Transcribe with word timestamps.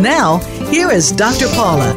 Now, 0.00 0.38
here 0.70 0.90
is 0.90 1.10
Dr. 1.10 1.48
Paula. 1.48 1.94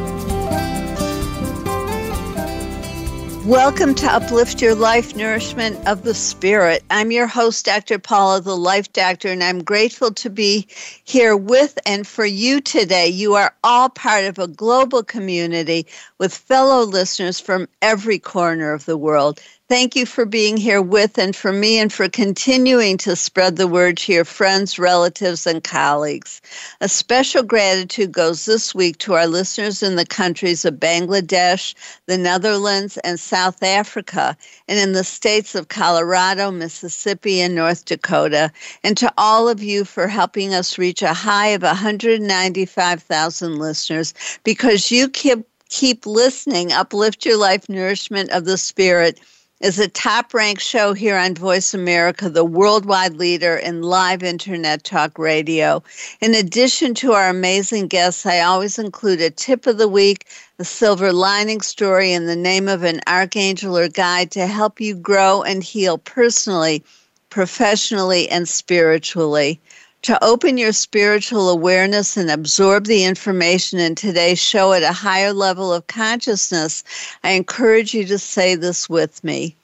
Welcome 3.45 3.93
to 3.95 4.05
Uplift 4.05 4.61
Your 4.61 4.73
Life 4.73 5.17
Nourishment 5.17 5.85
of 5.85 6.03
the 6.03 6.13
Spirit. 6.13 6.81
I'm 6.89 7.11
your 7.11 7.27
host, 7.27 7.65
Dr. 7.65 7.99
Paula, 7.99 8.39
the 8.39 8.55
Life 8.55 8.93
Doctor, 8.93 9.27
and 9.27 9.43
I'm 9.43 9.63
grateful 9.63 10.11
to 10.13 10.29
be 10.29 10.65
here 11.03 11.35
with 11.35 11.77
and 11.85 12.07
for 12.07 12.25
you 12.25 12.61
today. 12.61 13.07
You 13.07 13.33
are 13.33 13.53
all 13.65 13.89
part 13.89 14.23
of 14.23 14.39
a 14.39 14.47
global 14.47 15.03
community 15.03 15.85
with 16.19 16.33
fellow 16.33 16.83
listeners 16.83 17.39
from 17.39 17.67
every 17.81 18.17
corner 18.17 18.71
of 18.71 18.85
the 18.85 18.97
world. 18.97 19.41
Thank 19.69 19.95
you 19.95 20.07
for 20.07 20.25
being 20.25 20.57
here 20.57 20.81
with 20.81 21.19
and 21.19 21.35
for 21.35 21.53
me 21.53 21.77
and 21.77 21.93
for 21.93 22.09
continuing 22.09 22.97
to 22.97 23.15
spread 23.15 23.55
the 23.55 23.67
word 23.67 23.97
to 23.97 24.11
your 24.11 24.25
friends, 24.25 24.79
relatives, 24.79 25.45
and 25.45 25.63
colleagues. 25.63 26.41
A 26.81 26.89
special 26.89 27.43
gratitude 27.43 28.11
goes 28.11 28.45
this 28.45 28.73
week 28.73 28.97
to 28.97 29.13
our 29.13 29.27
listeners 29.27 29.83
in 29.83 29.95
the 29.95 30.07
countries 30.07 30.65
of 30.65 30.79
Bangladesh, 30.79 31.75
the 32.07 32.17
Netherlands, 32.17 32.97
and 33.03 33.19
South 33.19 33.61
Africa, 33.61 34.35
and 34.67 34.79
in 34.79 34.93
the 34.93 35.03
states 35.03 35.53
of 35.53 35.67
Colorado, 35.67 36.49
Mississippi, 36.49 37.39
and 37.39 37.53
North 37.53 37.85
Dakota, 37.85 38.51
and 38.83 38.97
to 38.97 39.13
all 39.19 39.47
of 39.47 39.61
you 39.61 39.85
for 39.85 40.07
helping 40.07 40.51
us 40.51 40.79
reach 40.79 41.03
a 41.03 41.13
high 41.13 41.49
of 41.49 41.61
195,000 41.61 43.59
listeners 43.59 44.15
because 44.43 44.89
you 44.89 45.07
keep 45.07 45.45
keep 45.69 46.07
listening, 46.07 46.71
uplift 46.73 47.23
your 47.23 47.37
life 47.37 47.69
nourishment 47.69 48.31
of 48.31 48.45
the 48.45 48.57
spirit 48.57 49.19
is 49.59 49.77
a 49.77 49.89
top 49.89 50.33
ranked 50.33 50.61
show 50.61 50.93
here 50.93 51.17
on 51.17 51.35
Voice 51.35 51.73
America, 51.73 52.29
the 52.29 52.45
worldwide 52.45 53.15
leader 53.15 53.57
in 53.57 53.81
live 53.81 54.23
internet 54.23 54.85
talk 54.85 55.19
radio. 55.19 55.83
In 56.21 56.33
addition 56.33 56.93
to 56.95 57.11
our 57.11 57.27
amazing 57.27 57.87
guests, 57.87 58.25
I 58.25 58.39
always 58.39 58.79
include 58.79 59.19
a 59.19 59.29
tip 59.29 59.67
of 59.67 59.77
the 59.77 59.89
week, 59.89 60.27
a 60.59 60.63
silver 60.63 61.11
lining 61.11 61.59
story, 61.59 62.13
and 62.13 62.29
the 62.29 62.37
name 62.37 62.69
of 62.69 62.83
an 62.83 63.01
archangel 63.05 63.77
or 63.77 63.89
guide 63.89 64.31
to 64.31 64.47
help 64.47 64.79
you 64.79 64.95
grow 64.95 65.43
and 65.43 65.61
heal 65.61 65.97
personally, 65.97 66.81
professionally, 67.29 68.29
and 68.29 68.47
spiritually 68.47 69.59
to 70.03 70.23
open 70.23 70.57
your 70.57 70.71
spiritual 70.71 71.49
awareness 71.49 72.15
and 72.15 72.31
absorb 72.31 72.85
the 72.85 73.03
information 73.03 73.79
in 73.79 73.95
today's 73.95 74.39
show 74.39 74.73
at 74.73 74.83
a 74.83 74.93
higher 74.93 75.33
level 75.33 75.73
of 75.73 75.87
consciousness, 75.87 76.83
I 77.23 77.31
encourage 77.31 77.93
you 77.93 78.05
to 78.05 78.17
say 78.17 78.55
this 78.55 78.89
with 78.89 79.23
me. 79.23 79.55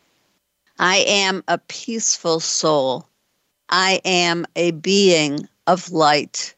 I 0.78 0.98
am 1.08 1.44
a 1.48 1.58
peaceful 1.58 2.40
soul. 2.40 3.08
I 3.70 4.02
am 4.04 4.46
a 4.56 4.72
being 4.72 5.48
of 5.68 5.92
light. 5.92 6.54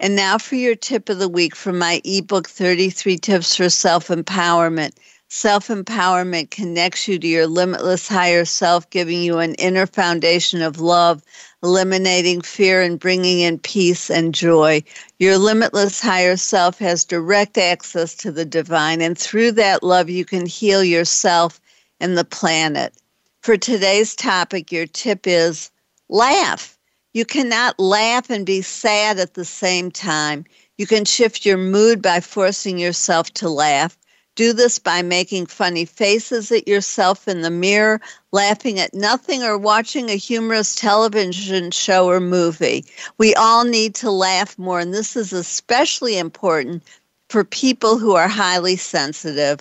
And 0.00 0.16
now 0.16 0.38
for 0.38 0.56
your 0.56 0.74
tip 0.74 1.08
of 1.08 1.18
the 1.18 1.28
week 1.28 1.54
from 1.54 1.78
my 1.78 2.00
ebook 2.04 2.48
33 2.48 3.16
Tips 3.18 3.56
for 3.56 3.70
Self 3.70 4.08
Empowerment. 4.08 4.92
Self 5.28 5.68
empowerment 5.68 6.50
connects 6.50 7.08
you 7.08 7.18
to 7.18 7.26
your 7.26 7.46
limitless 7.46 8.06
higher 8.06 8.44
self, 8.44 8.88
giving 8.90 9.22
you 9.22 9.38
an 9.38 9.54
inner 9.54 9.86
foundation 9.86 10.62
of 10.62 10.80
love, 10.80 11.22
eliminating 11.64 12.42
fear 12.42 12.82
and 12.82 13.00
bringing 13.00 13.40
in 13.40 13.58
peace 13.58 14.10
and 14.10 14.34
joy. 14.34 14.82
Your 15.18 15.38
limitless 15.38 15.98
higher 15.98 16.36
self 16.36 16.78
has 16.78 17.06
direct 17.06 17.56
access 17.56 18.14
to 18.16 18.30
the 18.30 18.44
divine, 18.44 19.00
and 19.00 19.16
through 19.16 19.52
that 19.52 19.82
love, 19.82 20.10
you 20.10 20.26
can 20.26 20.44
heal 20.44 20.84
yourself 20.84 21.58
and 22.00 22.18
the 22.18 22.24
planet. 22.24 22.94
For 23.40 23.56
today's 23.56 24.14
topic, 24.14 24.70
your 24.70 24.86
tip 24.86 25.26
is 25.26 25.70
laugh. 26.10 26.78
You 27.14 27.24
cannot 27.24 27.80
laugh 27.80 28.28
and 28.28 28.44
be 28.44 28.60
sad 28.60 29.18
at 29.18 29.32
the 29.32 29.44
same 29.44 29.90
time. 29.90 30.44
You 30.76 30.86
can 30.86 31.06
shift 31.06 31.46
your 31.46 31.56
mood 31.56 32.02
by 32.02 32.20
forcing 32.20 32.78
yourself 32.78 33.32
to 33.34 33.48
laugh. 33.48 33.96
Do 34.36 34.52
this 34.52 34.80
by 34.80 35.02
making 35.02 35.46
funny 35.46 35.84
faces 35.84 36.50
at 36.50 36.66
yourself 36.66 37.28
in 37.28 37.42
the 37.42 37.50
mirror, 37.50 38.00
laughing 38.32 38.80
at 38.80 38.92
nothing, 38.92 39.44
or 39.44 39.56
watching 39.56 40.10
a 40.10 40.16
humorous 40.16 40.74
television 40.74 41.70
show 41.70 42.08
or 42.08 42.18
movie. 42.18 42.84
We 43.16 43.34
all 43.36 43.64
need 43.64 43.94
to 43.96 44.10
laugh 44.10 44.58
more, 44.58 44.80
and 44.80 44.92
this 44.92 45.14
is 45.14 45.32
especially 45.32 46.18
important 46.18 46.82
for 47.28 47.44
people 47.44 47.96
who 47.96 48.16
are 48.16 48.26
highly 48.26 48.74
sensitive. 48.76 49.60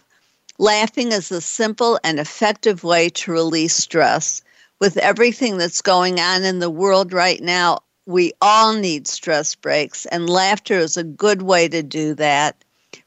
Laughing 0.58 1.12
is 1.12 1.32
a 1.32 1.42
simple 1.42 2.00
and 2.04 2.20
effective 2.20 2.84
way 2.84 3.10
to 3.10 3.32
release 3.32 3.76
stress. 3.76 4.42
With 4.80 4.98
everything 4.98 5.58
that's 5.58 5.82
going 5.84 6.20
on 6.20 6.44
in 6.44 6.58
the 6.60 6.70
world 6.70 7.14
right 7.14 7.42
now, 7.42 7.80
we 8.08 8.34
all 8.42 8.74
need 8.74 9.08
stress 9.08 9.54
breaks, 9.54 10.08
and 10.08 10.30
laughter 10.30 10.80
is 10.80 10.98
a 10.98 11.04
good 11.04 11.44
way 11.44 11.68
to 11.68 11.84
do 11.84 12.16
that. 12.16 12.63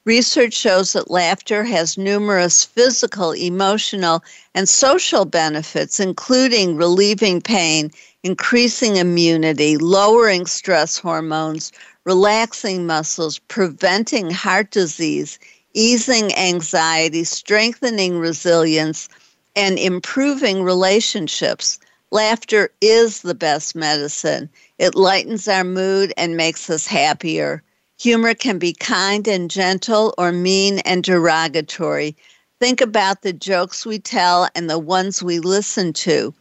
Research 0.06 0.55
shows 0.55 0.93
that 0.93 1.11
laughter 1.11 1.65
has 1.65 1.99
numerous 1.99 2.65
physical, 2.65 3.33
emotional, 3.33 4.22
and 4.55 4.69
social 4.69 5.25
benefits, 5.25 5.99
including 5.99 6.77
relieving 6.77 7.41
pain, 7.41 7.91
increasing 8.22 8.99
immunity, 8.99 9.77
lowering 9.77 10.47
stress 10.47 10.97
hormones, 10.97 11.72
relaxing 12.05 12.87
muscles, 12.87 13.41
preventing 13.49 14.31
heart 14.31 14.71
disease, 14.71 15.41
easing 15.75 16.33
anxiety, 16.37 17.25
strengthening 17.25 18.21
resilience, 18.21 19.09
and 19.56 19.77
improving 19.77 20.62
relationships. 20.62 21.81
Laughter 22.12 22.71
is 22.81 23.23
the 23.23 23.34
best 23.34 23.75
medicine. 23.75 24.49
It 24.78 24.94
lightens 24.94 25.49
our 25.49 25.65
mood 25.65 26.12
and 26.17 26.37
makes 26.37 26.71
us 26.71 26.87
happier. 26.87 27.61
Humor 27.98 28.34
can 28.34 28.58
be 28.58 28.74
kind 28.74 29.26
and 29.26 29.50
gentle 29.50 30.14
or 30.18 30.30
mean 30.30 30.80
and 30.80 31.02
derogatory. 31.02 32.14
Think 32.60 32.82
about 32.82 33.22
the 33.22 33.32
jokes 33.32 33.86
we 33.86 33.98
tell 33.98 34.48
and 34.54 34.68
the 34.68 34.78
ones 34.78 35.22
we 35.22 35.38
listen 35.38 35.94
to. 35.94 36.34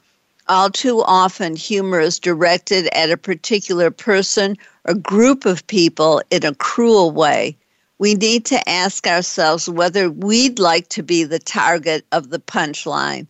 All 0.48 0.70
too 0.70 1.02
often, 1.02 1.56
humor 1.56 2.02
is 2.02 2.20
directed 2.20 2.88
at 2.94 3.10
a 3.10 3.18
particular 3.18 3.90
person 3.90 4.58
or 4.84 4.94
group 4.94 5.46
of 5.46 5.66
people 5.68 6.22
in 6.30 6.46
a 6.46 6.54
cruel 6.54 7.12
way. 7.12 7.58
We 8.00 8.16
need 8.16 8.46
to 8.48 8.70
ask 8.70 9.08
ourselves 9.08 9.70
whether 9.70 10.12
we'd 10.12 10.60
like 10.60 10.90
to 10.90 11.04
be 11.04 11.24
the 11.24 11.40
target 11.40 12.06
of 12.12 12.30
the 12.30 12.40
punchline. 12.40 13.28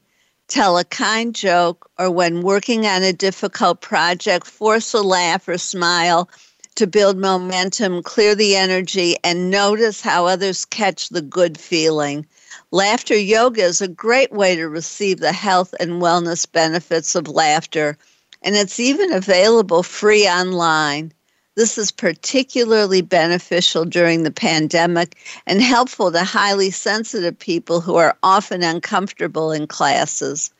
Tell 0.47 0.77
a 0.79 0.83
kind 0.83 1.33
joke, 1.33 1.89
or 1.99 2.09
when 2.09 2.41
working 2.41 2.87
on 2.87 3.03
a 3.03 3.13
difficult 3.13 3.81
project, 3.81 4.47
force 4.47 4.93
a 4.93 5.01
laugh 5.01 5.47
or 5.47 5.59
smile 5.59 6.27
to 6.75 6.85
build 6.85 7.17
momentum, 7.17 8.03
clear 8.03 8.35
the 8.35 8.55
energy, 8.55 9.15
and 9.23 9.49
notice 9.49 10.01
how 10.01 10.25
others 10.25 10.65
catch 10.65 11.09
the 11.09 11.21
good 11.21 11.57
feeling. 11.57 12.25
Laughter 12.71 13.15
yoga 13.15 13.63
is 13.63 13.81
a 13.81 13.87
great 13.87 14.31
way 14.33 14.55
to 14.55 14.67
receive 14.67 15.19
the 15.19 15.31
health 15.31 15.73
and 15.79 16.01
wellness 16.01 16.49
benefits 16.51 17.15
of 17.15 17.29
laughter, 17.29 17.97
and 18.41 18.55
it's 18.55 18.79
even 18.79 19.13
available 19.13 19.83
free 19.83 20.27
online. 20.27 21.13
This 21.55 21.77
is 21.77 21.91
particularly 21.91 23.01
beneficial 23.01 23.85
during 23.85 24.23
the 24.23 24.31
pandemic 24.31 25.17
and 25.47 25.61
helpful 25.61 26.11
to 26.11 26.25
highly 26.25 26.71
sensitive 26.71 27.39
people 27.39 27.79
who 27.79 27.95
are 27.95 28.17
often 28.23 28.61
uncomfortable 28.61 29.53
in 29.53 29.66
classes. 29.66 30.51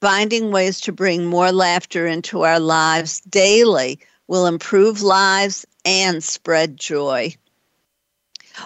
Finding 0.00 0.52
ways 0.52 0.80
to 0.82 0.92
bring 0.92 1.26
more 1.26 1.50
laughter 1.50 2.06
into 2.06 2.42
our 2.42 2.60
lives 2.60 3.20
daily 3.22 3.98
will 4.28 4.46
improve 4.46 5.02
lives 5.02 5.66
and 5.84 6.22
spread 6.22 6.76
joy. 6.76 7.34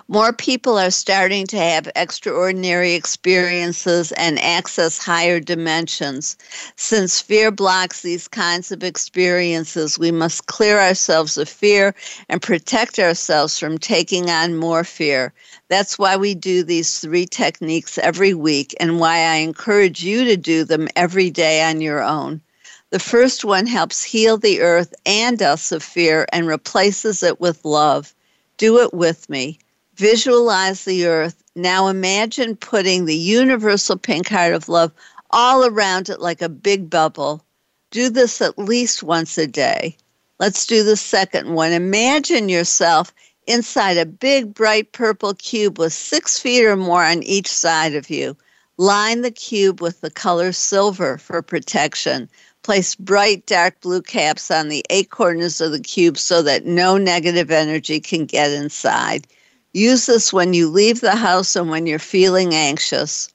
More 0.07 0.35
people 0.35 0.79
are 0.79 0.91
starting 0.91 1.47
to 1.47 1.57
have 1.57 1.91
extraordinary 1.97 2.93
experiences 2.93 4.13
and 4.13 4.39
access 4.39 4.99
higher 4.99 5.41
dimensions. 5.41 6.37
Since 6.77 7.23
fear 7.23 7.51
blocks 7.51 8.03
these 8.03 8.29
kinds 8.29 8.71
of 8.71 8.85
experiences, 8.85 9.99
we 9.99 10.11
must 10.11 10.47
clear 10.47 10.79
ourselves 10.79 11.39
of 11.39 11.49
fear 11.49 11.95
and 12.29 12.43
protect 12.43 12.99
ourselves 12.99 13.59
from 13.59 13.79
taking 13.79 14.29
on 14.29 14.57
more 14.57 14.85
fear. 14.85 15.33
That's 15.69 15.99
why 15.99 16.17
we 16.17 16.35
do 16.35 16.63
these 16.63 17.01
three 17.01 17.25
techniques 17.25 17.97
every 17.97 18.35
week 18.35 18.75
and 18.79 19.01
why 19.01 19.21
I 19.21 19.37
encourage 19.37 20.05
you 20.05 20.25
to 20.27 20.37
do 20.37 20.65
them 20.65 20.89
every 20.97 21.31
day 21.31 21.63
on 21.63 21.81
your 21.81 22.03
own. 22.03 22.43
The 22.91 22.99
first 22.99 23.45
one 23.45 23.67
helps 23.67 24.03
heal 24.03 24.39
the 24.39 24.61
earth 24.61 24.95
and 25.05 25.43
us 25.43 25.73
of 25.73 25.83
fear 25.83 26.27
and 26.33 26.47
replaces 26.47 27.23
it 27.23 27.39
with 27.39 27.65
love. 27.65 28.15
Do 28.57 28.79
it 28.79 28.95
with 28.95 29.29
me. 29.29 29.59
Visualize 29.97 30.85
the 30.85 31.07
earth. 31.07 31.43
Now 31.55 31.89
imagine 31.89 32.57
putting 32.57 33.05
the 33.05 33.17
universal 33.17 33.97
pink 33.99 34.29
heart 34.29 34.55
of 34.55 34.71
love 34.71 34.93
all 35.31 35.67
around 35.67 36.09
it 36.09 36.21
like 36.21 36.41
a 36.41 36.49
big 36.49 36.89
bubble. 36.89 37.45
Do 37.91 38.09
this 38.09 38.41
at 38.41 38.59
least 38.59 39.03
once 39.03 39.37
a 39.37 39.47
day. 39.47 39.97
Let's 40.39 40.65
do 40.65 40.83
the 40.83 40.97
second 40.97 41.53
one. 41.53 41.73
Imagine 41.73 42.49
yourself 42.49 43.13
inside 43.47 43.99
a 43.99 44.07
big, 44.07 44.55
bright 44.55 44.93
purple 44.93 45.35
cube 45.35 45.79
with 45.79 45.93
six 45.93 46.39
feet 46.39 46.65
or 46.65 46.77
more 46.77 47.05
on 47.05 47.23
each 47.23 47.49
side 47.49 47.95
of 47.95 48.09
you. 48.09 48.37
Line 48.77 49.23
the 49.23 49.31
cube 49.33 49.81
with 49.81 50.01
the 50.01 50.11
color 50.11 50.53
silver 50.53 51.19
for 51.19 51.43
protection. 51.43 52.29
Place 52.63 52.95
bright 52.95 53.47
dark 53.47 53.81
blue 53.81 54.03
caps 54.03 54.51
on 54.51 54.69
the 54.69 54.85
eight 54.91 55.11
corners 55.11 55.61
of 55.61 55.73
the 55.73 55.81
cube 55.81 56.19
so 56.19 56.43
that 56.43 56.67
no 56.67 56.99
negative 56.99 57.51
energy 57.51 58.01
can 58.01 58.27
get 58.27 58.51
inside. 58.51 59.27
Use 59.73 60.07
this 60.07 60.33
when 60.33 60.55
you 60.55 60.69
leave 60.69 61.01
the 61.01 61.15
house 61.15 61.55
and 61.57 61.71
when 61.71 61.87
you're 61.87 61.99
feeling 61.99 62.55
anxious. 62.55 63.29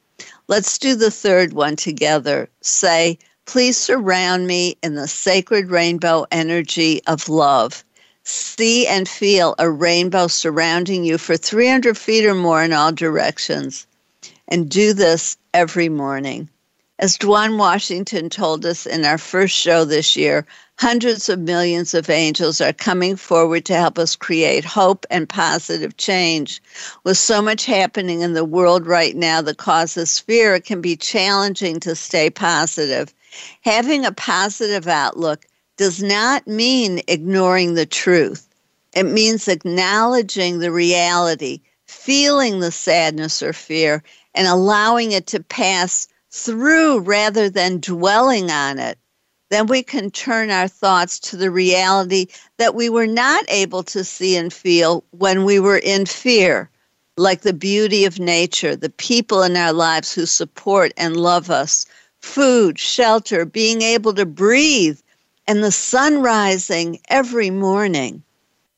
Let's 0.47 0.77
do 0.77 0.95
the 0.95 1.11
third 1.11 1.53
one 1.53 1.75
together. 1.75 2.49
Say, 2.61 3.17
please 3.45 3.77
surround 3.77 4.47
me 4.47 4.77
in 4.83 4.95
the 4.95 5.07
sacred 5.07 5.69
rainbow 5.69 6.25
energy 6.31 7.01
of 7.07 7.29
love. 7.29 7.83
See 8.23 8.87
and 8.87 9.07
feel 9.07 9.55
a 9.59 9.69
rainbow 9.69 10.27
surrounding 10.27 11.03
you 11.03 11.17
for 11.17 11.37
300 11.37 11.97
feet 11.97 12.25
or 12.25 12.35
more 12.35 12.63
in 12.63 12.73
all 12.73 12.91
directions 12.91 13.87
and 14.47 14.69
do 14.69 14.93
this 14.93 15.37
every 15.53 15.89
morning. 15.89 16.49
As 17.03 17.17
Dwan 17.17 17.57
Washington 17.57 18.29
told 18.29 18.65
us 18.65 18.85
in 18.85 19.03
our 19.03 19.17
first 19.17 19.53
show 19.53 19.83
this 19.83 20.15
year, 20.15 20.45
hundreds 20.79 21.27
of 21.27 21.38
millions 21.38 21.94
of 21.94 22.09
angels 22.09 22.61
are 22.61 22.71
coming 22.71 23.17
forward 23.17 23.65
to 23.65 23.75
help 23.75 24.00
us 24.00 24.15
create 24.15 24.63
hope 24.63 25.05
and 25.11 25.27
positive 25.27 25.97
change. 25.97 26.61
With 27.03 27.17
so 27.17 27.41
much 27.41 27.65
happening 27.65 28.21
in 28.21 28.31
the 28.31 28.45
world 28.45 28.88
right 28.88 29.17
now 29.17 29.41
that 29.41 29.57
causes 29.57 30.17
fear, 30.17 30.55
it 30.55 30.63
can 30.63 30.79
be 30.79 30.95
challenging 30.95 31.81
to 31.81 31.94
stay 31.94 32.29
positive. 32.29 33.13
Having 33.65 34.05
a 34.05 34.13
positive 34.13 34.88
outlook 34.88 35.45
does 35.75 36.01
not 36.01 36.47
mean 36.47 37.01
ignoring 37.09 37.73
the 37.73 37.85
truth. 37.85 38.47
It 38.95 39.07
means 39.07 39.50
acknowledging 39.50 40.59
the 40.59 40.71
reality, 40.71 41.59
feeling 41.85 42.61
the 42.61 42.71
sadness 42.71 43.44
or 43.44 43.51
fear, 43.51 44.01
and 44.33 44.47
allowing 44.47 45.11
it 45.11 45.27
to 45.27 45.44
pass 45.44 46.07
through 46.35 46.97
rather 47.00 47.47
than 47.47 47.80
dwelling 47.80 48.50
on 48.50 48.80
it, 48.80 48.97
then 49.51 49.68
we 49.68 49.83
can 49.83 50.09
turn 50.09 50.50
our 50.50 50.68
thoughts 50.68 51.19
to 51.19 51.38
the 51.38 51.51
reality 51.51 52.25
that 52.57 52.74
we 52.74 52.89
were 52.89 53.06
not 53.06 53.45
able 53.50 53.83
to 53.83 54.03
see 54.03 54.35
and 54.35 54.51
feel 54.51 55.03
when 55.12 55.45
we 55.45 55.59
were 55.59 55.77
in 55.77 56.07
fear, 56.07 56.71
like 57.18 57.41
the 57.41 57.53
beauty 57.53 58.03
of 58.03 58.18
nature, 58.18 58.75
the 58.75 58.89
people 58.89 59.44
in 59.44 59.56
our 59.56 59.71
lives 59.71 60.12
who 60.12 60.25
support 60.25 60.91
and 60.97 61.15
love 61.18 61.51
us, 61.51 61.85
food, 62.19 62.79
shelter, 62.79 63.45
being 63.45 63.83
able 63.83 64.15
to 64.15 64.25
breathe, 64.25 65.00
and 65.47 65.63
the 65.63 65.71
sun 65.71 66.24
rising 66.24 67.00
every 67.09 67.51
morning. 67.51 68.24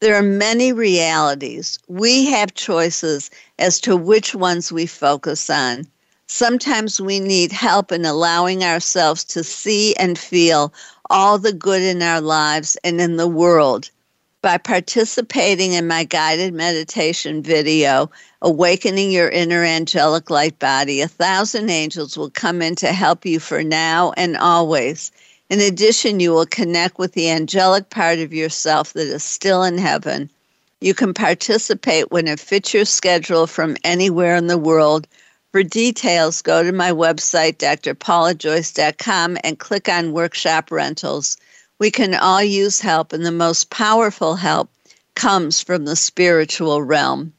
There 0.01 0.15
are 0.15 0.21
many 0.21 0.73
realities. 0.73 1.79
We 1.87 2.25
have 2.25 2.53
choices 2.53 3.31
as 3.57 3.79
to 3.79 3.95
which 3.95 4.35
ones 4.35 4.73
we 4.73 4.87
focus 4.87 5.49
on. 5.49 5.87
Sometimes 6.27 6.99
we 6.99 7.19
need 7.19 7.51
help 7.51 7.91
in 7.91 8.03
allowing 8.03 8.63
ourselves 8.63 9.23
to 9.25 9.43
see 9.43 9.95
and 9.95 10.17
feel 10.17 10.73
all 11.09 11.37
the 11.37 11.53
good 11.53 11.83
in 11.83 12.01
our 12.01 12.19
lives 12.19 12.75
and 12.83 12.99
in 12.99 13.17
the 13.17 13.27
world. 13.27 13.91
By 14.41 14.57
participating 14.57 15.73
in 15.73 15.87
my 15.87 16.03
guided 16.03 16.53
meditation 16.53 17.43
video, 17.43 18.09
Awakening 18.41 19.11
Your 19.11 19.29
Inner 19.29 19.63
Angelic 19.63 20.29
Light 20.29 20.57
Body, 20.59 21.01
a 21.01 21.07
thousand 21.07 21.69
angels 21.69 22.17
will 22.17 22.31
come 22.31 22.61
in 22.61 22.75
to 22.77 22.91
help 22.91 23.25
you 23.25 23.39
for 23.39 23.63
now 23.63 24.11
and 24.17 24.35
always. 24.35 25.11
In 25.49 25.61
addition, 25.61 26.19
you 26.19 26.31
will 26.31 26.47
connect 26.47 26.97
with 26.97 27.13
the 27.13 27.29
angelic 27.29 27.91
part 27.91 28.17
of 28.17 28.33
yourself 28.33 28.93
that 28.93 29.07
is 29.07 29.23
still 29.23 29.63
in 29.63 29.77
heaven. 29.77 30.29
You 30.81 30.95
can 30.95 31.13
participate 31.13 32.11
when 32.11 32.27
it 32.27 32.39
fits 32.39 32.73
your 32.73 32.85
schedule 32.85 33.47
from 33.47 33.77
anywhere 33.83 34.35
in 34.35 34.47
the 34.47 34.57
world. 34.57 35.07
For 35.55 35.63
details, 35.63 36.41
go 36.41 36.63
to 36.63 36.73
my 36.73 36.91
website, 36.91 37.59
drpaulajoyce.com, 37.59 39.37
and 39.41 39.57
click 39.57 39.87
on 39.87 40.11
Workshop 40.11 40.69
Rentals. 40.69 41.37
We 41.79 41.91
can 41.91 42.13
all 42.13 42.43
use 42.43 42.81
help, 42.81 43.13
and 43.13 43.25
the 43.25 43.31
most 43.31 43.69
powerful 43.69 44.35
help 44.35 44.69
comes 45.15 45.61
from 45.61 45.85
the 45.85 45.95
spiritual 45.95 46.83
realm. 46.83 47.31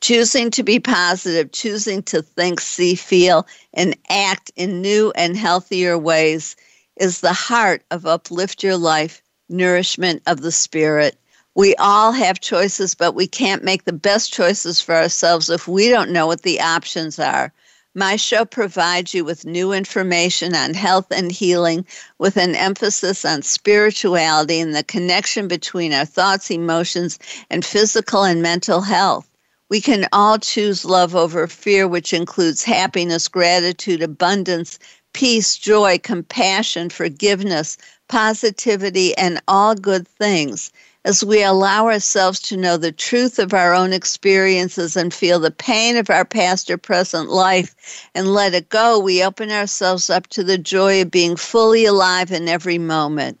Choosing 0.00 0.50
to 0.50 0.64
be 0.64 0.80
positive, 0.80 1.52
choosing 1.52 2.02
to 2.02 2.20
think, 2.20 2.60
see, 2.60 2.96
feel, 2.96 3.46
and 3.74 3.96
act 4.08 4.50
in 4.56 4.82
new 4.82 5.12
and 5.14 5.36
healthier 5.36 5.96
ways 5.96 6.56
is 6.96 7.20
the 7.20 7.32
heart 7.32 7.84
of 7.92 8.06
Uplift 8.06 8.64
Your 8.64 8.76
Life, 8.76 9.22
Nourishment 9.48 10.20
of 10.26 10.40
the 10.40 10.50
Spirit. 10.50 11.16
We 11.58 11.74
all 11.74 12.12
have 12.12 12.38
choices, 12.38 12.94
but 12.94 13.16
we 13.16 13.26
can't 13.26 13.64
make 13.64 13.82
the 13.82 13.92
best 13.92 14.32
choices 14.32 14.80
for 14.80 14.94
ourselves 14.94 15.50
if 15.50 15.66
we 15.66 15.88
don't 15.88 16.12
know 16.12 16.24
what 16.24 16.42
the 16.42 16.60
options 16.60 17.18
are. 17.18 17.52
My 17.96 18.14
show 18.14 18.44
provides 18.44 19.12
you 19.12 19.24
with 19.24 19.44
new 19.44 19.72
information 19.72 20.54
on 20.54 20.72
health 20.72 21.06
and 21.10 21.32
healing 21.32 21.84
with 22.18 22.36
an 22.36 22.54
emphasis 22.54 23.24
on 23.24 23.42
spirituality 23.42 24.60
and 24.60 24.72
the 24.72 24.84
connection 24.84 25.48
between 25.48 25.92
our 25.92 26.04
thoughts, 26.04 26.48
emotions, 26.48 27.18
and 27.50 27.64
physical 27.64 28.22
and 28.22 28.40
mental 28.40 28.80
health. 28.80 29.28
We 29.68 29.80
can 29.80 30.06
all 30.12 30.38
choose 30.38 30.84
love 30.84 31.16
over 31.16 31.48
fear, 31.48 31.88
which 31.88 32.12
includes 32.12 32.62
happiness, 32.62 33.26
gratitude, 33.26 34.00
abundance, 34.00 34.78
peace, 35.12 35.56
joy, 35.56 35.98
compassion, 35.98 36.88
forgiveness, 36.88 37.78
positivity, 38.08 39.18
and 39.18 39.42
all 39.48 39.74
good 39.74 40.06
things. 40.06 40.70
As 41.04 41.24
we 41.24 41.44
allow 41.44 41.86
ourselves 41.86 42.40
to 42.40 42.56
know 42.56 42.76
the 42.76 42.90
truth 42.90 43.38
of 43.38 43.54
our 43.54 43.72
own 43.72 43.92
experiences 43.92 44.96
and 44.96 45.14
feel 45.14 45.38
the 45.38 45.52
pain 45.52 45.96
of 45.96 46.10
our 46.10 46.24
past 46.24 46.68
or 46.70 46.76
present 46.76 47.30
life 47.30 48.08
and 48.16 48.34
let 48.34 48.52
it 48.52 48.68
go, 48.68 48.98
we 48.98 49.22
open 49.22 49.52
ourselves 49.52 50.10
up 50.10 50.26
to 50.28 50.42
the 50.42 50.58
joy 50.58 51.00
of 51.00 51.10
being 51.10 51.36
fully 51.36 51.84
alive 51.84 52.32
in 52.32 52.48
every 52.48 52.78
moment. 52.78 53.38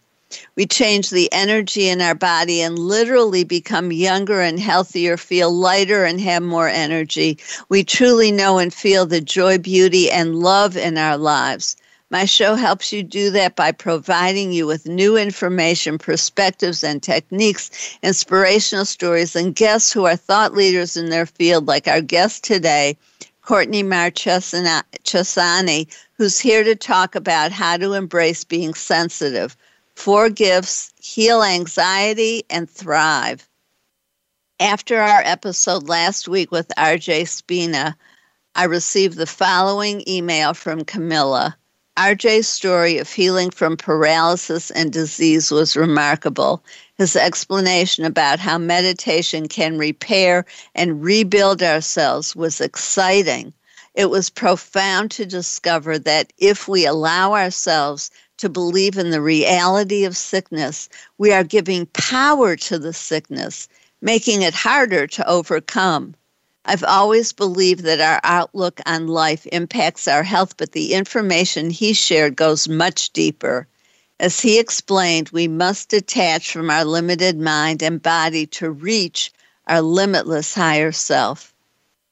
We 0.54 0.66
change 0.66 1.10
the 1.10 1.28
energy 1.32 1.88
in 1.88 2.00
our 2.00 2.14
body 2.14 2.60
and 2.60 2.78
literally 2.78 3.42
become 3.42 3.90
younger 3.90 4.40
and 4.40 4.60
healthier, 4.60 5.16
feel 5.16 5.50
lighter 5.52 6.04
and 6.04 6.20
have 6.20 6.42
more 6.42 6.68
energy. 6.68 7.38
We 7.68 7.82
truly 7.82 8.30
know 8.30 8.58
and 8.58 8.72
feel 8.72 9.04
the 9.04 9.20
joy, 9.20 9.58
beauty, 9.58 10.10
and 10.10 10.36
love 10.36 10.76
in 10.76 10.96
our 10.96 11.16
lives. 11.16 11.76
My 12.10 12.24
show 12.24 12.54
helps 12.54 12.90
you 12.90 13.02
do 13.02 13.30
that 13.32 13.54
by 13.54 13.70
providing 13.70 14.52
you 14.52 14.66
with 14.66 14.86
new 14.86 15.16
information, 15.16 15.98
perspectives, 15.98 16.82
and 16.82 17.02
techniques, 17.02 17.98
inspirational 18.02 18.86
stories, 18.86 19.36
and 19.36 19.54
guests 19.54 19.92
who 19.92 20.06
are 20.06 20.16
thought 20.16 20.54
leaders 20.54 20.96
in 20.96 21.10
their 21.10 21.26
field, 21.26 21.66
like 21.66 21.86
our 21.86 22.00
guest 22.00 22.44
today, 22.44 22.96
Courtney 23.42 23.82
Marchesani, 23.82 24.86
who's 26.14 26.38
here 26.38 26.64
to 26.64 26.74
talk 26.74 27.14
about 27.14 27.52
how 27.52 27.76
to 27.76 27.92
embrace 27.92 28.42
being 28.42 28.72
sensitive 28.72 29.54
four 29.98 30.30
gifts 30.30 30.94
heal 31.00 31.42
anxiety 31.42 32.44
and 32.48 32.70
thrive. 32.70 33.48
After 34.60 35.00
our 35.00 35.22
episode 35.24 35.88
last 35.88 36.28
week 36.28 36.52
with 36.52 36.70
RJ 36.78 37.26
Spina, 37.26 37.96
I 38.54 38.64
received 38.64 39.16
the 39.16 39.26
following 39.26 40.08
email 40.08 40.54
from 40.54 40.84
Camilla. 40.84 41.56
RJ's 41.98 42.46
story 42.46 42.98
of 42.98 43.12
healing 43.12 43.50
from 43.50 43.76
paralysis 43.76 44.70
and 44.70 44.92
disease 44.92 45.50
was 45.50 45.76
remarkable. 45.76 46.62
His 46.96 47.16
explanation 47.16 48.04
about 48.04 48.38
how 48.38 48.56
meditation 48.56 49.48
can 49.48 49.78
repair 49.78 50.44
and 50.76 51.02
rebuild 51.02 51.60
ourselves 51.60 52.36
was 52.36 52.60
exciting. 52.60 53.52
It 53.96 54.10
was 54.10 54.30
profound 54.30 55.10
to 55.10 55.26
discover 55.26 55.98
that 55.98 56.32
if 56.38 56.68
we 56.68 56.86
allow 56.86 57.34
ourselves 57.34 58.12
to 58.36 58.48
believe 58.48 58.96
in 58.96 59.10
the 59.10 59.20
reality 59.20 60.04
of 60.04 60.16
sickness, 60.16 60.88
we 61.18 61.32
are 61.32 61.42
giving 61.42 61.86
power 61.86 62.54
to 62.54 62.78
the 62.78 62.92
sickness, 62.92 63.66
making 64.00 64.42
it 64.42 64.54
harder 64.54 65.08
to 65.08 65.28
overcome. 65.28 66.14
I've 66.64 66.84
always 66.84 67.32
believed 67.32 67.84
that 67.84 68.00
our 68.00 68.20
outlook 68.24 68.80
on 68.86 69.08
life 69.08 69.46
impacts 69.52 70.06
our 70.06 70.22
health, 70.22 70.56
but 70.56 70.72
the 70.72 70.92
information 70.92 71.70
he 71.70 71.92
shared 71.92 72.36
goes 72.36 72.68
much 72.68 73.10
deeper. 73.12 73.66
As 74.20 74.40
he 74.40 74.58
explained, 74.58 75.30
we 75.30 75.48
must 75.48 75.88
detach 75.90 76.52
from 76.52 76.70
our 76.70 76.84
limited 76.84 77.38
mind 77.38 77.82
and 77.82 78.02
body 78.02 78.46
to 78.46 78.70
reach 78.70 79.32
our 79.66 79.80
limitless 79.80 80.54
higher 80.54 80.92
self. 80.92 81.54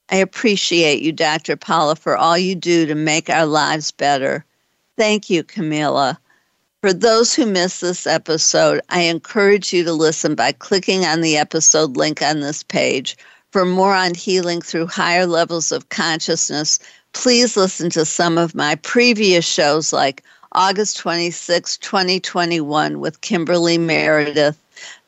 I 0.08 0.16
appreciate 0.16 1.02
you, 1.02 1.12
Dr. 1.12 1.56
Paula, 1.56 1.96
for 1.96 2.16
all 2.16 2.38
you 2.38 2.54
do 2.54 2.86
to 2.86 2.94
make 2.94 3.28
our 3.28 3.46
lives 3.46 3.90
better. 3.90 4.44
Thank 4.96 5.28
you, 5.28 5.42
Camilla. 5.42 6.18
For 6.80 6.92
those 6.92 7.34
who 7.34 7.44
missed 7.46 7.80
this 7.80 8.06
episode, 8.06 8.80
I 8.88 9.00
encourage 9.00 9.72
you 9.72 9.82
to 9.82 9.92
listen 9.92 10.36
by 10.36 10.52
clicking 10.52 11.04
on 11.04 11.22
the 11.22 11.36
episode 11.36 11.96
link 11.96 12.22
on 12.22 12.40
this 12.40 12.62
page. 12.62 13.16
For 13.56 13.64
more 13.64 13.94
on 13.94 14.12
healing 14.12 14.60
through 14.60 14.88
higher 14.88 15.24
levels 15.24 15.72
of 15.72 15.88
consciousness, 15.88 16.78
please 17.14 17.56
listen 17.56 17.88
to 17.88 18.04
some 18.04 18.36
of 18.36 18.54
my 18.54 18.74
previous 18.74 19.46
shows 19.46 19.94
like 19.94 20.22
August 20.52 20.98
26, 20.98 21.78
2021, 21.78 23.00
with 23.00 23.22
Kimberly 23.22 23.78
Meredith, 23.78 24.58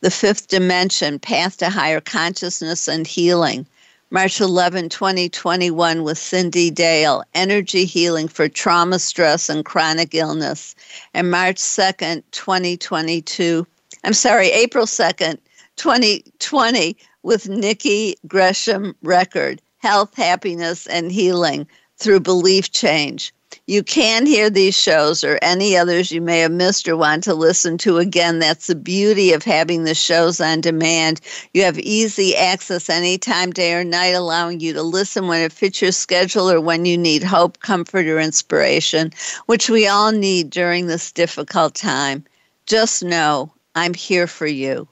The 0.01 0.11
Fifth 0.11 0.49
Dimension 0.49 1.19
Path 1.19 1.59
to 1.59 1.69
Higher 1.69 2.01
Consciousness 2.01 2.89
and 2.89 3.07
Healing. 3.07 3.67
March 4.09 4.41
11, 4.41 4.89
2021, 4.89 6.03
with 6.03 6.17
Cyndi 6.17 6.75
Dale, 6.75 7.25
Energy 7.35 7.85
Healing 7.85 8.29
for 8.29 8.49
Trauma, 8.49 8.99
Stress, 8.99 9.51
and 9.51 9.63
Chronic 9.63 10.15
Illness. 10.15 10.75
And 11.13 11.31
March 11.31 11.57
2nd, 11.57 12.23
2022, 12.31 13.67
I'm 14.05 14.15
sorry, 14.15 14.49
April 14.49 14.87
2nd, 14.87 15.37
2020, 15.79 16.97
with 17.23 17.49
Nikki 17.49 18.17
Gresham 18.27 18.95
Record, 19.03 19.63
Health, 19.79 20.15
Happiness, 20.15 20.87
and 20.87 21.11
Healing 21.11 21.67
through 21.97 22.21
Belief 22.21 22.71
Change. 22.71 23.33
You 23.67 23.83
can 23.83 24.27
hear 24.27 24.51
these 24.51 24.77
shows 24.77 25.23
or 25.25 25.39
any 25.41 25.77
others 25.77 26.11
you 26.11 26.21
may 26.21 26.41
have 26.41 26.53
missed 26.53 26.89
or 26.89 26.97
want 26.97 27.23
to 27.25 27.35
listen 27.35 27.79
to 27.79 27.99
again. 27.99 28.39
That's 28.39 28.67
the 28.67 28.75
beauty 28.75 29.33
of 29.33 29.43
having 29.43 29.85
the 29.85 29.95
shows 29.95 30.41
on 30.41 30.61
demand. 30.61 31.21
You 31.55 31.63
have 31.63 31.79
easy 31.79 32.37
access 32.37 32.91
anytime, 32.91 33.51
day 33.51 33.75
or 33.75 33.85
night, 33.85 34.11
allowing 34.11 34.61
you 34.61 34.73
to 34.75 34.83
listen 34.83 35.29
when 35.29 35.43
it 35.43 35.53
fits 35.53 35.81
your 35.81 35.93
schedule 35.93 36.51
or 36.51 36.61
when 36.61 36.85
you 36.85 36.99
need 36.99 37.23
hope, 37.23 37.61
comfort, 37.61 38.07
or 38.07 38.19
inspiration, 38.19 39.13
which 39.47 39.71
we 39.71 39.87
all 39.87 40.13
need 40.13 40.51
during 40.51 40.87
this 40.87 41.13
difficult 41.13 41.75
time. 41.75 42.25
Just 42.67 43.03
know 43.03 43.53
I'm 43.75 43.95
here 43.95 44.27
for 44.27 44.47
you. 44.47 44.89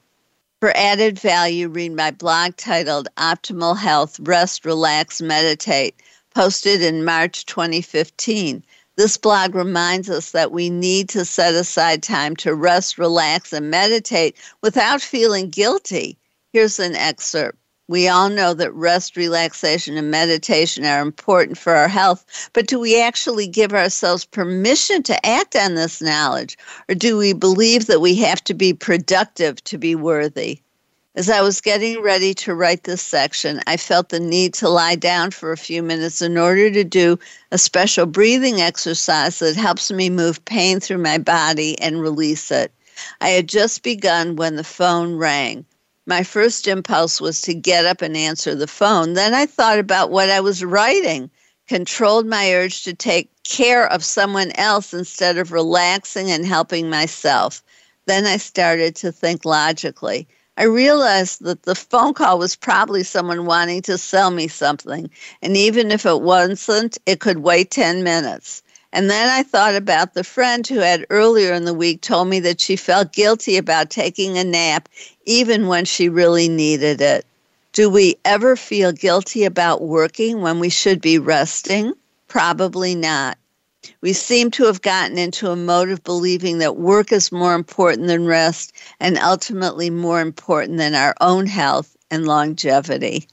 For 0.59 0.75
added 0.75 1.19
value, 1.19 1.69
read 1.69 1.91
my 1.91 2.09
blog 2.09 2.57
titled 2.57 3.09
Optimal 3.17 3.77
Health 3.77 4.19
Rest, 4.19 4.65
Relax, 4.65 5.21
Meditate 5.21 6.01
posted 6.33 6.81
in 6.81 7.05
March 7.05 7.45
2015. 7.45 8.63
This 8.95 9.17
blog 9.17 9.53
reminds 9.53 10.09
us 10.09 10.31
that 10.31 10.51
we 10.51 10.71
need 10.71 11.09
to 11.09 11.25
set 11.25 11.53
aside 11.53 12.01
time 12.01 12.35
to 12.37 12.55
rest, 12.55 12.97
relax, 12.97 13.53
and 13.53 13.69
meditate 13.69 14.35
without 14.63 14.99
feeling 14.99 15.51
guilty. 15.51 16.17
Here's 16.53 16.79
an 16.79 16.95
excerpt. 16.95 17.59
We 17.89 18.09
all 18.09 18.29
know 18.29 18.53
that 18.53 18.73
rest, 18.73 19.15
relaxation, 19.15 19.95
and 19.95 20.11
meditation 20.11 20.83
are 20.83 21.01
important 21.01 21.57
for 21.57 21.73
our 21.73 21.87
health, 21.87 22.49
but 22.51 22.67
do 22.67 22.79
we 22.79 23.01
actually 23.01 23.47
give 23.47 23.73
ourselves 23.73 24.25
permission 24.25 25.03
to 25.03 25.25
act 25.25 25.55
on 25.55 25.75
this 25.75 26.01
knowledge? 26.01 26.57
Or 26.89 26.95
do 26.95 27.17
we 27.17 27.31
believe 27.31 27.87
that 27.87 28.01
we 28.01 28.15
have 28.15 28.43
to 28.43 28.53
be 28.53 28.73
productive 28.73 29.63
to 29.63 29.77
be 29.77 29.95
worthy? 29.95 30.59
As 31.15 31.29
I 31.29 31.41
was 31.41 31.61
getting 31.61 32.01
ready 32.01 32.33
to 32.35 32.53
write 32.53 32.83
this 32.83 33.01
section, 33.01 33.61
I 33.65 33.77
felt 33.77 34.09
the 34.09 34.19
need 34.19 34.53
to 34.55 34.67
lie 34.67 34.95
down 34.95 35.31
for 35.31 35.53
a 35.53 35.57
few 35.57 35.81
minutes 35.81 36.21
in 36.21 36.37
order 36.37 36.69
to 36.69 36.83
do 36.83 37.17
a 37.51 37.57
special 37.57 38.05
breathing 38.05 38.61
exercise 38.61 39.39
that 39.39 39.55
helps 39.55 39.91
me 39.91 40.09
move 40.09 40.43
pain 40.43 40.81
through 40.81 40.99
my 40.99 41.17
body 41.17 41.79
and 41.79 42.01
release 42.01 42.51
it. 42.51 42.71
I 43.21 43.29
had 43.29 43.47
just 43.47 43.81
begun 43.81 44.35
when 44.35 44.57
the 44.57 44.63
phone 44.63 45.15
rang. 45.15 45.65
My 46.09 46.23
first 46.23 46.67
impulse 46.67 47.19
was 47.19 47.41
to 47.41 47.53
get 47.53 47.85
up 47.85 48.01
and 48.01 48.15
answer 48.15 48.55
the 48.55 48.65
phone. 48.65 49.11
Then 49.11 49.33
I 49.33 49.45
thought 49.45 49.77
about 49.77 50.09
what 50.09 50.29
I 50.29 50.39
was 50.39 50.63
writing, 50.63 51.29
controlled 51.67 52.25
my 52.25 52.53
urge 52.53 52.83
to 52.85 52.93
take 52.93 53.29
care 53.43 53.85
of 53.91 54.05
someone 54.05 54.51
else 54.51 54.93
instead 54.93 55.37
of 55.37 55.51
relaxing 55.51 56.31
and 56.31 56.45
helping 56.45 56.89
myself. 56.89 57.61
Then 58.05 58.25
I 58.25 58.37
started 58.37 58.95
to 58.97 59.11
think 59.11 59.43
logically. 59.43 60.29
I 60.55 60.63
realized 60.63 61.43
that 61.43 61.63
the 61.63 61.75
phone 61.75 62.13
call 62.13 62.39
was 62.39 62.55
probably 62.55 63.03
someone 63.03 63.45
wanting 63.45 63.81
to 63.81 63.97
sell 63.97 64.31
me 64.31 64.47
something. 64.47 65.09
And 65.41 65.57
even 65.57 65.91
if 65.91 66.05
it 66.05 66.21
wasn't, 66.21 66.97
it 67.05 67.19
could 67.19 67.39
wait 67.39 67.69
10 67.69 68.01
minutes. 68.05 68.63
And 68.93 69.09
then 69.09 69.29
I 69.29 69.43
thought 69.43 69.75
about 69.75 70.13
the 70.13 70.23
friend 70.23 70.65
who 70.65 70.79
had 70.79 71.05
earlier 71.09 71.53
in 71.53 71.65
the 71.65 71.73
week 71.73 72.01
told 72.01 72.29
me 72.29 72.39
that 72.41 72.61
she 72.61 72.75
felt 72.75 73.11
guilty 73.11 73.57
about 73.57 73.89
taking 73.89 74.37
a 74.37 74.43
nap 74.43 74.87
even 75.25 75.67
when 75.67 75.85
she 75.85 76.09
really 76.09 76.47
needed 76.47 77.01
it. 77.01 77.25
Do 77.73 77.89
we 77.89 78.15
ever 78.25 78.55
feel 78.55 78.91
guilty 78.91 79.43
about 79.43 79.81
working 79.81 80.41
when 80.41 80.59
we 80.59 80.69
should 80.69 81.01
be 81.01 81.19
resting? 81.19 81.93
Probably 82.27 82.95
not. 82.95 83.37
We 84.01 84.13
seem 84.13 84.51
to 84.51 84.65
have 84.65 84.81
gotten 84.81 85.17
into 85.17 85.51
a 85.51 85.55
mode 85.55 85.89
of 85.89 86.03
believing 86.03 86.57
that 86.59 86.77
work 86.77 87.11
is 87.11 87.31
more 87.31 87.53
important 87.53 88.07
than 88.07 88.25
rest 88.25 88.71
and 88.99 89.17
ultimately 89.17 89.89
more 89.89 90.21
important 90.21 90.77
than 90.77 90.95
our 90.95 91.15
own 91.21 91.45
health 91.45 91.95
and 92.09 92.25
longevity. 92.25 93.27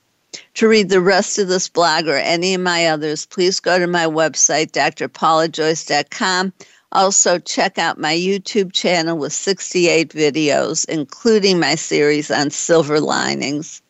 To 0.55 0.69
read 0.69 0.89
the 0.89 1.01
rest 1.01 1.39
of 1.39 1.49
this 1.49 1.69
blog 1.69 2.07
or 2.07 2.17
any 2.17 2.55
of 2.55 2.61
my 2.61 2.87
others, 2.87 3.27
please 3.27 3.59
go 3.59 3.77
to 3.79 3.89
my 3.89 4.07
website, 4.07 4.71
drpaulajoyce.com. 4.71 6.53
Also, 6.93 7.39
check 7.41 7.77
out 7.77 7.99
my 7.99 8.15
YouTube 8.15 8.73
channel 8.73 9.19
with 9.19 9.33
68 9.33 10.11
videos, 10.11 10.89
including 10.89 11.59
my 11.59 11.75
series 11.75 12.31
on 12.31 12.51
silver 12.51 13.01
linings. 13.01 13.83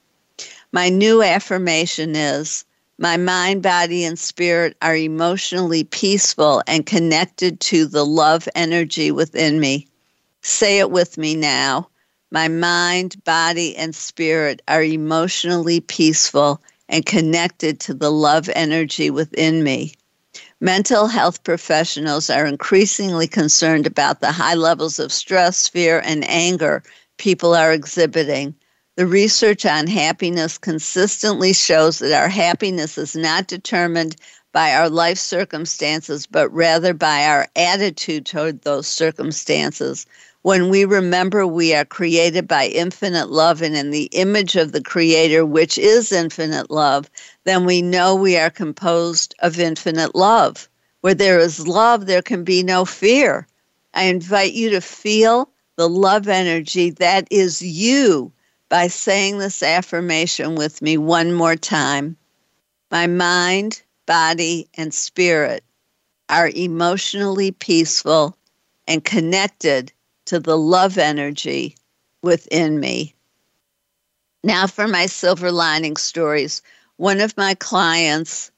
My 0.73 0.89
new 0.89 1.23
affirmation 1.23 2.17
is 2.17 2.65
my 2.97 3.19
mind, 3.19 3.63
body, 3.63 4.03
and 4.05 4.19
spirit 4.19 4.75
are 4.81 4.97
emotionally 4.97 5.85
peaceful 5.85 6.63
and 6.67 6.87
connected 6.87 7.61
to 7.61 7.85
the 7.85 8.07
love 8.07 8.49
energy 8.55 9.11
within 9.11 9.61
me. 9.61 9.87
Say 10.41 10.79
it 10.79 10.91
with 10.91 11.19
me 11.19 11.35
now. 11.35 11.91
My 12.35 12.49
mind, 12.49 13.23
body, 13.23 13.77
and 13.77 13.95
spirit 13.95 14.61
are 14.67 14.83
emotionally 14.83 15.79
peaceful 15.79 16.61
and 16.89 17.07
connected 17.07 17.79
to 17.79 17.95
the 17.95 18.11
love 18.11 18.51
energy 18.57 19.09
within 19.09 19.63
me. 19.63 19.95
Mental 20.61 21.07
health 21.07 21.45
professionals 21.45 22.29
are 22.31 22.45
increasingly 22.45 23.29
concerned 23.29 23.87
about 23.87 24.21
the 24.21 24.33
high 24.33 24.57
levels 24.57 24.99
of 24.99 25.13
stress, 25.13 25.69
fear, 25.69 26.03
and 26.05 26.29
anger 26.29 26.83
people 27.19 27.55
are 27.55 27.73
exhibiting. 27.73 28.53
The 28.97 29.07
research 29.07 29.65
on 29.65 29.87
happiness 29.87 30.59
consistently 30.59 31.53
shows 31.53 32.01
that 32.01 32.21
our 32.21 32.29
happiness 32.29 32.99
is 32.99 33.15
not 33.15 33.47
determined 33.47 34.17
by 34.53 34.75
our 34.75 34.91
life 34.91 35.19
circumstances, 35.19 36.27
but 36.27 36.53
rather 36.53 36.95
by 36.95 37.27
our 37.27 37.47
attitude 37.55 38.27
toward 38.27 38.63
those 38.63 38.89
circumstances. 38.89 40.05
When 40.45 40.69
we 40.69 40.85
remember 40.85 41.47
we 41.47 41.73
are 41.75 41.87
created 41.87 42.47
by 42.47 42.67
infinite 42.67 43.31
love 43.31 43.63
and 43.63 43.75
in 43.75 43.91
the 43.91 44.11
image 44.13 44.57
of 44.57 44.73
the 44.73 44.83
Creator, 44.83 45.47
which 45.47 45.79
is 45.79 46.13
infinite 46.13 46.71
love, 46.71 47.09
then 47.45 47.65
we 47.65 47.81
know 47.81 48.15
we 48.15 48.37
are 48.37 48.51
composed 48.51 49.35
of 49.39 49.59
infinite 49.59 50.15
love. 50.15 50.69
Where 51.01 51.15
there 51.15 51.39
is 51.39 51.67
love, 51.67 52.05
there 52.05 52.21
can 52.21 52.45
be 52.45 52.63
no 52.63 52.85
fear. 52.85 53.47
I 53.95 54.03
invite 54.03 54.53
you 54.53 54.69
to 54.69 54.83
feel 54.83 55.49
the 55.77 55.89
love 55.89 56.29
energy 56.29 56.91
that 56.91 57.27
is 57.31 57.63
you 57.63 58.31
by 58.69 58.89
saying 58.89 59.39
this 59.39 59.63
affirmation 59.63 60.57
with 60.57 60.83
me 60.83 60.99
one 60.99 61.33
more 61.33 61.57
time. 61.57 62.19
My 62.91 63.07
mind, 63.07 63.81
body, 64.05 64.69
and 64.75 64.93
spirit 64.93 65.65
are 66.29 66.51
emotionally 66.55 67.51
peaceful 67.51 68.37
and 68.87 69.03
connected 69.03 69.91
to 70.35 70.41
the 70.41 70.59
love 70.59 70.99
energy 70.99 71.77
within 72.21 72.81
me. 72.81 73.15
Now, 74.43 74.67
for 74.67 74.89
my 74.89 75.07
silver 75.07 75.53
lining 75.53 75.97
stories. 75.97 76.61
One 76.97 77.21
of 77.21 77.37
my 77.37 77.55
clients 77.55 78.51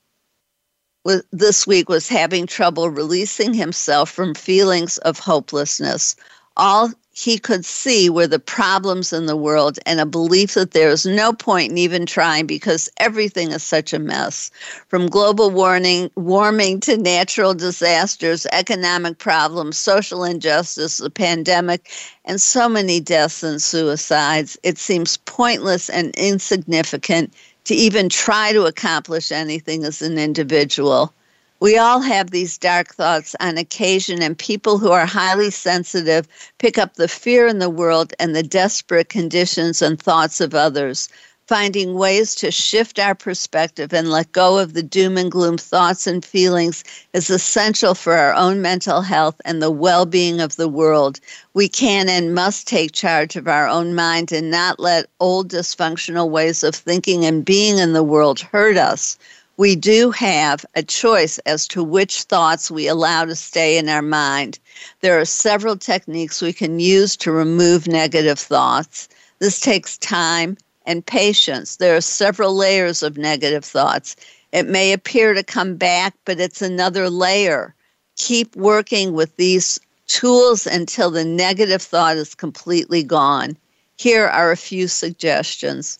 was, 1.05 1.23
this 1.33 1.67
week 1.67 1.91
was 1.91 2.09
having 2.09 2.47
trouble 2.47 2.89
releasing 2.89 3.53
himself 3.53 4.11
from 4.11 4.35
feelings 4.35 4.97
of 4.99 5.19
hopelessness. 5.19 6.17
All 6.57 6.91
he 7.17 7.39
could 7.39 7.65
see 7.65 8.11
were 8.11 8.27
the 8.27 8.39
problems 8.39 9.11
in 9.11 9.25
the 9.25 9.39
world 9.39 9.79
and 9.87 9.99
a 9.99 10.05
belief 10.05 10.53
that 10.53 10.73
there 10.73 10.91
is 10.91 11.07
no 11.07 11.33
point 11.33 11.73
in 11.73 11.79
even 11.79 12.05
trying 12.05 12.47
because 12.47 12.91
everything 12.99 13.53
is 13.53 13.63
such 13.63 13.95
a 13.95 13.99
mess. 13.99 14.51
From 14.89 15.09
global 15.09 15.51
warming, 15.51 16.11
warming 16.17 16.79
to 16.81 16.99
natural 16.99 17.55
disasters, 17.55 18.47
economic 18.53 19.17
problems, 19.17 19.79
social 19.79 20.25
injustice, 20.25 20.99
the 20.99 21.09
pandemic, 21.09 21.91
and 22.27 22.39
so 22.41 22.69
many 22.69 23.01
deaths 23.01 23.43
and 23.43 23.63
suicides, 23.63 24.59
it 24.63 24.77
seems 24.77 25.17
pointless 25.17 25.89
and 25.89 26.15
insignificant 26.17 27.33
to 27.65 27.75
even 27.75 28.11
try 28.11 28.53
to 28.53 28.67
accomplish 28.67 29.33
anything 29.33 29.85
as 29.85 30.03
an 30.03 30.19
individual. 30.19 31.15
We 31.59 31.79
all 31.79 32.01
have 32.01 32.33
these 32.33 32.59
dark 32.59 32.95
thoughts 32.95 33.35
on 33.41 33.57
occasion, 33.57 34.23
and 34.23 34.37
people 34.37 34.77
who 34.77 34.91
are 34.91 35.07
highly 35.07 35.51
sensitive 35.51 36.29
pick 36.59 36.77
up 36.77 36.95
the 36.95 37.09
fear 37.09 37.47
in 37.47 37.61
the 37.61 37.71
world 37.71 38.13
and 38.19 38.37
the 38.37 38.43
desperate 38.43 39.09
conditions 39.09 39.81
and 39.81 39.99
thoughts 39.99 40.43
of 40.43 40.55
others. 40.55 41.09
Finding 41.49 41.95
ways 41.95 42.35
to 42.35 42.51
shift 42.51 42.99
our 42.99 43.15
perspective 43.15 43.95
and 43.95 44.11
let 44.11 44.33
go 44.33 44.59
of 44.59 44.75
the 44.75 44.83
doom 44.83 45.17
and 45.17 45.31
gloom 45.31 45.57
thoughts 45.57 46.07
and 46.07 46.23
feelings 46.23 46.85
is 47.15 47.31
essential 47.31 47.95
for 47.95 48.15
our 48.15 48.35
own 48.35 48.61
mental 48.61 49.01
health 49.01 49.41
and 49.47 49.63
the 49.63 49.71
well 49.71 50.05
being 50.05 50.41
of 50.41 50.57
the 50.57 50.69
world. 50.69 51.21
We 51.55 51.69
can 51.69 52.11
and 52.11 52.35
must 52.35 52.67
take 52.67 52.93
charge 52.93 53.35
of 53.35 53.49
our 53.49 53.67
own 53.67 53.95
mind 53.95 54.31
and 54.31 54.51
not 54.51 54.79
let 54.79 55.07
old 55.21 55.49
dysfunctional 55.51 56.29
ways 56.29 56.63
of 56.63 56.75
thinking 56.75 57.25
and 57.25 57.45
being 57.45 57.79
in 57.79 57.95
the 57.95 58.03
world 58.03 58.41
hurt 58.41 58.77
us. 58.77 59.17
We 59.59 59.75
do 59.75 60.11
have 60.11 60.67
a 60.75 60.83
choice 60.83 61.39
as 61.47 61.67
to 61.69 61.83
which 61.83 62.25
thoughts 62.25 62.71
we 62.71 62.89
allow 62.89 63.25
to 63.25 63.35
stay 63.35 63.79
in 63.79 63.89
our 63.89 64.03
mind. 64.03 64.59
There 65.01 65.19
are 65.19 65.25
several 65.25 65.79
techniques 65.79 66.43
we 66.43 66.53
can 66.53 66.79
use 66.79 67.17
to 67.19 67.33
remove 67.33 67.89
negative 67.89 68.39
thoughts. 68.39 69.09
This 69.39 69.59
takes 69.59 69.97
time 69.97 70.59
and 70.85 71.07
patience. 71.07 71.77
There 71.77 71.97
are 71.97 72.03
several 72.03 72.55
layers 72.55 73.03
of 73.03 73.17
negative 73.17 73.65
thoughts. 73.65 74.15
It 74.53 74.67
may 74.67 74.93
appear 74.93 75.33
to 75.33 75.43
come 75.43 75.77
back, 75.77 76.15
but 76.27 76.39
it's 76.39 76.61
another 76.61 77.09
layer. 77.09 77.75
Keep 78.17 78.57
working 78.57 79.15
with 79.15 79.35
these 79.37 79.81
tools 80.07 80.67
until 80.67 81.11
the 81.11 81.25
negative 81.25 81.81
thought 81.81 82.19
is 82.19 82.35
completely 82.35 83.03
gone. 83.03 83.57
Here 83.97 84.27
are 84.27 84.53
a 84.53 84.57
few 84.57 84.87
suggestions. 84.87 85.99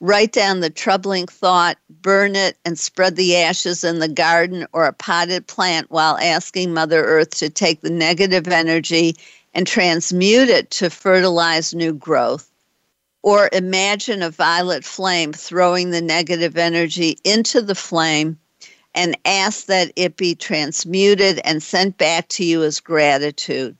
Write 0.00 0.32
down 0.32 0.60
the 0.60 0.68
troubling 0.68 1.26
thought, 1.26 1.78
burn 1.88 2.36
it, 2.36 2.58
and 2.66 2.78
spread 2.78 3.16
the 3.16 3.36
ashes 3.36 3.82
in 3.82 3.98
the 3.98 4.08
garden 4.08 4.66
or 4.74 4.84
a 4.84 4.92
potted 4.92 5.46
plant 5.46 5.90
while 5.90 6.18
asking 6.18 6.74
Mother 6.74 7.02
Earth 7.02 7.30
to 7.36 7.48
take 7.48 7.80
the 7.80 7.90
negative 7.90 8.46
energy 8.46 9.16
and 9.54 9.66
transmute 9.66 10.50
it 10.50 10.70
to 10.72 10.90
fertilize 10.90 11.74
new 11.74 11.94
growth. 11.94 12.50
Or 13.22 13.48
imagine 13.54 14.22
a 14.22 14.30
violet 14.30 14.84
flame 14.84 15.32
throwing 15.32 15.90
the 15.90 16.02
negative 16.02 16.58
energy 16.58 17.16
into 17.24 17.62
the 17.62 17.74
flame 17.74 18.38
and 18.94 19.16
ask 19.24 19.66
that 19.66 19.92
it 19.96 20.16
be 20.16 20.34
transmuted 20.34 21.40
and 21.44 21.62
sent 21.62 21.96
back 21.96 22.28
to 22.28 22.44
you 22.44 22.62
as 22.62 22.80
gratitude. 22.80 23.76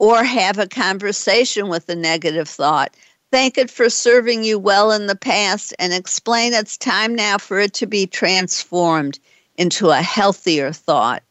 Or 0.00 0.24
have 0.24 0.58
a 0.58 0.66
conversation 0.66 1.68
with 1.68 1.86
the 1.86 1.96
negative 1.96 2.48
thought. 2.48 2.94
Thank 3.32 3.58
it 3.58 3.70
for 3.70 3.88
serving 3.88 4.42
you 4.42 4.58
well 4.58 4.90
in 4.90 5.06
the 5.06 5.14
past 5.14 5.72
and 5.78 5.92
explain 5.92 6.52
it's 6.52 6.76
time 6.76 7.14
now 7.14 7.38
for 7.38 7.60
it 7.60 7.72
to 7.74 7.86
be 7.86 8.06
transformed 8.06 9.20
into 9.56 9.90
a 9.90 10.02
healthier 10.02 10.72
thought. 10.72 11.22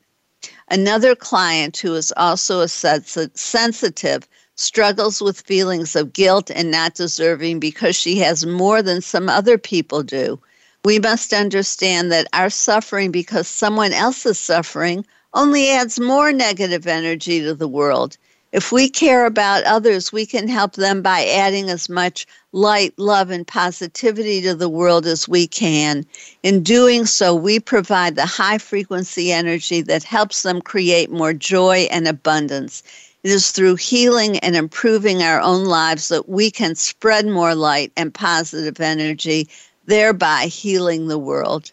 Another 0.70 1.14
client 1.14 1.76
who 1.78 1.96
is 1.96 2.14
also 2.16 2.62
a 2.62 2.70
sensitive 2.70 4.28
struggles 4.56 5.22
with 5.22 5.42
feelings 5.42 5.96
of 5.96 6.14
guilt 6.14 6.50
and 6.50 6.72
not 6.72 6.94
deserving 6.94 7.60
because 7.60 7.98
she 7.98 8.18
has 8.20 8.46
more 8.46 8.82
than 8.82 9.02
some 9.02 9.28
other 9.28 9.58
people 9.58 10.02
do. 10.02 10.40
We 10.86 11.00
must 11.00 11.34
understand 11.34 12.14
that 12.14 12.28
our 12.32 12.50
suffering 12.50 13.12
because 13.12 13.48
someone 13.48 13.92
else 13.92 14.26
is 14.26 14.40
suffering 14.40 15.06
only 15.34 15.70
adds 15.70 16.00
more 16.00 16.32
negative 16.32 16.88
energy 16.88 17.42
to 17.42 17.54
the 17.54 17.68
world. 17.68 18.18
If 18.52 18.72
we 18.72 18.90
care 18.90 19.28
about 19.28 19.64
others, 19.66 20.12
we 20.12 20.26
can 20.26 20.48
help 20.48 20.74
them 20.74 21.04
by 21.04 21.24
adding 21.26 21.70
as 21.70 21.88
much 21.88 22.26
light, 22.52 22.94
love, 22.98 23.30
and 23.30 23.46
positivity 23.46 24.42
to 24.42 24.56
the 24.56 24.70
world 24.70 25.06
as 25.06 25.28
we 25.28 25.46
can. 25.46 26.04
In 26.42 26.64
doing 26.64 27.06
so, 27.06 27.36
we 27.36 27.60
provide 27.60 28.16
the 28.16 28.26
high 28.26 28.58
frequency 28.58 29.32
energy 29.32 29.82
that 29.84 30.04
helps 30.04 30.42
them 30.42 30.62
create 30.62 31.12
more 31.12 31.34
joy 31.34 31.88
and 31.92 32.08
abundance. 32.08 32.82
It 33.24 33.30
is 33.30 33.52
through 33.52 33.76
healing 33.76 34.40
and 34.40 34.56
improving 34.56 35.22
our 35.22 35.40
own 35.42 35.66
lives 35.66 36.08
that 36.08 36.28
we 36.28 36.50
can 36.50 36.74
spread 36.74 37.28
more 37.28 37.54
light 37.54 37.92
and 37.96 38.12
positive 38.12 38.80
energy, 38.80 39.48
thereby 39.86 40.46
healing 40.46 41.08
the 41.08 41.20
world. 41.20 41.72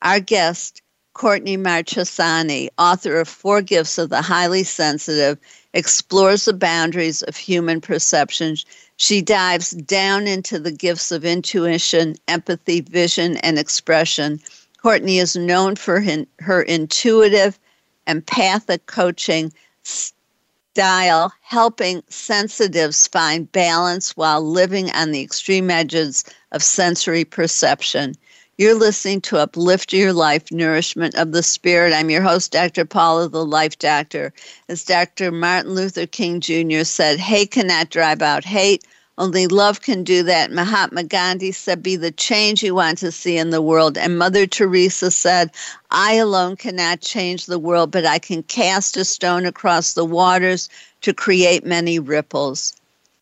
Our 0.00 0.20
guest, 0.20 0.80
Courtney 1.12 1.56
Marchesani, 1.56 2.68
author 2.78 3.20
of 3.20 3.28
Four 3.28 3.62
Gifts 3.62 3.98
of 3.98 4.10
the 4.10 4.22
Highly 4.22 4.64
Sensitive, 4.64 5.38
explores 5.76 6.46
the 6.46 6.54
boundaries 6.54 7.22
of 7.22 7.36
human 7.36 7.82
perception. 7.82 8.56
She 8.96 9.20
dives 9.20 9.72
down 9.72 10.26
into 10.26 10.58
the 10.58 10.72
gifts 10.72 11.12
of 11.12 11.24
intuition, 11.24 12.16
empathy, 12.28 12.80
vision, 12.80 13.36
and 13.38 13.58
expression. 13.58 14.40
Courtney 14.80 15.18
is 15.18 15.36
known 15.36 15.76
for 15.76 16.02
her 16.40 16.62
intuitive, 16.62 17.58
empathic 18.06 18.86
coaching 18.86 19.52
style, 19.82 21.32
helping 21.42 22.02
sensitives 22.08 23.06
find 23.06 23.52
balance 23.52 24.16
while 24.16 24.42
living 24.42 24.90
on 24.92 25.10
the 25.10 25.20
extreme 25.20 25.70
edges 25.70 26.24
of 26.52 26.62
sensory 26.62 27.24
perception. 27.24 28.14
You're 28.58 28.74
listening 28.74 29.20
to 29.22 29.36
Uplift 29.36 29.92
Your 29.92 30.14
Life 30.14 30.50
Nourishment 30.50 31.14
of 31.16 31.32
the 31.32 31.42
Spirit. 31.42 31.92
I'm 31.92 32.08
your 32.08 32.22
host, 32.22 32.52
Dr. 32.52 32.86
Paula, 32.86 33.28
the 33.28 33.44
Life 33.44 33.78
Doctor. 33.78 34.32
As 34.70 34.82
Dr. 34.82 35.30
Martin 35.30 35.74
Luther 35.74 36.06
King 36.06 36.40
Jr. 36.40 36.84
said, 36.84 37.20
hate 37.20 37.50
cannot 37.50 37.90
drive 37.90 38.22
out 38.22 38.46
hate. 38.46 38.82
Only 39.18 39.46
love 39.46 39.82
can 39.82 40.04
do 40.04 40.22
that. 40.22 40.52
Mahatma 40.52 41.04
Gandhi 41.04 41.52
said, 41.52 41.82
Be 41.82 41.96
the 41.96 42.10
change 42.10 42.62
you 42.62 42.74
want 42.74 42.96
to 42.98 43.12
see 43.12 43.36
in 43.36 43.50
the 43.50 43.60
world. 43.60 43.98
And 43.98 44.18
Mother 44.18 44.46
Teresa 44.46 45.10
said, 45.10 45.50
I 45.90 46.14
alone 46.14 46.56
cannot 46.56 47.02
change 47.02 47.44
the 47.44 47.58
world, 47.58 47.90
but 47.90 48.06
I 48.06 48.18
can 48.18 48.42
cast 48.42 48.96
a 48.96 49.04
stone 49.04 49.44
across 49.44 49.92
the 49.92 50.06
waters 50.06 50.70
to 51.02 51.12
create 51.12 51.66
many 51.66 51.98
ripples. 51.98 52.72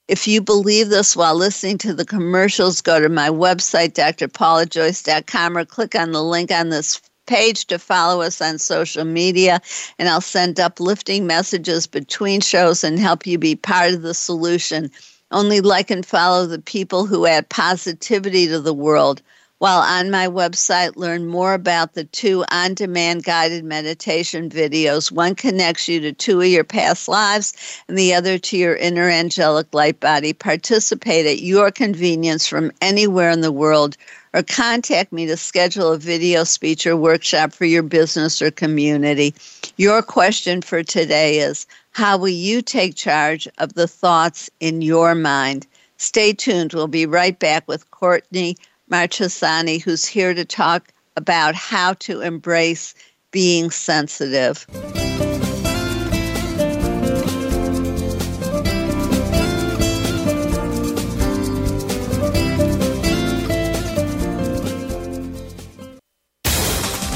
If 0.06 0.28
you 0.28 0.42
believe 0.42 0.90
this 0.90 1.16
while 1.16 1.34
listening 1.34 1.78
to 1.78 1.94
the 1.94 2.04
commercials, 2.04 2.82
go 2.82 3.00
to 3.00 3.08
my 3.08 3.30
website, 3.30 3.94
drpaulajoyce.com, 3.94 5.56
or 5.56 5.64
click 5.64 5.94
on 5.94 6.12
the 6.12 6.22
link 6.22 6.52
on 6.52 6.68
this 6.68 7.00
page 7.26 7.66
to 7.68 7.78
follow 7.78 8.20
us 8.20 8.42
on 8.42 8.58
social 8.58 9.04
media, 9.06 9.62
and 9.98 10.10
I'll 10.10 10.20
send 10.20 10.60
uplifting 10.60 11.26
messages 11.26 11.86
between 11.86 12.42
shows 12.42 12.84
and 12.84 12.98
help 12.98 13.26
you 13.26 13.38
be 13.38 13.56
part 13.56 13.94
of 13.94 14.02
the 14.02 14.12
solution. 14.12 14.90
Only 15.30 15.62
like 15.62 15.90
and 15.90 16.04
follow 16.04 16.44
the 16.46 16.60
people 16.60 17.06
who 17.06 17.24
add 17.26 17.48
positivity 17.48 18.46
to 18.48 18.60
the 18.60 18.74
world. 18.74 19.22
While 19.64 19.80
on 19.80 20.10
my 20.10 20.26
website, 20.26 20.96
learn 20.96 21.26
more 21.26 21.54
about 21.54 21.94
the 21.94 22.04
two 22.04 22.44
on 22.50 22.74
demand 22.74 23.24
guided 23.24 23.64
meditation 23.64 24.50
videos. 24.50 25.10
One 25.10 25.34
connects 25.34 25.88
you 25.88 26.00
to 26.00 26.12
two 26.12 26.42
of 26.42 26.48
your 26.48 26.64
past 26.64 27.08
lives, 27.08 27.54
and 27.88 27.96
the 27.96 28.12
other 28.12 28.36
to 28.36 28.58
your 28.58 28.76
inner 28.76 29.08
angelic 29.08 29.72
light 29.72 30.00
body. 30.00 30.34
Participate 30.34 31.24
at 31.24 31.40
your 31.40 31.70
convenience 31.70 32.46
from 32.46 32.72
anywhere 32.82 33.30
in 33.30 33.40
the 33.40 33.50
world, 33.50 33.96
or 34.34 34.42
contact 34.42 35.14
me 35.14 35.24
to 35.24 35.36
schedule 35.38 35.92
a 35.92 35.98
video 35.98 36.44
speech 36.44 36.86
or 36.86 36.94
workshop 36.94 37.54
for 37.54 37.64
your 37.64 37.82
business 37.82 38.42
or 38.42 38.50
community. 38.50 39.32
Your 39.78 40.02
question 40.02 40.60
for 40.60 40.82
today 40.82 41.38
is 41.38 41.66
how 41.92 42.18
will 42.18 42.28
you 42.28 42.60
take 42.60 42.96
charge 42.96 43.48
of 43.56 43.72
the 43.72 43.88
thoughts 43.88 44.50
in 44.60 44.82
your 44.82 45.14
mind? 45.14 45.66
Stay 45.96 46.34
tuned. 46.34 46.74
We'll 46.74 46.86
be 46.86 47.06
right 47.06 47.38
back 47.38 47.66
with 47.66 47.90
Courtney 47.92 48.58
Marchesani, 48.94 49.82
who's 49.82 50.04
here 50.04 50.34
to 50.34 50.44
talk 50.44 50.92
about 51.16 51.56
how 51.56 51.94
to 51.94 52.20
embrace 52.20 52.94
being 53.32 53.72
sensitive. 53.72 54.58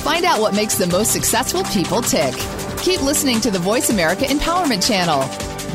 Find 0.02 0.24
out 0.24 0.40
what 0.40 0.56
makes 0.56 0.74
the 0.74 0.88
most 0.90 1.12
successful 1.12 1.62
people 1.64 2.02
tick. 2.02 2.34
Keep 2.78 3.02
listening 3.02 3.40
to 3.42 3.52
the 3.52 3.60
Voice 3.60 3.90
America 3.90 4.24
Empowerment 4.24 4.84
Channel. 4.84 5.20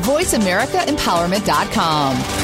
VoiceAmericaEmpowerment.com. 0.04 2.43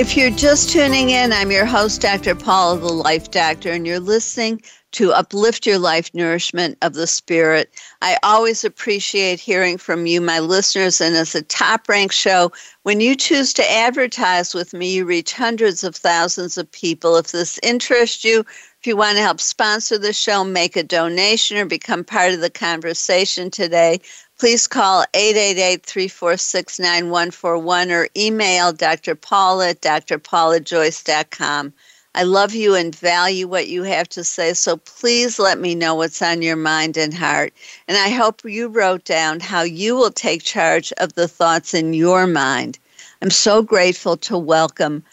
If 0.00 0.16
you're 0.16 0.30
just 0.30 0.70
tuning 0.70 1.10
in, 1.10 1.30
I'm 1.30 1.50
your 1.50 1.66
host, 1.66 2.00
Dr. 2.00 2.34
Paula, 2.34 2.78
the 2.78 2.86
Life 2.86 3.30
Doctor, 3.30 3.70
and 3.70 3.86
you're 3.86 4.00
listening 4.00 4.62
to 4.92 5.12
uplift 5.12 5.66
your 5.66 5.78
life 5.78 6.10
nourishment 6.14 6.78
of 6.80 6.94
the 6.94 7.06
spirit. 7.06 7.74
I 8.00 8.16
always 8.22 8.64
appreciate 8.64 9.40
hearing 9.40 9.76
from 9.76 10.06
you, 10.06 10.22
my 10.22 10.38
listeners, 10.38 11.02
and 11.02 11.14
as 11.14 11.34
a 11.34 11.42
top 11.42 11.86
ranked 11.86 12.14
show, 12.14 12.50
when 12.84 13.00
you 13.00 13.14
choose 13.14 13.52
to 13.52 13.70
advertise 13.70 14.54
with 14.54 14.72
me, 14.72 14.90
you 14.90 15.04
reach 15.04 15.34
hundreds 15.34 15.84
of 15.84 15.94
thousands 15.94 16.56
of 16.56 16.72
people. 16.72 17.16
If 17.16 17.32
this 17.32 17.60
interests 17.62 18.24
you, 18.24 18.40
if 18.40 18.86
you 18.86 18.96
want 18.96 19.18
to 19.18 19.22
help 19.22 19.38
sponsor 19.38 19.98
the 19.98 20.14
show, 20.14 20.44
make 20.44 20.76
a 20.76 20.82
donation, 20.82 21.58
or 21.58 21.66
become 21.66 22.04
part 22.04 22.32
of 22.32 22.40
the 22.40 22.48
conversation 22.48 23.50
today, 23.50 24.00
please 24.40 24.66
call 24.66 25.04
888-346-9141 25.12 27.90
or 27.90 28.08
email 28.16 28.72
Dr. 28.72 29.14
Paula 29.14 29.68
at 29.68 29.82
drpaulajoyce.com. 29.82 31.74
I 32.14 32.22
love 32.22 32.54
you 32.54 32.74
and 32.74 32.96
value 32.96 33.46
what 33.46 33.68
you 33.68 33.82
have 33.82 34.08
to 34.08 34.24
say, 34.24 34.54
so 34.54 34.78
please 34.78 35.38
let 35.38 35.58
me 35.58 35.74
know 35.74 35.94
what's 35.94 36.22
on 36.22 36.40
your 36.40 36.56
mind 36.56 36.96
and 36.96 37.12
heart. 37.12 37.52
And 37.86 37.98
I 37.98 38.08
hope 38.08 38.42
you 38.42 38.68
wrote 38.68 39.04
down 39.04 39.40
how 39.40 39.60
you 39.60 39.94
will 39.94 40.10
take 40.10 40.42
charge 40.42 40.90
of 40.92 41.12
the 41.12 41.28
thoughts 41.28 41.74
in 41.74 41.92
your 41.92 42.26
mind. 42.26 42.78
I'm 43.20 43.28
so 43.28 43.62
grateful 43.62 44.16
to 44.16 44.38
welcome 44.38 45.04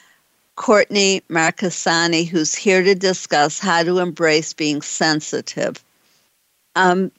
Courtney 0.55 1.21
Marchesani, 1.29 2.25
who's 2.25 2.55
here 2.55 2.81
to 2.81 2.95
discuss 2.95 3.59
how 3.59 3.83
to 3.83 3.99
embrace 3.99 4.53
being 4.53 4.81
sensitive. 4.81 5.83
Um, 6.77 7.11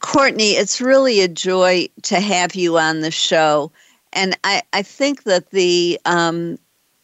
Courtney, 0.00 0.52
it's 0.52 0.80
really 0.80 1.20
a 1.20 1.28
joy 1.28 1.88
to 2.02 2.20
have 2.20 2.54
you 2.54 2.78
on 2.78 3.00
the 3.00 3.10
show. 3.10 3.72
And 4.12 4.38
I, 4.44 4.62
I 4.72 4.82
think 4.82 5.24
that 5.24 5.50
the 5.50 5.98
um, 6.04 6.58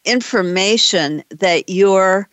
information 0.05 1.25
that 1.31 1.68
you're 1.68 2.29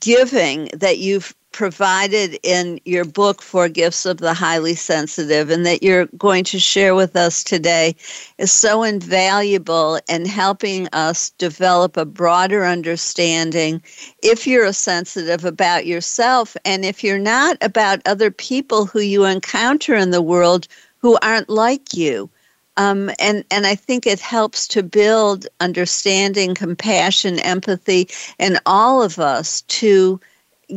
giving, 0.00 0.70
that 0.74 0.98
you've 0.98 1.34
provided 1.52 2.38
in 2.42 2.80
your 2.84 3.04
book, 3.04 3.42
Four 3.42 3.68
Gifts 3.68 4.06
of 4.06 4.18
the 4.18 4.34
Highly 4.34 4.74
Sensitive, 4.74 5.50
and 5.50 5.64
that 5.66 5.82
you're 5.82 6.06
going 6.18 6.44
to 6.44 6.58
share 6.58 6.94
with 6.94 7.14
us 7.14 7.44
today 7.44 7.94
is 8.38 8.50
so 8.50 8.82
invaluable 8.82 10.00
in 10.08 10.26
helping 10.26 10.88
us 10.92 11.30
develop 11.30 11.96
a 11.96 12.04
broader 12.04 12.64
understanding 12.64 13.82
if 14.22 14.46
you're 14.46 14.64
a 14.64 14.72
sensitive 14.72 15.44
about 15.44 15.86
yourself, 15.86 16.56
and 16.64 16.84
if 16.84 17.04
you're 17.04 17.18
not, 17.18 17.56
about 17.60 18.00
other 18.06 18.30
people 18.30 18.86
who 18.86 19.00
you 19.00 19.24
encounter 19.24 19.94
in 19.94 20.10
the 20.10 20.22
world 20.22 20.66
who 20.98 21.18
aren't 21.22 21.48
like 21.48 21.94
you. 21.94 22.30
Um, 22.76 23.10
and 23.18 23.44
and 23.50 23.66
I 23.66 23.74
think 23.74 24.06
it 24.06 24.20
helps 24.20 24.66
to 24.68 24.82
build 24.82 25.46
understanding, 25.60 26.54
compassion, 26.54 27.38
empathy, 27.40 28.08
in 28.38 28.58
all 28.64 29.02
of 29.02 29.18
us 29.18 29.60
to 29.62 30.18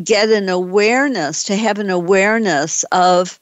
get 0.04 0.30
an 0.30 0.50
awareness, 0.50 1.44
to 1.46 1.56
have 1.56 1.80
an 1.80 1.90
awareness 1.90 2.84
of 2.92 3.40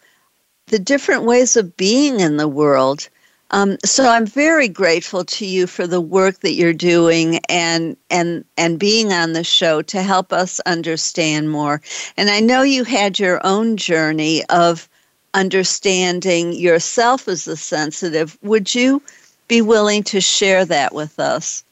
the 0.68 0.80
different 0.80 1.24
ways 1.24 1.56
of 1.56 1.76
being 1.78 2.20
in 2.20 2.38
the 2.38 2.48
world. 2.48 3.10
Um, 3.52 3.78
so 3.86 4.10
I'm 4.10 4.26
very 4.26 4.68
grateful 4.68 5.24
to 5.26 5.46
you 5.46 5.68
for 5.68 5.86
the 5.86 6.02
work 6.02 6.40
that 6.40 6.54
you're 6.54 6.74
doing 6.74 7.40
and 7.50 7.96
and 8.10 8.44
and 8.58 8.80
being 8.80 9.14
on 9.14 9.34
the 9.34 9.44
show 9.44 9.84
to 9.84 10.02
help 10.02 10.34
us 10.34 10.60
understand 10.62 11.52
more. 11.52 11.80
And 12.18 12.32
I 12.32 12.40
know 12.40 12.64
you 12.64 12.84
had 12.84 13.20
your 13.20 13.46
own 13.46 13.78
journey 13.78 14.44
of 14.46 14.90
understanding 15.36 16.54
yourself 16.54 17.28
as 17.28 17.48
a 17.48 17.56
sensitive. 17.56 18.38
Would 18.42 18.74
you 18.74 19.04
be 19.48 19.62
willing 19.62 20.04
to 20.06 20.20
share 20.20 20.66
that 20.66 20.96
with 20.96 21.20
us? 21.20 21.63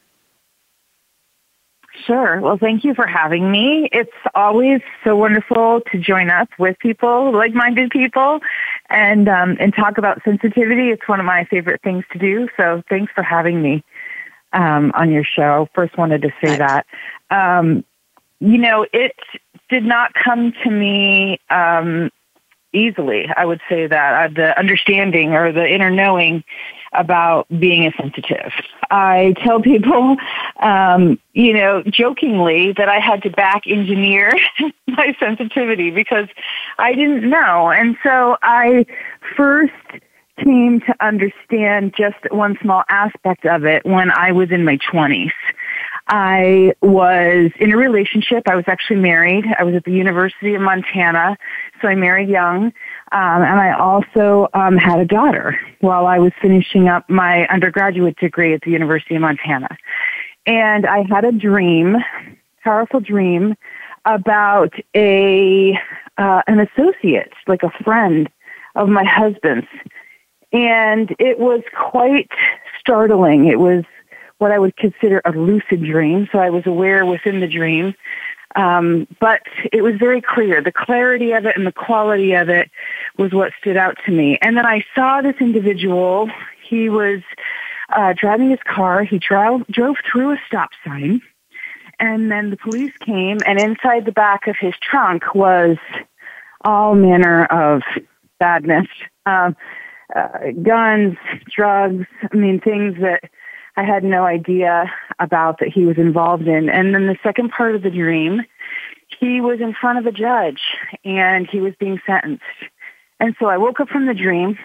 Sure. 2.05 2.39
Well, 2.41 2.57
thank 2.57 2.83
you 2.83 2.93
for 2.93 3.05
having 3.05 3.51
me. 3.51 3.89
It's 3.91 4.11
always 4.33 4.81
so 5.03 5.15
wonderful 5.15 5.81
to 5.91 5.99
join 5.99 6.29
up 6.29 6.49
with 6.57 6.77
people, 6.79 7.31
like-minded 7.31 7.89
people, 7.91 8.39
and 8.89 9.27
um, 9.27 9.57
and 9.59 9.73
talk 9.73 9.97
about 9.97 10.21
sensitivity. 10.23 10.89
It's 10.89 11.07
one 11.07 11.19
of 11.19 11.25
my 11.25 11.45
favorite 11.45 11.81
things 11.83 12.03
to 12.13 12.19
do. 12.19 12.47
So, 12.57 12.81
thanks 12.89 13.11
for 13.13 13.23
having 13.23 13.61
me 13.61 13.83
um, 14.53 14.91
on 14.95 15.11
your 15.11 15.23
show. 15.23 15.69
First, 15.73 15.97
wanted 15.97 16.21
to 16.23 16.31
say 16.43 16.57
that. 16.57 16.85
Um, 17.29 17.83
you 18.39 18.57
know, 18.57 18.85
it 18.91 19.15
did 19.69 19.83
not 19.83 20.11
come 20.13 20.53
to 20.63 20.69
me 20.69 21.39
um, 21.49 22.09
easily. 22.73 23.27
I 23.35 23.45
would 23.45 23.61
say 23.69 23.87
that 23.87 24.31
uh, 24.31 24.33
the 24.33 24.57
understanding 24.57 25.33
or 25.33 25.51
the 25.51 25.67
inner 25.67 25.89
knowing 25.89 26.43
about 26.93 27.47
being 27.47 27.85
a 27.85 27.91
sensitive. 27.93 28.51
I 28.89 29.33
tell 29.43 29.61
people, 29.61 30.17
um, 30.61 31.19
you 31.33 31.53
know, 31.53 31.83
jokingly 31.83 32.73
that 32.73 32.89
I 32.89 32.99
had 32.99 33.23
to 33.23 33.29
back 33.29 33.63
engineer 33.65 34.33
my 34.87 35.15
sensitivity 35.19 35.91
because 35.91 36.27
I 36.77 36.93
didn't 36.93 37.29
know. 37.29 37.71
And 37.71 37.95
so 38.03 38.37
I 38.41 38.85
first 39.37 39.73
came 40.43 40.81
to 40.81 40.95
understand 40.99 41.93
just 41.97 42.17
one 42.31 42.57
small 42.61 42.83
aspect 42.89 43.45
of 43.45 43.63
it 43.63 43.85
when 43.85 44.11
I 44.11 44.31
was 44.31 44.51
in 44.51 44.65
my 44.65 44.77
20s. 44.77 45.31
I 46.13 46.73
was 46.81 47.51
in 47.57 47.71
a 47.71 47.77
relationship. 47.77 48.43
I 48.45 48.55
was 48.57 48.65
actually 48.67 48.97
married. 48.97 49.45
I 49.57 49.63
was 49.63 49.75
at 49.75 49.85
the 49.85 49.93
University 49.93 50.53
of 50.55 50.61
Montana, 50.61 51.37
so 51.81 51.87
I 51.87 51.95
married 51.95 52.27
young. 52.27 52.65
Um, 53.13 53.41
and 53.41 53.59
I 53.59 53.71
also 53.71 54.49
um, 54.53 54.75
had 54.75 54.99
a 54.99 55.05
daughter 55.05 55.57
while 55.79 56.07
I 56.07 56.19
was 56.19 56.33
finishing 56.41 56.89
up 56.89 57.09
my 57.09 57.47
undergraduate 57.47 58.17
degree 58.17 58.53
at 58.53 58.59
the 58.61 58.71
University 58.71 59.15
of 59.15 59.21
Montana. 59.21 59.69
And 60.45 60.85
I 60.85 61.05
had 61.09 61.23
a 61.23 61.31
dream, 61.31 61.95
powerful 62.61 62.99
dream, 62.99 63.55
about 64.03 64.73
a 64.93 65.79
uh, 66.17 66.41
an 66.45 66.59
associate, 66.59 67.31
like 67.47 67.63
a 67.63 67.71
friend 67.83 68.29
of 68.75 68.89
my 68.89 69.05
husband's, 69.05 69.67
and 70.51 71.15
it 71.19 71.39
was 71.39 71.61
quite 71.73 72.29
startling. 72.79 73.45
It 73.45 73.59
was 73.59 73.85
what 74.41 74.51
I 74.51 74.57
would 74.57 74.75
consider 74.75 75.21
a 75.23 75.31
lucid 75.31 75.83
dream. 75.83 76.27
So 76.31 76.39
I 76.39 76.49
was 76.49 76.65
aware 76.65 77.05
within 77.05 77.41
the 77.41 77.47
dream. 77.47 77.93
Um, 78.55 79.07
but 79.19 79.43
it 79.71 79.83
was 79.83 79.93
very 79.99 80.19
clear. 80.19 80.63
The 80.63 80.71
clarity 80.71 81.31
of 81.33 81.45
it 81.45 81.55
and 81.55 81.65
the 81.65 81.71
quality 81.71 82.33
of 82.33 82.49
it 82.49 82.71
was 83.19 83.31
what 83.31 83.51
stood 83.59 83.77
out 83.77 83.97
to 84.07 84.11
me. 84.11 84.39
And 84.41 84.57
then 84.57 84.65
I 84.65 84.83
saw 84.95 85.21
this 85.21 85.35
individual. 85.39 86.27
He 86.67 86.89
was 86.89 87.21
uh, 87.95 88.13
driving 88.17 88.49
his 88.49 88.59
car. 88.65 89.03
He 89.03 89.19
drove 89.19 89.67
drove 89.67 89.97
through 90.11 90.31
a 90.31 90.37
stop 90.47 90.71
sign, 90.83 91.21
and 91.99 92.31
then 92.31 92.49
the 92.49 92.57
police 92.57 92.93
came. 92.99 93.37
And 93.45 93.61
inside 93.61 94.05
the 94.05 94.11
back 94.11 94.47
of 94.47 94.55
his 94.59 94.73
trunk 94.81 95.35
was 95.35 95.77
all 96.65 96.95
manner 96.95 97.45
of 97.45 97.83
badness, 98.39 98.87
um, 99.25 99.55
uh, 100.15 100.51
guns, 100.61 101.15
drugs. 101.55 102.05
I 102.33 102.35
mean, 102.35 102.59
things 102.59 102.95
that 103.01 103.29
I 103.81 103.83
had 103.83 104.03
no 104.03 104.25
idea 104.25 104.91
about 105.17 105.57
that 105.59 105.69
he 105.69 105.85
was 105.85 105.97
involved 105.97 106.47
in. 106.47 106.69
And 106.69 106.93
then 106.93 107.07
the 107.07 107.17
second 107.23 107.49
part 107.49 107.73
of 107.73 107.81
the 107.81 107.89
dream, 107.89 108.41
he 109.19 109.41
was 109.41 109.59
in 109.59 109.73
front 109.73 109.97
of 109.97 110.05
a 110.05 110.11
judge 110.11 110.61
and 111.03 111.47
he 111.47 111.61
was 111.61 111.73
being 111.79 111.99
sentenced. 112.05 112.43
And 113.19 113.35
so 113.39 113.47
I 113.47 113.57
woke 113.57 113.79
up 113.79 113.89
from 113.89 114.05
the 114.05 114.13
dream 114.13 114.59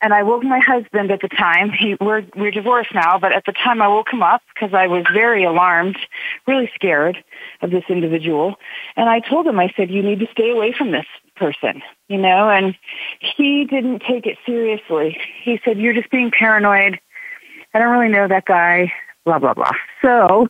and 0.00 0.14
I 0.14 0.22
woke 0.22 0.44
my 0.44 0.60
husband 0.60 1.10
at 1.10 1.20
the 1.20 1.28
time. 1.28 1.72
He, 1.78 1.96
we're, 2.00 2.24
we're 2.36 2.50
divorced 2.50 2.94
now, 2.94 3.18
but 3.18 3.32
at 3.32 3.44
the 3.44 3.52
time 3.52 3.82
I 3.82 3.88
woke 3.88 4.10
him 4.10 4.22
up 4.22 4.40
because 4.54 4.72
I 4.72 4.86
was 4.86 5.04
very 5.12 5.44
alarmed, 5.44 5.98
really 6.46 6.70
scared 6.74 7.22
of 7.60 7.70
this 7.70 7.84
individual. 7.90 8.54
And 8.96 9.10
I 9.10 9.20
told 9.20 9.46
him, 9.46 9.60
I 9.60 9.74
said, 9.76 9.90
you 9.90 10.02
need 10.02 10.20
to 10.20 10.28
stay 10.32 10.50
away 10.50 10.72
from 10.72 10.90
this 10.90 11.06
person, 11.36 11.82
you 12.08 12.16
know, 12.16 12.48
and 12.48 12.74
he 13.20 13.66
didn't 13.66 14.00
take 14.08 14.24
it 14.24 14.38
seriously. 14.46 15.18
He 15.42 15.60
said, 15.66 15.78
you're 15.78 15.92
just 15.92 16.10
being 16.10 16.30
paranoid. 16.30 16.98
I 17.74 17.78
don't 17.78 17.90
really 17.90 18.12
know 18.12 18.28
that 18.28 18.44
guy, 18.44 18.92
blah, 19.24 19.38
blah, 19.38 19.54
blah. 19.54 19.72
So 20.02 20.48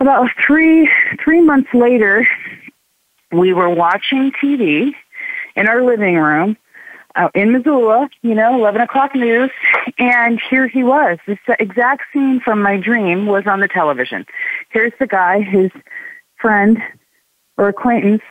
about 0.00 0.28
three, 0.46 0.90
three 1.22 1.40
months 1.40 1.72
later, 1.72 2.26
we 3.30 3.52
were 3.52 3.70
watching 3.70 4.32
TV 4.32 4.92
in 5.56 5.68
our 5.68 5.82
living 5.82 6.16
room 6.16 6.56
uh, 7.14 7.28
in 7.34 7.52
Missoula, 7.52 8.08
you 8.22 8.34
know, 8.34 8.58
11 8.58 8.80
o'clock 8.80 9.14
news, 9.14 9.50
and 9.98 10.40
here 10.50 10.66
he 10.66 10.82
was. 10.82 11.18
This 11.26 11.38
exact 11.58 12.04
scene 12.12 12.40
from 12.40 12.62
my 12.62 12.76
dream 12.78 13.26
was 13.26 13.46
on 13.46 13.60
the 13.60 13.68
television. 13.68 14.26
Here's 14.70 14.92
the 14.98 15.06
guy, 15.06 15.40
his 15.42 15.70
friend 16.36 16.82
or 17.56 17.68
acquaintance, 17.68 18.22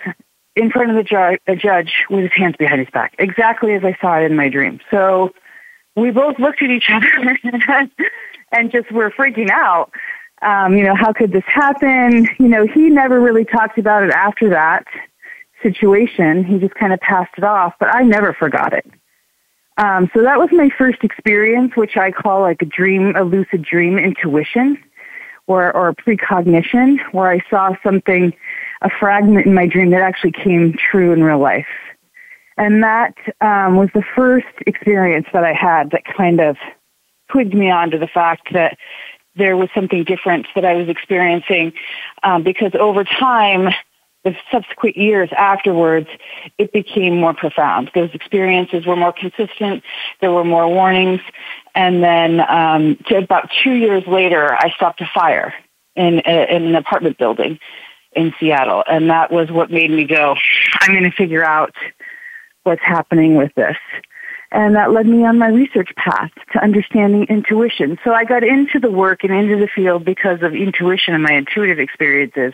in 0.56 0.72
front 0.72 0.90
of 0.90 0.96
the 0.98 1.04
ju- 1.04 1.38
a 1.48 1.56
judge 1.56 2.06
with 2.10 2.24
his 2.24 2.32
hands 2.36 2.56
behind 2.58 2.80
his 2.80 2.90
back, 2.90 3.16
exactly 3.20 3.74
as 3.74 3.84
I 3.84 3.96
saw 4.02 4.20
it 4.20 4.26
in 4.26 4.36
my 4.36 4.50
dream. 4.50 4.80
So 4.90 5.34
we 5.96 6.12
both 6.12 6.40
looked 6.40 6.62
at 6.62 6.70
each 6.70 6.90
other 6.90 7.38
and 8.52 8.72
just 8.72 8.92
were 8.92 9.12
freaking 9.12 9.50
out. 9.50 9.92
Um, 10.42 10.76
you 10.76 10.84
know, 10.84 10.96
how 10.96 11.14
could 11.14 11.32
this 11.32 11.44
happen? 11.46 12.28
You 12.40 12.48
know, 12.48 12.66
he 12.66 12.90
never 12.90 13.20
really 13.20 13.46
talked 13.46 13.78
about 13.78 14.04
it 14.04 14.12
after 14.12 14.50
that 14.50 14.86
situation. 15.62 16.44
He 16.44 16.58
just 16.58 16.74
kind 16.76 16.94
of 16.94 17.00
passed 17.00 17.34
it 17.38 17.44
off, 17.44 17.76
but 17.80 17.94
I 17.94 18.02
never 18.02 18.34
forgot 18.34 18.74
it. 18.74 18.86
Um, 19.78 20.10
so 20.14 20.22
that 20.24 20.38
was 20.38 20.50
my 20.52 20.70
first 20.78 21.04
experience, 21.04 21.76
which 21.76 21.98
I 21.98 22.12
call 22.12 22.42
like 22.42 22.62
a 22.62 22.66
dream, 22.66 23.16
a 23.16 23.24
lucid 23.24 23.64
dream 23.64 23.98
intuition 23.98 24.78
or, 25.48 25.76
or 25.76 25.94
precognition, 25.94 27.00
where 27.12 27.30
I 27.30 27.40
saw 27.50 27.76
something, 27.84 28.34
a 28.82 28.90
fragment 29.00 29.46
in 29.46 29.54
my 29.54 29.68
dream 29.68 29.92
that 29.92 30.02
actually 30.02 30.34
came 30.34 30.74
true 30.74 31.14
in 31.14 31.24
real 31.24 31.40
life. 31.40 31.68
And 32.58 32.84
that 32.84 33.16
um, 33.40 33.76
was 33.76 33.90
the 33.94 34.04
first 34.16 34.48
experience 34.66 35.28
that 35.34 35.44
I 35.44 35.54
had 35.54 35.92
that 35.92 36.04
kind 36.06 36.40
of 36.40 36.58
twigged 37.32 37.54
me 37.54 37.72
on 37.72 37.92
to 37.92 37.98
the 37.98 38.08
fact 38.08 38.54
that 38.54 38.78
there 39.36 39.56
was 39.56 39.70
something 39.74 40.04
different 40.04 40.48
that 40.56 40.66
I 40.66 40.74
was 40.74 40.90
experiencing 40.90 41.74
um, 42.24 42.44
because 42.44 42.74
over 42.76 43.04
time, 43.04 43.74
the 44.24 44.36
subsequent 44.52 44.98
years 44.98 45.30
afterwards, 45.36 46.08
it 46.58 46.72
became 46.72 47.20
more 47.20 47.34
profound. 47.34 47.90
Those 47.96 48.12
experiences 48.14 48.86
were 48.86 48.96
more 48.96 49.14
consistent. 49.14 49.84
There 50.20 50.32
were 50.32 50.44
more 50.44 50.68
warnings. 50.68 51.22
And 51.74 52.04
then 52.04 52.42
um, 52.48 52.98
about 53.10 53.50
two 53.64 53.74
years 53.74 54.06
later, 54.06 54.54
I 54.54 54.72
stopped 54.76 55.02
a 55.02 55.10
fire 55.12 55.54
in, 55.96 56.20
in 56.20 56.68
an 56.68 56.76
apartment 56.76 57.18
building 57.18 57.60
in 58.14 58.34
Seattle. 58.40 58.84
And 58.88 59.10
that 59.10 59.32
was 59.32 59.50
what 59.50 59.72
made 59.72 59.90
me 59.90 60.06
go, 60.06 60.36
I'm 60.82 60.92
going 60.92 61.10
to 61.10 61.16
figure 61.16 61.44
out 61.44 61.74
what's 62.64 62.82
happening 62.84 63.36
with 63.36 63.54
this. 63.56 63.78
And 64.52 64.76
that 64.76 64.92
led 64.92 65.08
me 65.08 65.26
on 65.26 65.38
my 65.38 65.48
research 65.48 65.94
path 65.96 66.32
to 66.52 66.62
understanding 66.62 67.26
intuition. 67.30 67.98
So 68.04 68.14
I 68.14 68.26
got 68.26 68.44
into 68.44 68.80
the 68.80 68.92
work 68.92 69.24
and 69.24 69.34
into 69.34 69.56
the 69.58 69.68
field 69.68 70.04
because 70.04 70.42
of 70.42 70.54
intuition 70.54 71.14
and 71.14 71.24
my 71.24 71.34
intuitive 71.34 71.80
experiences 71.80 72.54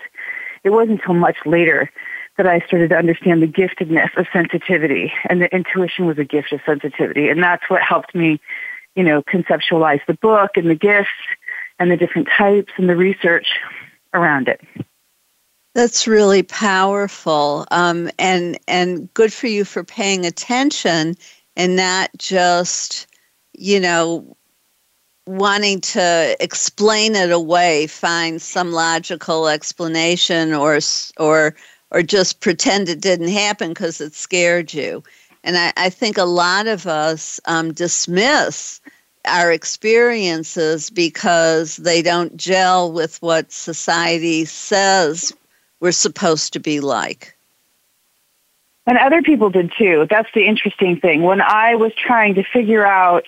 it 0.63 0.71
wasn't 0.71 0.99
until 0.99 1.13
much 1.13 1.37
later 1.45 1.89
that 2.37 2.45
I 2.45 2.59
started 2.67 2.89
to 2.89 2.97
understand 2.97 3.41
the 3.41 3.47
giftedness 3.47 4.15
of 4.17 4.27
sensitivity 4.31 5.11
and 5.27 5.41
that 5.41 5.53
intuition 5.53 6.05
was 6.05 6.19
a 6.19 6.23
gift 6.23 6.51
of 6.51 6.59
sensitivity. 6.65 7.29
And 7.29 7.41
that's 7.41 7.67
what 7.69 7.81
helped 7.81 8.13
me, 8.13 8.39
you 8.95 9.03
know, 9.03 9.23
conceptualize 9.23 10.01
the 10.07 10.13
book 10.13 10.51
and 10.55 10.69
the 10.69 10.75
gifts 10.75 11.09
and 11.79 11.89
the 11.89 11.97
different 11.97 12.27
types 12.37 12.71
and 12.77 12.89
the 12.89 12.95
research 12.95 13.47
around 14.13 14.49
it. 14.49 14.61
That's 15.77 16.07
really 16.07 16.41
powerful, 16.41 17.67
um, 17.69 18.09
and 18.17 18.57
and 18.67 19.13
good 19.13 19.31
for 19.31 19.45
you 19.45 19.63
for 19.63 19.83
paying 19.83 20.25
attention 20.25 21.15
and 21.55 21.75
not 21.75 22.09
just, 22.17 23.05
you 23.53 23.79
know, 23.79 24.35
wanting 25.27 25.81
to 25.81 26.35
explain 26.39 27.13
it 27.15 27.31
away, 27.31 27.85
find 27.85 28.41
some 28.41 28.71
logical 28.71 29.47
explanation, 29.47 30.51
or 30.51 30.79
or 31.19 31.55
or 31.91 32.01
just 32.01 32.39
pretend 32.39 32.89
it 32.89 32.99
didn't 32.99 33.29
happen 33.29 33.69
because 33.69 34.01
it 34.01 34.15
scared 34.15 34.73
you. 34.73 35.03
And 35.43 35.55
I, 35.59 35.73
I, 35.77 35.89
think 35.91 36.17
a 36.17 36.23
lot 36.23 36.65
of 36.65 36.87
us 36.87 37.39
um, 37.45 37.71
dismiss 37.71 38.81
our 39.25 39.51
experiences 39.51 40.89
because 40.89 41.77
they 41.77 42.01
don't 42.01 42.35
gel 42.35 42.91
with 42.91 43.21
what 43.21 43.51
society 43.51 44.43
says 44.43 45.33
we're 45.79 45.91
supposed 45.91 46.53
to 46.53 46.59
be 46.59 46.79
like. 46.79 47.37
And 48.85 48.97
other 48.97 49.21
people 49.21 49.49
did 49.49 49.73
too. 49.77 50.07
That's 50.09 50.29
the 50.33 50.45
interesting 50.45 50.99
thing. 50.99 51.21
When 51.21 51.41
I 51.41 51.75
was 51.75 51.91
trying 51.93 52.35
to 52.35 52.43
figure 52.43 52.85
out 52.85 53.25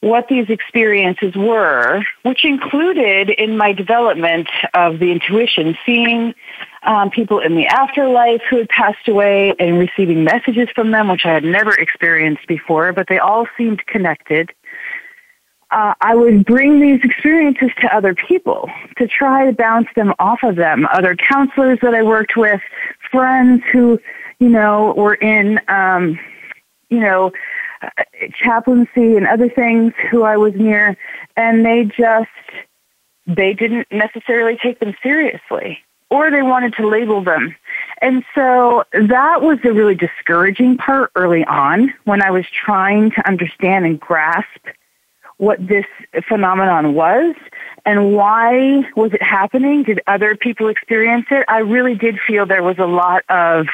what 0.00 0.28
these 0.28 0.48
experiences 0.48 1.34
were, 1.36 2.02
which 2.22 2.44
included 2.44 3.30
in 3.30 3.56
my 3.56 3.72
development 3.72 4.48
of 4.74 4.98
the 4.98 5.12
intuition, 5.12 5.76
seeing 5.84 6.34
um, 6.82 7.10
people 7.10 7.38
in 7.38 7.54
the 7.54 7.66
afterlife 7.66 8.40
who 8.48 8.56
had 8.56 8.68
passed 8.70 9.06
away 9.08 9.54
and 9.58 9.78
receiving 9.78 10.24
messages 10.24 10.68
from 10.74 10.90
them, 10.90 11.08
which 11.08 11.26
I 11.26 11.34
had 11.34 11.44
never 11.44 11.74
experienced 11.74 12.46
before, 12.48 12.92
but 12.92 13.08
they 13.08 13.18
all 13.18 13.46
seemed 13.58 13.86
connected. 13.86 14.52
Uh, 15.70 15.94
I 16.00 16.14
would 16.14 16.44
bring 16.44 16.80
these 16.80 17.00
experiences 17.04 17.70
to 17.80 17.94
other 17.94 18.14
people 18.14 18.68
to 18.98 19.06
try 19.06 19.46
to 19.46 19.52
bounce 19.52 19.88
them 19.94 20.12
off 20.18 20.42
of 20.42 20.56
them. 20.56 20.86
Other 20.92 21.14
counselors 21.14 21.78
that 21.82 21.94
I 21.94 22.02
worked 22.02 22.36
with, 22.36 22.60
friends 23.10 23.62
who, 23.72 24.00
you 24.40 24.48
know, 24.48 24.92
were 24.96 25.14
in, 25.14 25.60
um, 25.68 26.18
you 26.88 26.98
know, 26.98 27.30
chaplaincy 28.32 29.16
and 29.16 29.26
other 29.26 29.48
things 29.48 29.92
who 30.10 30.22
I 30.22 30.36
was 30.36 30.54
near, 30.54 30.96
and 31.36 31.64
they 31.64 31.84
just 31.84 32.28
they 33.26 33.54
didn't 33.54 33.86
necessarily 33.90 34.58
take 34.60 34.80
them 34.80 34.94
seriously, 35.02 35.78
or 36.10 36.30
they 36.30 36.42
wanted 36.42 36.74
to 36.74 36.88
label 36.88 37.22
them. 37.22 37.54
And 38.02 38.24
so 38.34 38.84
that 38.92 39.42
was 39.42 39.58
the 39.62 39.72
really 39.72 39.94
discouraging 39.94 40.78
part 40.78 41.12
early 41.14 41.44
on 41.44 41.94
when 42.04 42.22
I 42.22 42.30
was 42.30 42.44
trying 42.50 43.12
to 43.12 43.28
understand 43.28 43.86
and 43.86 44.00
grasp 44.00 44.66
what 45.40 45.66
this 45.66 45.86
phenomenon 46.28 46.92
was 46.94 47.34
and 47.86 48.14
why 48.14 48.82
was 48.94 49.12
it 49.14 49.22
happening? 49.22 49.82
Did 49.82 50.00
other 50.06 50.36
people 50.36 50.68
experience 50.68 51.26
it? 51.30 51.46
I 51.48 51.60
really 51.60 51.94
did 51.94 52.18
feel 52.26 52.44
there 52.44 52.62
was 52.62 52.78
a 52.78 52.86
lot 52.86 53.24
of 53.30 53.66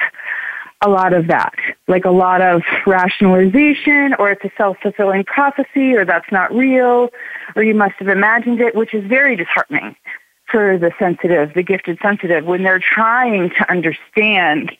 a 0.83 0.89
lot 0.89 1.13
of 1.13 1.27
that, 1.27 1.55
like 1.89 2.05
a 2.05 2.11
lot 2.11 2.41
of 2.41 2.63
rationalization, 2.87 4.15
or 4.19 4.31
it's 4.31 4.45
a 4.45 4.51
self 4.57 4.77
fulfilling 4.81 5.25
prophecy, 5.25 5.97
or 5.97 6.05
that's 6.05 6.31
not 6.31 6.55
real, 6.55 7.09
or 7.57 7.65
you 7.65 7.75
must 7.75 7.95
have 7.95 8.09
imagined 8.09 8.61
it, 8.61 8.77
which 8.77 8.95
is 8.95 9.05
very 9.07 9.35
disheartening 9.35 9.97
for 10.49 10.79
the 10.79 10.93
sensitive, 10.99 11.53
the 11.55 11.63
gifted 11.63 11.99
sensitive, 12.01 12.45
when 12.45 12.63
they're 12.63 12.79
trying 12.79 13.51
to 13.51 13.69
understand 13.69 14.71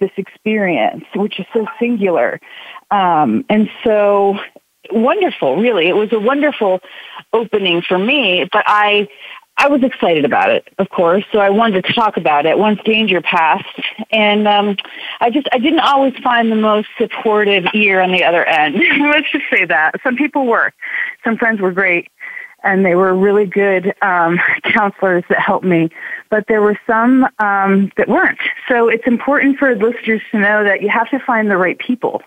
this 0.00 0.10
experience, 0.16 1.04
which 1.14 1.38
is 1.38 1.46
so 1.52 1.66
singular. 1.78 2.40
Um, 2.90 3.44
and 3.48 3.70
so 3.84 4.38
wonderful, 4.90 5.56
really. 5.56 5.88
It 5.88 5.96
was 5.96 6.12
a 6.12 6.20
wonderful 6.20 6.80
opening 7.32 7.82
for 7.82 7.98
me, 7.98 8.48
but 8.52 8.64
I 8.66 9.08
I 9.58 9.68
was 9.68 9.82
excited 9.82 10.24
about 10.24 10.50
it, 10.50 10.66
of 10.78 10.88
course, 10.88 11.24
so 11.30 11.38
I 11.38 11.50
wanted 11.50 11.84
to 11.84 11.92
talk 11.92 12.16
about 12.16 12.46
it 12.46 12.58
once 12.58 12.80
danger 12.84 13.20
passed. 13.20 13.80
And 14.10 14.48
um, 14.48 14.76
I 15.20 15.30
just 15.30 15.46
I 15.52 15.58
didn't 15.58 15.80
always 15.80 16.14
find 16.22 16.50
the 16.50 16.56
most 16.56 16.88
supportive 16.98 17.66
ear 17.74 18.00
on 18.00 18.12
the 18.12 18.24
other 18.24 18.44
end. 18.44 18.74
Let's 19.00 19.30
just 19.30 19.44
say 19.50 19.64
that. 19.66 20.00
Some 20.02 20.16
people 20.16 20.46
were. 20.46 20.72
Some 21.22 21.36
friends 21.36 21.60
were 21.60 21.70
great, 21.70 22.08
and 22.64 22.84
they 22.84 22.94
were 22.94 23.14
really 23.14 23.46
good 23.46 23.94
um, 24.02 24.40
counselors 24.64 25.24
that 25.28 25.38
helped 25.38 25.66
me. 25.66 25.90
But 26.30 26.46
there 26.48 26.62
were 26.62 26.78
some 26.86 27.28
um, 27.38 27.92
that 27.96 28.08
weren't. 28.08 28.40
So 28.68 28.88
it's 28.88 29.06
important 29.06 29.58
for 29.58 29.76
listeners 29.76 30.22
to 30.30 30.38
know 30.38 30.64
that 30.64 30.80
you 30.80 30.88
have 30.88 31.10
to 31.10 31.18
find 31.20 31.50
the 31.50 31.58
right 31.58 31.78
people 31.78 32.22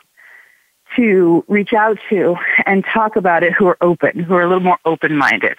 to 0.96 1.44
reach 1.48 1.74
out 1.74 1.98
to 2.10 2.36
and 2.66 2.86
talk 2.86 3.16
about 3.16 3.44
it 3.44 3.54
who 3.54 3.68
are 3.68 3.78
open, 3.82 4.20
who 4.20 4.34
are 4.34 4.42
a 4.42 4.48
little 4.48 4.64
more 4.64 4.80
open 4.86 5.16
minded. 5.16 5.58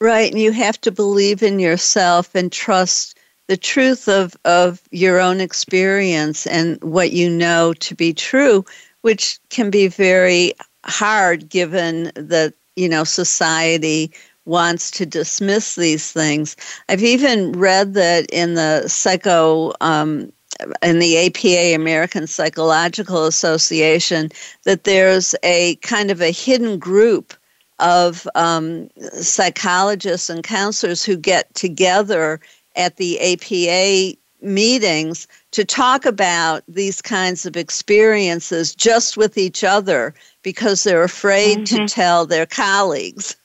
Right, 0.00 0.30
and 0.30 0.40
you 0.40 0.52
have 0.52 0.80
to 0.82 0.90
believe 0.90 1.42
in 1.42 1.58
yourself 1.58 2.34
and 2.34 2.50
trust 2.50 3.18
the 3.46 3.56
truth 3.56 4.08
of, 4.08 4.36
of 4.44 4.82
your 4.90 5.20
own 5.20 5.40
experience 5.40 6.46
and 6.46 6.82
what 6.82 7.12
you 7.12 7.30
know 7.30 7.74
to 7.74 7.94
be 7.94 8.12
true, 8.12 8.64
which 9.02 9.38
can 9.50 9.70
be 9.70 9.88
very 9.88 10.52
hard 10.84 11.48
given 11.48 12.10
that 12.16 12.54
you 12.76 12.88
know, 12.88 13.04
society 13.04 14.12
wants 14.46 14.90
to 14.90 15.06
dismiss 15.06 15.76
these 15.76 16.12
things. 16.12 16.56
I've 16.88 17.02
even 17.02 17.52
read 17.52 17.94
that 17.94 18.26
in 18.30 18.54
the 18.54 18.86
psycho 18.88 19.72
um, 19.80 20.32
in 20.82 20.98
the 20.98 21.26
APA, 21.26 21.74
American 21.74 22.26
Psychological 22.26 23.26
Association, 23.26 24.30
that 24.64 24.84
there's 24.84 25.34
a 25.42 25.76
kind 25.76 26.10
of 26.10 26.20
a 26.20 26.30
hidden 26.30 26.78
group 26.78 27.34
of 27.80 28.28
um, 28.34 28.88
psychologists 29.20 30.30
and 30.30 30.44
counselors 30.44 31.04
who 31.04 31.16
get 31.16 31.52
together 31.54 32.40
at 32.76 32.96
the 32.96 33.20
APA 33.20 34.16
meetings 34.40 35.26
to 35.52 35.64
talk 35.64 36.04
about 36.04 36.62
these 36.68 37.00
kinds 37.00 37.46
of 37.46 37.56
experiences 37.56 38.74
just 38.74 39.16
with 39.16 39.38
each 39.38 39.64
other 39.64 40.14
because 40.42 40.84
they're 40.84 41.02
afraid 41.02 41.58
mm-hmm. 41.58 41.86
to 41.86 41.88
tell 41.88 42.26
their 42.26 42.46
colleagues. 42.46 43.36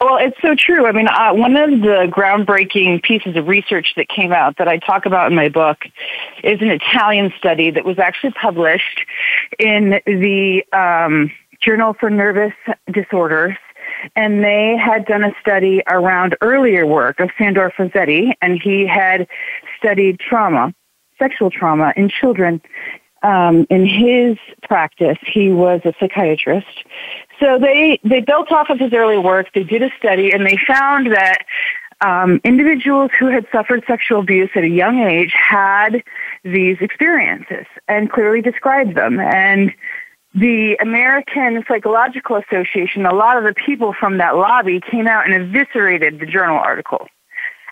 Well, 0.00 0.18
it's 0.18 0.36
so 0.42 0.54
true. 0.54 0.86
I 0.86 0.92
mean, 0.92 1.08
uh, 1.08 1.32
one 1.32 1.56
of 1.56 1.70
the 1.70 2.06
groundbreaking 2.10 3.02
pieces 3.02 3.34
of 3.34 3.48
research 3.48 3.94
that 3.96 4.08
came 4.08 4.30
out 4.30 4.58
that 4.58 4.68
I 4.68 4.76
talk 4.76 5.06
about 5.06 5.30
in 5.30 5.34
my 5.34 5.48
book 5.48 5.78
is 6.44 6.60
an 6.60 6.68
Italian 6.68 7.32
study 7.38 7.70
that 7.70 7.84
was 7.84 7.98
actually 7.98 8.32
published 8.32 9.00
in 9.58 10.00
the 10.04 10.62
um, 10.72 11.30
Journal 11.62 11.94
for 11.98 12.10
Nervous 12.10 12.52
Disorders. 12.92 13.56
And 14.14 14.44
they 14.44 14.76
had 14.76 15.06
done 15.06 15.24
a 15.24 15.32
study 15.40 15.82
around 15.88 16.36
earlier 16.42 16.86
work 16.86 17.18
of 17.18 17.30
Sandor 17.38 17.72
Ferenczi, 17.76 18.34
and 18.42 18.60
he 18.62 18.86
had 18.86 19.26
studied 19.78 20.20
trauma, 20.20 20.74
sexual 21.18 21.50
trauma 21.50 21.94
in 21.96 22.10
children 22.10 22.60
um, 23.26 23.66
in 23.70 23.86
his 23.86 24.38
practice, 24.62 25.18
he 25.22 25.50
was 25.50 25.80
a 25.84 25.92
psychiatrist. 25.98 26.84
So 27.40 27.58
they, 27.58 28.00
they 28.02 28.20
built 28.20 28.50
off 28.50 28.70
of 28.70 28.78
his 28.78 28.92
early 28.92 29.18
work, 29.18 29.48
they 29.54 29.64
did 29.64 29.82
a 29.82 29.90
study, 29.98 30.32
and 30.32 30.46
they 30.46 30.58
found 30.66 31.12
that 31.12 31.44
um, 32.00 32.40
individuals 32.44 33.10
who 33.18 33.28
had 33.28 33.46
suffered 33.50 33.84
sexual 33.86 34.20
abuse 34.20 34.50
at 34.54 34.64
a 34.64 34.68
young 34.68 35.00
age 35.00 35.32
had 35.34 36.02
these 36.44 36.76
experiences 36.80 37.66
and 37.88 38.10
clearly 38.10 38.42
described 38.42 38.94
them. 38.94 39.18
And 39.18 39.72
the 40.34 40.76
American 40.80 41.64
Psychological 41.66 42.36
Association, 42.36 43.06
a 43.06 43.14
lot 43.14 43.38
of 43.38 43.44
the 43.44 43.54
people 43.54 43.94
from 43.98 44.18
that 44.18 44.36
lobby 44.36 44.80
came 44.80 45.06
out 45.06 45.24
and 45.28 45.34
eviscerated 45.34 46.20
the 46.20 46.26
journal 46.26 46.58
article. 46.58 47.08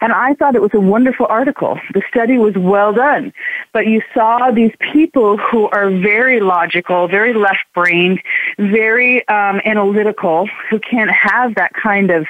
And 0.04 0.12
I 0.12 0.34
thought 0.34 0.54
it 0.54 0.60
was 0.60 0.74
a 0.74 0.80
wonderful 0.80 1.24
article. 1.30 1.80
The 1.94 2.02
study 2.10 2.36
was 2.36 2.52
well 2.58 2.92
done. 2.92 3.32
But 3.72 3.86
you 3.86 4.02
saw 4.12 4.50
these 4.50 4.72
people 4.78 5.38
who 5.38 5.66
are 5.70 5.88
very 5.88 6.40
logical, 6.40 7.08
very 7.08 7.32
left 7.32 7.64
brained, 7.74 8.20
very 8.58 9.26
um, 9.28 9.62
analytical, 9.64 10.46
who 10.68 10.78
can't 10.78 11.10
have 11.10 11.54
that 11.54 11.72
kind 11.72 12.10
of 12.10 12.26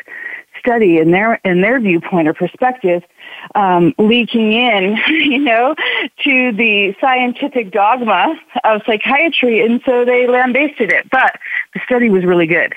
study 0.60 0.98
in 0.98 1.10
their 1.10 1.40
in 1.44 1.62
their 1.62 1.80
viewpoint 1.80 2.28
or 2.28 2.32
perspective 2.32 3.02
um, 3.56 3.92
leaking 3.98 4.52
in, 4.52 4.96
you 5.08 5.40
know, 5.40 5.74
to 6.22 6.52
the 6.52 6.94
scientific 7.00 7.72
dogma 7.72 8.36
of 8.62 8.82
psychiatry, 8.86 9.66
and 9.66 9.82
so 9.84 10.04
they 10.04 10.28
lambasted 10.28 10.92
it. 10.92 11.10
But 11.10 11.40
the 11.74 11.80
study 11.84 12.08
was 12.08 12.24
really 12.24 12.46
good. 12.46 12.72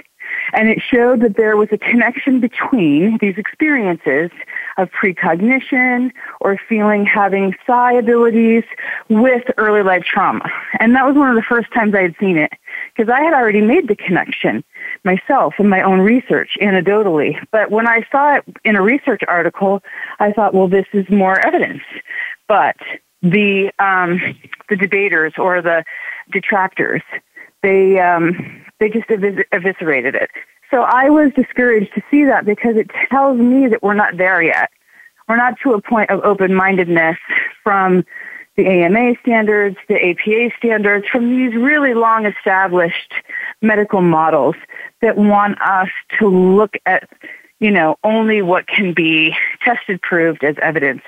And 0.53 0.69
it 0.69 0.81
showed 0.89 1.21
that 1.21 1.35
there 1.35 1.57
was 1.57 1.69
a 1.71 1.77
connection 1.77 2.39
between 2.39 3.17
these 3.19 3.37
experiences 3.37 4.31
of 4.77 4.91
precognition 4.91 6.11
or 6.39 6.59
feeling 6.69 7.05
having 7.05 7.55
psi 7.65 7.93
abilities 7.93 8.63
with 9.09 9.43
early 9.57 9.83
life 9.83 10.03
trauma. 10.03 10.49
And 10.79 10.95
that 10.95 11.05
was 11.05 11.15
one 11.15 11.29
of 11.29 11.35
the 11.35 11.41
first 11.41 11.71
times 11.73 11.95
I 11.95 12.03
had 12.03 12.15
seen 12.19 12.37
it 12.37 12.53
because 12.95 13.11
I 13.11 13.21
had 13.21 13.33
already 13.33 13.61
made 13.61 13.87
the 13.87 13.95
connection 13.95 14.63
myself 15.03 15.55
in 15.59 15.67
my 15.67 15.81
own 15.81 15.99
research 15.99 16.57
anecdotally. 16.61 17.37
But 17.51 17.71
when 17.71 17.87
I 17.87 18.05
saw 18.11 18.35
it 18.35 18.43
in 18.63 18.75
a 18.75 18.81
research 18.81 19.21
article, 19.27 19.81
I 20.19 20.31
thought, 20.31 20.53
well, 20.53 20.67
this 20.67 20.85
is 20.93 21.09
more 21.09 21.39
evidence. 21.45 21.81
But 22.47 22.77
the 23.21 23.71
um, 23.79 24.21
the 24.69 24.75
debaters 24.75 25.33
or 25.37 25.61
the 25.61 25.83
detractors, 26.31 27.01
they 27.63 27.99
um, 27.99 28.63
they 28.79 28.89
just 28.89 29.07
evis- 29.07 29.43
eviscerated 29.51 30.15
it. 30.15 30.29
So 30.71 30.81
I 30.81 31.09
was 31.09 31.31
discouraged 31.33 31.93
to 31.95 32.03
see 32.11 32.25
that 32.25 32.45
because 32.45 32.75
it 32.75 32.89
tells 33.09 33.37
me 33.39 33.67
that 33.67 33.81
we're 33.81 33.93
not 33.93 34.17
there 34.17 34.41
yet. 34.41 34.69
We're 35.27 35.37
not 35.37 35.59
to 35.63 35.73
a 35.73 35.81
point 35.81 36.09
of 36.09 36.21
open 36.23 36.53
mindedness 36.53 37.17
from 37.63 38.05
the 38.55 38.65
AMA 38.65 39.13
standards, 39.21 39.77
the 39.87 39.95
APA 39.95 40.55
standards, 40.57 41.07
from 41.07 41.29
these 41.29 41.55
really 41.55 41.93
long 41.93 42.25
established 42.25 43.13
medical 43.61 44.01
models 44.01 44.55
that 45.01 45.17
want 45.17 45.61
us 45.61 45.89
to 46.19 46.27
look 46.27 46.75
at, 46.85 47.07
you 47.59 47.69
know, 47.69 47.97
only 48.03 48.41
what 48.41 48.67
can 48.67 48.93
be 48.93 49.35
tested, 49.63 50.01
proved 50.01 50.43
as 50.43 50.55
evidence. 50.61 51.03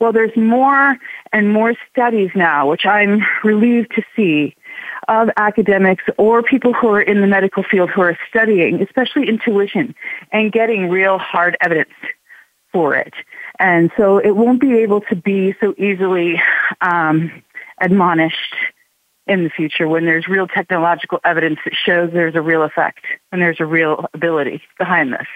Well, 0.00 0.12
there's 0.12 0.34
more 0.36 0.96
and 1.32 1.52
more 1.52 1.74
studies 1.90 2.30
now, 2.34 2.70
which 2.70 2.86
I'm 2.86 3.22
relieved 3.42 3.92
to 3.96 4.02
see, 4.16 4.56
of 5.08 5.30
academics 5.36 6.04
or 6.18 6.42
people 6.42 6.72
who 6.72 6.88
are 6.88 7.00
in 7.00 7.20
the 7.20 7.26
medical 7.26 7.62
field 7.62 7.90
who 7.90 8.02
are 8.02 8.18
studying, 8.28 8.82
especially 8.82 9.28
intuition, 9.28 9.94
and 10.32 10.52
getting 10.52 10.88
real 10.88 11.18
hard 11.18 11.56
evidence 11.60 11.94
for 12.72 12.94
it. 12.94 13.14
And 13.58 13.90
so 13.96 14.18
it 14.18 14.32
won't 14.32 14.60
be 14.60 14.78
able 14.78 15.00
to 15.02 15.16
be 15.16 15.54
so 15.60 15.74
easily 15.78 16.42
um, 16.80 17.42
admonished 17.80 18.54
in 19.26 19.44
the 19.44 19.50
future 19.50 19.88
when 19.88 20.04
there's 20.04 20.28
real 20.28 20.46
technological 20.46 21.20
evidence 21.24 21.58
that 21.64 21.74
shows 21.74 22.10
there's 22.12 22.34
a 22.34 22.42
real 22.42 22.62
effect 22.62 23.04
and 23.32 23.40
there's 23.40 23.60
a 23.60 23.64
real 23.64 24.06
ability 24.12 24.62
behind 24.78 25.12
this. 25.12 25.26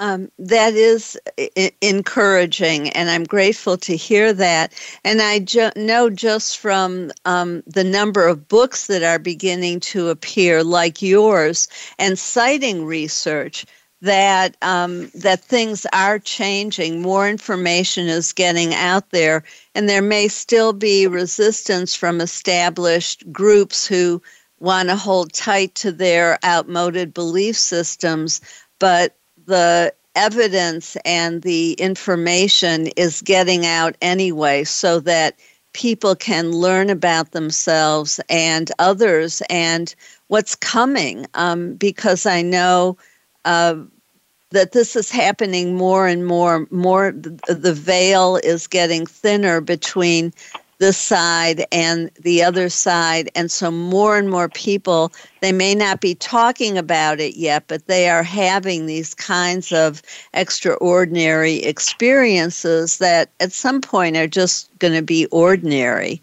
Um, 0.00 0.30
that 0.38 0.74
is 0.74 1.18
I- 1.38 1.72
encouraging, 1.80 2.90
and 2.90 3.10
I'm 3.10 3.24
grateful 3.24 3.76
to 3.78 3.96
hear 3.96 4.32
that. 4.34 4.72
And 5.04 5.20
I 5.20 5.40
ju- 5.40 5.72
know 5.74 6.08
just 6.08 6.58
from 6.58 7.10
um, 7.24 7.64
the 7.66 7.82
number 7.84 8.26
of 8.28 8.46
books 8.46 8.86
that 8.86 9.02
are 9.02 9.18
beginning 9.18 9.80
to 9.80 10.08
appear, 10.10 10.62
like 10.62 11.02
yours, 11.02 11.66
and 11.98 12.16
citing 12.18 12.84
research, 12.84 13.66
that 14.00 14.56
um, 14.62 15.10
that 15.14 15.40
things 15.40 15.84
are 15.92 16.20
changing. 16.20 17.02
More 17.02 17.28
information 17.28 18.06
is 18.06 18.32
getting 18.32 18.74
out 18.74 19.10
there, 19.10 19.42
and 19.74 19.88
there 19.88 20.02
may 20.02 20.28
still 20.28 20.72
be 20.72 21.08
resistance 21.08 21.96
from 21.96 22.20
established 22.20 23.30
groups 23.32 23.86
who 23.86 24.22
want 24.60 24.90
to 24.90 24.96
hold 24.96 25.32
tight 25.32 25.74
to 25.76 25.90
their 25.90 26.38
outmoded 26.44 27.12
belief 27.12 27.56
systems. 27.56 28.40
But 28.78 29.16
the 29.48 29.92
evidence 30.14 30.96
and 31.04 31.42
the 31.42 31.72
information 31.74 32.88
is 32.96 33.22
getting 33.22 33.64
out 33.64 33.96
anyway 34.02 34.62
so 34.62 35.00
that 35.00 35.38
people 35.72 36.14
can 36.14 36.52
learn 36.52 36.90
about 36.90 37.32
themselves 37.32 38.20
and 38.28 38.70
others 38.78 39.42
and 39.48 39.94
what's 40.26 40.54
coming. 40.54 41.26
Um, 41.34 41.74
because 41.74 42.26
I 42.26 42.42
know 42.42 42.98
uh, 43.44 43.76
that 44.50 44.72
this 44.72 44.96
is 44.96 45.10
happening 45.10 45.76
more 45.76 46.06
and 46.06 46.26
more 46.26 46.66
more 46.70 47.12
the 47.12 47.74
veil 47.74 48.36
is 48.42 48.66
getting 48.66 49.06
thinner 49.06 49.60
between 49.60 50.32
this 50.78 50.96
side 50.96 51.66
and 51.72 52.10
the 52.20 52.42
other 52.42 52.68
side. 52.68 53.30
And 53.34 53.50
so 53.50 53.70
more 53.70 54.16
and 54.16 54.30
more 54.30 54.48
people, 54.48 55.12
they 55.40 55.52
may 55.52 55.74
not 55.74 56.00
be 56.00 56.14
talking 56.14 56.78
about 56.78 57.20
it 57.20 57.36
yet, 57.36 57.64
but 57.66 57.86
they 57.86 58.08
are 58.08 58.22
having 58.22 58.86
these 58.86 59.14
kinds 59.14 59.72
of 59.72 60.02
extraordinary 60.34 61.56
experiences 61.56 62.98
that 62.98 63.30
at 63.40 63.52
some 63.52 63.80
point 63.80 64.16
are 64.16 64.28
just 64.28 64.70
going 64.78 64.94
to 64.94 65.02
be 65.02 65.26
ordinary. 65.26 66.22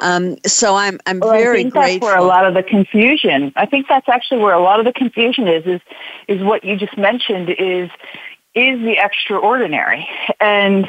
Um, 0.00 0.36
so 0.46 0.74
I'm 0.74 0.98
I'm 1.06 1.20
well, 1.20 1.32
very 1.32 1.60
I 1.60 1.62
think 1.62 1.72
grateful. 1.72 2.08
That's 2.08 2.16
where 2.16 2.24
a 2.24 2.26
lot 2.26 2.46
of 2.46 2.54
the 2.54 2.62
confusion. 2.62 3.52
I 3.56 3.66
think 3.66 3.86
that's 3.88 4.08
actually 4.08 4.40
where 4.40 4.54
a 4.54 4.62
lot 4.62 4.80
of 4.80 4.86
the 4.86 4.92
confusion 4.92 5.46
is. 5.46 5.66
Is 5.66 5.80
is 6.28 6.42
what 6.42 6.64
you 6.64 6.76
just 6.76 6.96
mentioned. 6.96 7.50
Is 7.50 7.90
is 8.54 8.80
the 8.80 8.96
extraordinary 8.98 10.08
and 10.40 10.86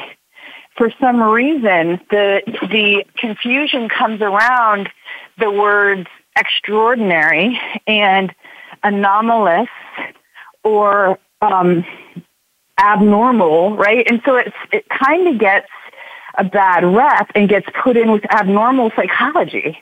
for 0.76 0.90
some 1.00 1.22
reason, 1.22 2.00
the 2.10 2.42
the 2.62 3.04
confusion 3.16 3.88
comes 3.88 4.20
around 4.20 4.88
the 5.38 5.50
words 5.50 6.06
extraordinary 6.36 7.60
and 7.86 8.34
anomalous 8.82 9.68
or 10.64 11.18
um, 11.40 11.84
abnormal, 12.78 13.76
right? 13.76 14.08
And 14.10 14.20
so 14.24 14.36
it's 14.36 14.56
it 14.72 14.84
kind 14.88 15.28
of 15.28 15.38
gets 15.38 15.68
a 16.36 16.44
bad 16.44 16.84
rep 16.84 17.30
and 17.34 17.48
gets 17.48 17.66
put 17.82 17.96
in 17.96 18.10
with 18.10 18.24
abnormal 18.32 18.90
psychology 18.96 19.78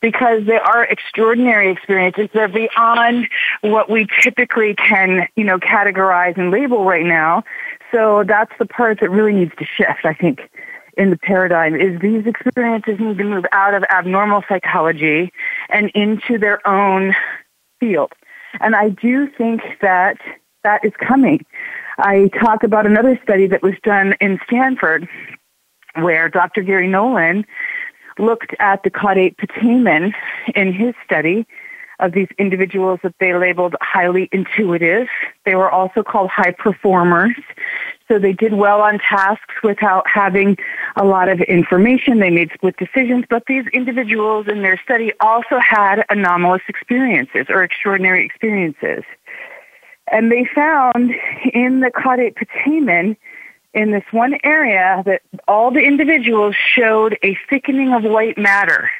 because 0.00 0.46
they 0.46 0.56
are 0.56 0.84
extraordinary 0.84 1.70
experiences. 1.70 2.28
They're 2.32 2.48
beyond 2.48 3.28
what 3.60 3.90
we 3.90 4.06
typically 4.22 4.74
can, 4.74 5.28
you 5.36 5.44
know, 5.44 5.58
categorize 5.58 6.38
and 6.38 6.50
label 6.50 6.84
right 6.84 7.04
now. 7.04 7.44
So 7.92 8.24
that's 8.26 8.52
the 8.58 8.66
part 8.66 9.00
that 9.00 9.10
really 9.10 9.32
needs 9.32 9.52
to 9.58 9.64
shift, 9.64 10.04
I 10.04 10.14
think, 10.14 10.40
in 10.96 11.10
the 11.10 11.18
paradigm 11.18 11.74
is 11.74 12.00
these 12.00 12.26
experiences 12.26 12.98
need 13.00 13.18
to 13.18 13.24
move 13.24 13.44
out 13.52 13.74
of 13.74 13.84
abnormal 13.90 14.42
psychology 14.48 15.32
and 15.68 15.90
into 15.94 16.38
their 16.38 16.66
own 16.66 17.14
field. 17.80 18.12
And 18.60 18.74
I 18.74 18.90
do 18.90 19.28
think 19.28 19.62
that 19.80 20.18
that 20.62 20.84
is 20.84 20.92
coming. 20.98 21.44
I 21.98 22.28
talk 22.38 22.62
about 22.62 22.86
another 22.86 23.18
study 23.22 23.46
that 23.46 23.62
was 23.62 23.74
done 23.82 24.14
in 24.20 24.38
Stanford 24.46 25.08
where 25.96 26.28
Dr. 26.28 26.62
Garry 26.62 26.88
Nolan 26.88 27.44
looked 28.18 28.54
at 28.58 28.82
the 28.82 28.90
caudate 28.90 29.36
putamen 29.36 30.12
in 30.54 30.72
his 30.72 30.94
study 31.04 31.46
of 32.00 32.12
these 32.12 32.28
individuals 32.38 33.00
that 33.02 33.14
they 33.20 33.34
labeled 33.34 33.76
highly 33.80 34.28
intuitive. 34.32 35.08
They 35.44 35.54
were 35.54 35.70
also 35.70 36.02
called 36.02 36.30
high 36.30 36.52
performers. 36.52 37.36
So 38.08 38.18
they 38.18 38.32
did 38.32 38.54
well 38.54 38.80
on 38.80 38.98
tasks 38.98 39.54
without 39.62 40.04
having 40.08 40.58
a 40.96 41.04
lot 41.04 41.28
of 41.28 41.40
information. 41.42 42.18
They 42.18 42.30
made 42.30 42.50
split 42.52 42.76
decisions, 42.76 43.24
but 43.30 43.44
these 43.46 43.66
individuals 43.72 44.48
in 44.48 44.62
their 44.62 44.80
study 44.82 45.12
also 45.20 45.60
had 45.60 46.04
anomalous 46.10 46.62
experiences 46.68 47.46
or 47.48 47.62
extraordinary 47.62 48.24
experiences. 48.24 49.04
And 50.10 50.32
they 50.32 50.44
found 50.52 51.12
in 51.52 51.80
the 51.80 51.90
caudate 51.90 52.34
putamen, 52.34 53.16
in 53.72 53.92
this 53.92 54.02
one 54.10 54.36
area, 54.42 55.02
that 55.06 55.22
all 55.46 55.70
the 55.70 55.80
individuals 55.80 56.56
showed 56.56 57.16
a 57.22 57.38
thickening 57.48 57.92
of 57.92 58.02
white 58.02 58.36
matter 58.36 58.90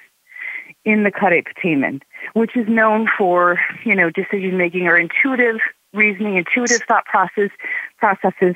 in 0.85 1.03
the 1.03 1.11
caudate 1.11 1.47
putamen, 1.49 2.01
which 2.35 2.57
is 2.57 2.69
known 2.69 3.09
for, 3.17 3.59
you 3.85 3.95
know, 3.95 4.11
decision 4.11 4.57
making 4.57 4.87
or 4.87 4.97
intuitive 4.97 5.61
reasoning, 5.93 6.37
intuitive 6.37 6.83
thought 6.87 7.05
process 7.05 7.51
processes. 7.99 8.55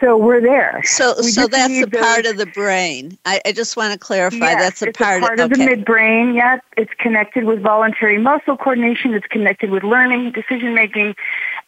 So 0.00 0.16
we're 0.16 0.40
there. 0.40 0.80
So, 0.84 1.14
we 1.18 1.30
so 1.30 1.46
that's 1.46 1.80
a 1.80 1.86
part 1.86 2.26
of 2.26 2.36
the 2.36 2.46
brain. 2.46 3.16
I, 3.24 3.40
I 3.46 3.52
just 3.52 3.76
want 3.76 3.92
to 3.92 3.98
clarify. 3.98 4.36
Yes, 4.38 4.60
that's 4.60 4.82
a 4.82 4.88
it's 4.88 4.98
part, 4.98 5.22
a 5.22 5.26
part 5.26 5.38
of, 5.38 5.52
okay. 5.52 5.64
the 5.64 5.76
midbrain. 5.76 6.34
Yeah, 6.34 6.58
it's 6.76 6.90
connected 6.98 7.44
with 7.44 7.62
voluntary 7.62 8.18
muscle 8.18 8.56
coordination. 8.56 9.14
It's 9.14 9.26
connected 9.28 9.70
with 9.70 9.84
learning, 9.84 10.32
decision 10.32 10.74
making, 10.74 11.14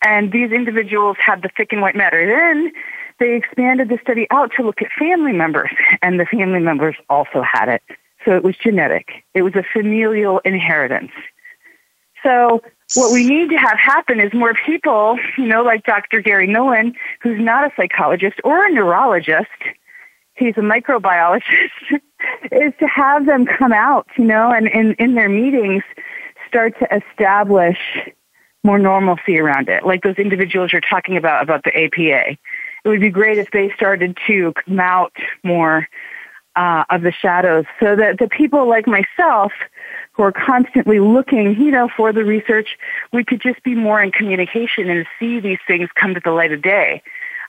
and 0.02 0.32
these 0.32 0.50
individuals 0.50 1.16
had 1.24 1.42
the 1.42 1.50
thick 1.56 1.72
and 1.72 1.80
white 1.80 1.94
matter. 1.94 2.26
Then 2.26 2.72
they 3.20 3.36
expanded 3.36 3.88
the 3.88 3.98
study 4.02 4.26
out 4.30 4.50
to 4.56 4.64
look 4.64 4.82
at 4.82 4.90
family 4.98 5.32
members, 5.32 5.70
and 6.02 6.18
the 6.18 6.26
family 6.26 6.60
members 6.60 6.96
also 7.08 7.40
had 7.40 7.68
it. 7.68 7.82
So 8.24 8.34
it 8.34 8.42
was 8.42 8.56
genetic. 8.56 9.24
It 9.34 9.42
was 9.42 9.54
a 9.54 9.62
familial 9.62 10.40
inheritance. 10.40 11.12
So 12.24 12.62
what 12.94 13.12
we 13.12 13.28
need 13.28 13.50
to 13.50 13.56
have 13.56 13.78
happen 13.78 14.18
is 14.18 14.32
more 14.32 14.54
people, 14.66 15.18
you 15.36 15.46
know, 15.46 15.62
like 15.62 15.84
Dr. 15.84 16.20
Garry 16.20 16.46
Nolan, 16.46 16.94
who's 17.22 17.40
not 17.40 17.64
a 17.64 17.72
psychologist 17.76 18.40
or 18.44 18.66
a 18.66 18.70
neurologist, 18.70 19.48
he's 20.34 20.54
a 20.56 20.60
microbiologist, 20.60 21.42
is 22.52 22.72
to 22.78 22.86
have 22.86 23.26
them 23.26 23.46
come 23.46 23.72
out, 23.72 24.06
you 24.16 24.24
know, 24.24 24.50
and 24.50 24.66
in, 24.68 24.94
in 24.94 25.14
their 25.14 25.28
meetings 25.28 25.82
start 26.48 26.78
to 26.78 26.88
establish 26.94 27.78
more 28.62 28.78
normalcy 28.78 29.38
around 29.38 29.68
it, 29.68 29.84
like 29.84 30.02
those 30.02 30.16
individuals 30.16 30.72
you're 30.72 30.80
talking 30.80 31.16
about, 31.16 31.42
about 31.42 31.64
the 31.64 31.76
APA. 31.76 32.30
It 32.30 32.88
would 32.88 33.00
be 33.00 33.10
great 33.10 33.38
if 33.38 33.50
they 33.50 33.70
started 33.76 34.16
to 34.26 34.52
come 34.64 34.80
out 34.80 35.12
more 35.42 35.86
uh, 36.56 36.84
of 36.90 37.02
the 37.02 37.12
shadows 37.12 37.64
so 37.80 37.96
that 37.96 38.18
the 38.18 38.28
people 38.28 38.68
like 38.68 38.86
myself 38.86 39.52
who 40.14 40.22
are 40.22 40.32
constantly 40.32 41.00
looking, 41.00 41.60
you 41.60 41.70
know, 41.70 41.88
for 41.96 42.12
the 42.12 42.24
research, 42.24 42.78
we 43.12 43.24
could 43.24 43.40
just 43.40 43.62
be 43.62 43.74
more 43.74 44.02
in 44.02 44.12
communication 44.12 44.88
and 44.88 45.06
see 45.18 45.40
these 45.40 45.58
things 45.66 45.88
come 45.94 46.14
to 46.14 46.20
the 46.24 46.30
light 46.30 46.52
of 46.52 46.62
day. 46.62 47.02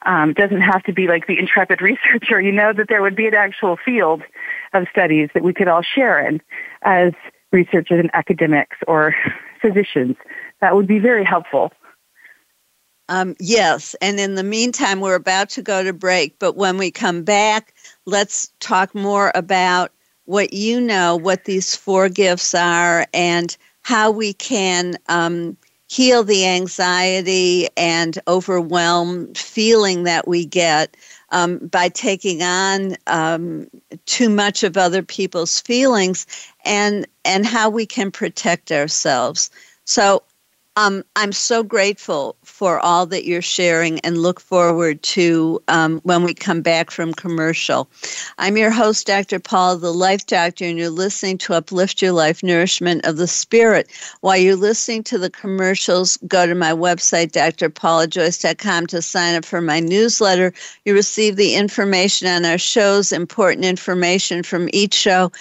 Um, 0.06 0.34
doesn't 0.34 0.62
have 0.62 0.84
to 0.84 0.94
be 0.94 1.08
like 1.08 1.28
the 1.28 1.40
intrepid 1.40 1.82
researcher, 1.82 2.42
you 2.42 2.52
know, 2.52 2.74
that 2.74 2.88
there 2.90 3.02
would 3.02 3.16
be 3.16 3.28
an 3.28 3.34
actual 3.34 3.78
field 3.78 4.24
of 4.74 4.88
studies 4.92 5.30
that 5.34 5.44
we 5.44 5.54
could 5.54 5.68
all 5.68 5.82
share 5.82 6.26
in 6.28 6.42
as 6.82 7.14
researchers 7.52 8.00
and 8.00 8.10
academics 8.14 8.78
or 8.88 9.16
physicians. 9.62 10.16
That 10.62 10.76
would 10.76 10.88
be 10.88 11.00
very 11.00 11.24
helpful. 11.24 11.72
Um, 13.08 13.36
yes, 13.40 13.96
and 14.02 14.20
in 14.20 14.34
the 14.34 14.44
meantime, 14.44 15.00
we're 15.00 15.16
about 15.16 15.50
to 15.50 15.62
go 15.62 15.84
to 15.84 15.94
break, 15.94 16.40
but 16.40 16.56
when 16.56 16.80
we 16.80 16.90
come 16.90 17.24
back, 17.24 17.76
let's 18.06 18.52
talk 18.60 18.96
more 18.96 19.32
about 19.36 19.92
what 20.26 20.54
you 20.54 20.82
know, 20.82 21.16
what 21.16 21.46
these 21.46 21.76
four 21.76 22.10
gifts 22.10 22.54
are, 22.54 23.06
and 23.14 23.56
how 23.84 24.12
we 24.12 24.34
can 24.34 24.96
um, 25.08 25.56
heal 25.88 26.24
the 26.24 26.46
anxiety 26.46 27.68
and 27.78 28.18
overwhelm 28.28 29.32
feeling 29.36 30.04
that 30.04 30.28
we 30.28 30.46
get 30.46 30.98
um, 31.30 31.60
by 31.68 31.90
taking 31.90 32.42
on 32.42 32.96
um, 33.08 33.68
too 34.06 34.30
much 34.30 34.64
of 34.64 34.78
other 34.78 35.04
people's 35.04 35.62
feelings, 35.62 36.26
and 36.64 37.06
and 37.24 37.46
how 37.46 37.70
we 37.70 37.86
can 37.86 38.12
protect 38.12 38.72
ourselves. 38.72 39.50
So 39.86 40.24
um, 40.78 41.04
I'm 41.16 41.32
so 41.32 41.64
grateful 41.64 42.36
for 42.44 42.80
all 42.80 43.06
that 43.06 43.26
you're 43.26 43.42
sharing 43.42 44.00
and 44.02 44.18
look 44.18 44.42
forward 44.42 45.02
to 45.04 45.62
um, 45.70 46.02
when 46.04 46.24
we 46.24 46.34
come 46.34 46.62
back 46.62 46.92
from 46.92 47.14
commercial. 47.14 47.90
I'm 48.40 48.58
your 48.58 48.72
host, 48.72 49.08
Dr. 49.08 49.40
Paul, 49.40 49.78
the 49.78 49.94
Life 49.94 50.26
Doctor, 50.26 50.66
and 50.66 50.78
you're 50.78 50.90
listening 50.90 51.38
to 51.40 51.54
Uplift 51.54 52.02
Your 52.02 52.12
Life 52.12 52.44
Nourishment 52.44 53.06
of 53.06 53.16
the 53.16 53.28
Spirit. 53.28 53.90
While 54.20 54.38
you're 54.38 54.58
listening 54.58 55.04
to 55.04 55.18
the 55.18 55.30
commercials, 55.30 56.18
go 56.28 56.46
to 56.46 56.56
my 56.56 56.72
website, 56.72 57.32
drpaulajoyce.com, 57.32 58.88
to 58.88 59.02
sign 59.02 59.36
up 59.36 59.46
for 59.46 59.62
my 59.62 59.80
newsletter. 59.80 60.54
You 60.84 60.94
receive 60.94 61.38
the 61.38 61.56
information 61.56 62.28
on 62.28 62.44
our 62.44 62.58
shows, 62.58 63.14
important 63.14 63.66
information 63.66 64.44
from 64.44 64.70
each 64.74 64.94
show 64.94 65.32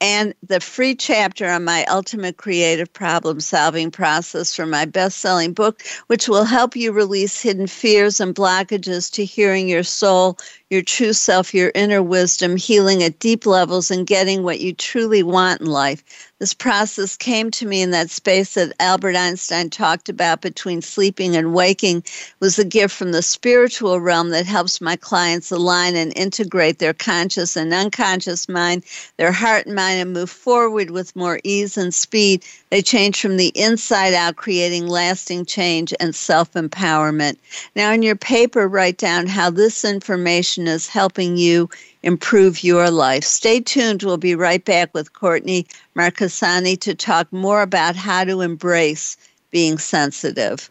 and 0.00 0.34
the 0.46 0.60
free 0.60 0.94
chapter 0.94 1.48
on 1.48 1.64
my 1.64 1.84
ultimate 1.86 2.36
creative 2.38 2.92
problem 2.92 3.40
solving 3.40 3.90
process 3.90 4.54
from 4.54 4.70
my 4.70 4.84
best 4.84 5.18
selling 5.18 5.52
book, 5.52 5.82
which 6.06 6.28
will 6.28 6.44
help 6.44 6.74
you 6.74 6.92
release 6.92 7.40
hidden 7.40 7.66
fears 7.66 8.20
and 8.20 8.34
blockages 8.34 9.12
to 9.12 9.24
hearing 9.24 9.68
your 9.68 9.82
soul, 9.82 10.38
your 10.70 10.82
true 10.82 11.12
self, 11.12 11.52
your 11.52 11.72
inner 11.74 12.02
wisdom, 12.02 12.56
healing 12.56 13.02
at 13.02 13.18
deep 13.18 13.44
levels, 13.44 13.90
and 13.90 14.06
getting 14.06 14.42
what 14.42 14.60
you 14.60 14.72
truly 14.72 15.22
want 15.22 15.60
in 15.60 15.66
life. 15.66 16.29
This 16.40 16.54
process 16.54 17.18
came 17.18 17.50
to 17.50 17.66
me 17.66 17.82
in 17.82 17.90
that 17.90 18.08
space 18.08 18.54
that 18.54 18.72
Albert 18.80 19.14
Einstein 19.14 19.68
talked 19.68 20.08
about 20.08 20.40
between 20.40 20.80
sleeping 20.80 21.36
and 21.36 21.52
waking 21.52 22.02
was 22.40 22.58
a 22.58 22.64
gift 22.64 22.96
from 22.96 23.12
the 23.12 23.20
spiritual 23.20 24.00
realm 24.00 24.30
that 24.30 24.46
helps 24.46 24.80
my 24.80 24.96
clients 24.96 25.50
align 25.50 25.96
and 25.96 26.16
integrate 26.16 26.78
their 26.78 26.94
conscious 26.94 27.56
and 27.56 27.74
unconscious 27.74 28.48
mind, 28.48 28.84
their 29.18 29.32
heart 29.32 29.66
and 29.66 29.74
mind, 29.74 30.00
and 30.00 30.14
move 30.14 30.30
forward 30.30 30.88
with 30.88 31.14
more 31.14 31.40
ease 31.44 31.76
and 31.76 31.92
speed. 31.92 32.42
They 32.70 32.80
change 32.80 33.20
from 33.20 33.36
the 33.36 33.52
inside 33.54 34.14
out, 34.14 34.36
creating 34.36 34.86
lasting 34.86 35.44
change 35.44 35.92
and 36.00 36.14
self 36.14 36.54
empowerment. 36.54 37.36
Now, 37.76 37.92
in 37.92 38.00
your 38.02 38.16
paper, 38.16 38.66
write 38.66 38.96
down 38.96 39.26
how 39.26 39.50
this 39.50 39.84
information 39.84 40.66
is 40.68 40.88
helping 40.88 41.36
you 41.36 41.68
improve 42.02 42.64
your 42.64 42.90
life. 42.90 43.24
Stay 43.24 43.60
tuned. 43.60 44.02
We'll 44.02 44.16
be 44.16 44.34
right 44.34 44.64
back 44.64 44.94
with 44.94 45.12
Courtney 45.12 45.66
Marchesani 45.96 46.78
to 46.80 46.94
talk 46.94 47.32
more 47.32 47.62
about 47.62 47.96
how 47.96 48.24
to 48.24 48.40
embrace 48.40 49.16
being 49.50 49.78
sensitive. 49.78 50.70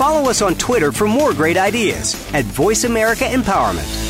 Follow 0.00 0.30
us 0.30 0.40
on 0.40 0.54
Twitter 0.54 0.92
for 0.92 1.06
more 1.06 1.34
great 1.34 1.58
ideas 1.58 2.14
at 2.32 2.46
Voice 2.46 2.84
America 2.84 3.24
Empowerment. 3.24 4.09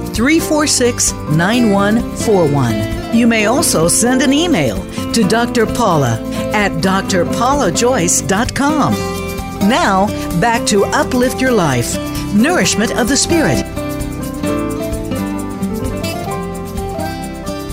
346 0.13 1.13
9141. 1.13 3.15
You 3.15 3.27
may 3.27 3.45
also 3.45 3.87
send 3.87 4.21
an 4.21 4.33
email 4.33 4.83
to 5.13 5.23
Dr. 5.27 5.65
Paula 5.65 6.21
at 6.53 6.71
drpaulajoyce.com. 6.73 8.93
Now, 9.69 10.07
back 10.39 10.65
to 10.67 10.85
Uplift 10.85 11.41
Your 11.41 11.51
Life 11.51 11.97
Nourishment 12.33 12.97
of 12.97 13.09
the 13.09 13.17
Spirit 13.17 13.65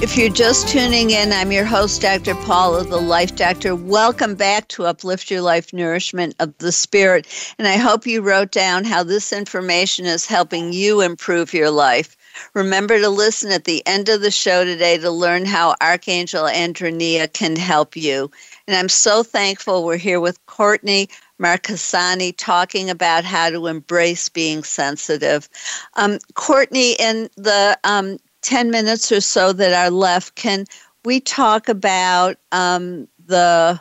If 0.01 0.16
you're 0.16 0.30
just 0.30 0.68
tuning 0.68 1.11
in, 1.11 1.32
I'm 1.32 1.51
your 1.51 1.64
host, 1.64 2.01
Dr. 2.01 2.34
Paula, 2.36 2.84
the 2.84 3.01
Life 3.01 3.36
Doctor. 3.36 3.74
Welcome 3.74 4.36
back 4.36 4.68
to 4.68 4.86
Uplift 4.86 5.30
Your 5.30 5.43
Life 5.43 5.72
Nourishment 5.72 6.34
of 6.39 6.57
the 6.59 6.72
Spirit. 6.72 7.26
And 7.59 7.68
I 7.68 7.76
hope 7.76 8.07
you 8.07 8.22
wrote 8.22 8.53
down 8.53 8.84
how 8.84 9.03
this 9.03 9.32
information 9.32 10.07
is 10.07 10.24
helping 10.24 10.72
you 10.72 11.01
improve 11.01 11.53
your 11.53 11.70
life. 11.70 12.16
Remember 12.55 12.99
to 12.99 13.09
listen 13.09 13.51
at 13.53 13.64
the 13.64 13.86
end 13.86 14.09
of 14.09 14.20
the 14.20 14.30
show 14.30 14.64
today 14.64 14.99
to 14.99 15.11
learn 15.11 15.45
how 15.45 15.74
Archangel 15.80 16.47
Andronia 16.47 17.28
can 17.28 17.57
help 17.57 17.97
you. 17.97 18.30
And 18.66 18.76
I'm 18.76 18.89
so 18.89 19.22
thankful 19.22 19.84
we're 19.84 19.97
here 19.97 20.20
with 20.20 20.45
Courtney 20.47 21.09
Marchesani 21.41 22.34
talking 22.36 22.91
about 22.91 23.24
how 23.24 23.51
to 23.51 23.66
embrace 23.66 24.28
being 24.28 24.62
sensitive. 24.62 25.49
Um, 25.95 26.18
Courtney, 26.34 26.93
in 26.99 27.28
the 27.36 27.78
um, 27.84 28.18
10 28.43 28.70
minutes 28.70 29.12
or 29.12 29.20
so 29.20 29.53
that 29.53 29.72
are 29.72 29.91
left, 29.91 30.34
can 30.34 30.64
we 31.05 31.20
talk 31.20 31.68
about 31.68 32.36
um, 32.53 33.09
the 33.26 33.80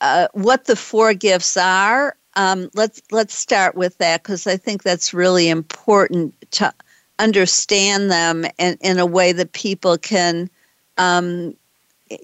uh, 0.00 0.28
what 0.32 0.64
the 0.64 0.76
four 0.76 1.14
gifts 1.14 1.56
are? 1.56 2.16
Um, 2.34 2.70
let's 2.74 3.02
let's 3.10 3.34
start 3.34 3.74
with 3.74 3.98
that 3.98 4.22
because 4.22 4.46
I 4.46 4.56
think 4.56 4.82
that's 4.82 5.12
really 5.12 5.48
important 5.48 6.34
to 6.52 6.72
understand 7.22 8.10
them 8.10 8.44
in, 8.58 8.78
in 8.80 8.98
a 8.98 9.06
way 9.06 9.32
that 9.32 9.52
people 9.52 9.98
can 9.98 10.50
um, 10.98 11.54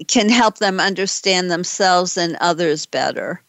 can 0.08 0.28
help 0.28 0.58
them 0.58 0.80
understand 0.80 1.50
themselves 1.50 2.16
and 2.16 2.36
others 2.40 2.86
better. 2.86 3.40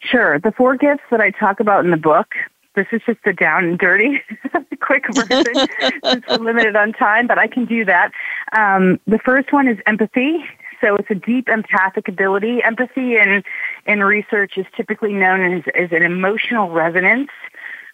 Sure. 0.00 0.38
The 0.38 0.52
four 0.52 0.76
gifts 0.76 1.04
that 1.10 1.20
I 1.20 1.30
talk 1.30 1.60
about 1.60 1.84
in 1.84 1.90
the 1.90 1.96
book 1.96 2.34
this 2.74 2.86
is 2.92 3.02
just 3.04 3.18
a 3.26 3.32
down 3.32 3.64
and 3.64 3.78
dirty, 3.78 4.22
quick 4.80 5.04
version 5.14 5.44
since 6.04 6.24
we're 6.28 6.38
limited 6.38 6.76
on 6.76 6.92
time, 6.92 7.26
but 7.26 7.38
I 7.38 7.46
can 7.46 7.66
do 7.66 7.84
that. 7.84 8.12
Um, 8.52 8.98
the 9.06 9.18
first 9.18 9.52
one 9.52 9.68
is 9.68 9.78
empathy. 9.86 10.44
So 10.80 10.96
it's 10.96 11.10
a 11.10 11.14
deep 11.14 11.48
empathic 11.48 12.08
ability. 12.08 12.60
Empathy 12.64 13.16
in, 13.16 13.44
in 13.86 14.02
research 14.02 14.54
is 14.56 14.66
typically 14.76 15.12
known 15.12 15.58
as, 15.58 15.62
as 15.78 15.92
an 15.92 16.02
emotional 16.02 16.70
resonance 16.70 17.30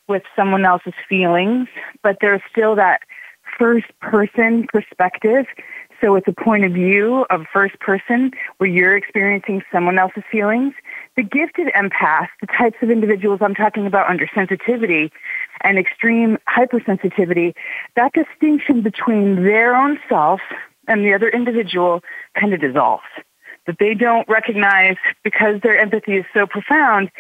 with 0.08 0.22
someone 0.34 0.64
else's 0.64 0.94
feelings, 1.08 1.68
but 2.02 2.18
there's 2.20 2.42
still 2.50 2.74
that 2.76 3.00
first 3.58 3.86
person 4.00 4.66
perspective 4.72 5.46
so 6.00 6.14
it's 6.14 6.28
a 6.28 6.32
point 6.32 6.64
of 6.64 6.72
view 6.72 7.26
of 7.30 7.46
first 7.52 7.78
person 7.80 8.30
where 8.58 8.70
you're 8.70 8.96
experiencing 8.96 9.62
someone 9.72 9.98
else's 9.98 10.22
feelings. 10.30 10.74
The 11.16 11.22
gifted 11.22 11.68
empath, 11.74 12.28
the 12.40 12.46
types 12.46 12.76
of 12.82 12.90
individuals 12.90 13.40
I'm 13.42 13.54
talking 13.54 13.86
about 13.86 14.08
under 14.08 14.28
sensitivity 14.32 15.10
and 15.62 15.78
extreme 15.78 16.38
hypersensitivity, 16.48 17.54
that 17.96 18.12
distinction 18.12 18.82
between 18.82 19.42
their 19.44 19.74
own 19.74 19.98
self 20.08 20.40
and 20.86 21.04
the 21.04 21.14
other 21.14 21.28
individual 21.28 22.00
kind 22.38 22.54
of 22.54 22.60
dissolves. 22.60 23.02
That 23.66 23.76
they 23.80 23.94
don't 23.94 24.26
recognize 24.28 24.96
because 25.24 25.60
their 25.62 25.76
empathy 25.76 26.16
is 26.16 26.24
so 26.32 26.46
profound 26.46 27.10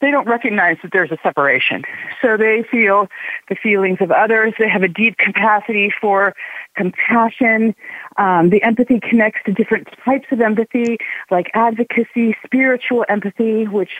they 0.00 0.10
don't 0.10 0.28
recognize 0.28 0.76
that 0.82 0.92
there's 0.92 1.10
a 1.10 1.18
separation. 1.22 1.82
So 2.20 2.36
they 2.36 2.64
feel 2.70 3.08
the 3.48 3.54
feelings 3.54 3.98
of 4.00 4.10
others. 4.10 4.52
They 4.58 4.68
have 4.68 4.82
a 4.82 4.88
deep 4.88 5.16
capacity 5.16 5.90
for 6.00 6.34
compassion. 6.76 7.74
Um, 8.18 8.50
the 8.50 8.62
empathy 8.62 9.00
connects 9.00 9.40
to 9.46 9.52
different 9.52 9.88
types 10.04 10.26
of 10.30 10.40
empathy, 10.40 10.98
like 11.30 11.50
advocacy, 11.54 12.36
spiritual 12.44 13.04
empathy, 13.08 13.66
which 13.66 13.90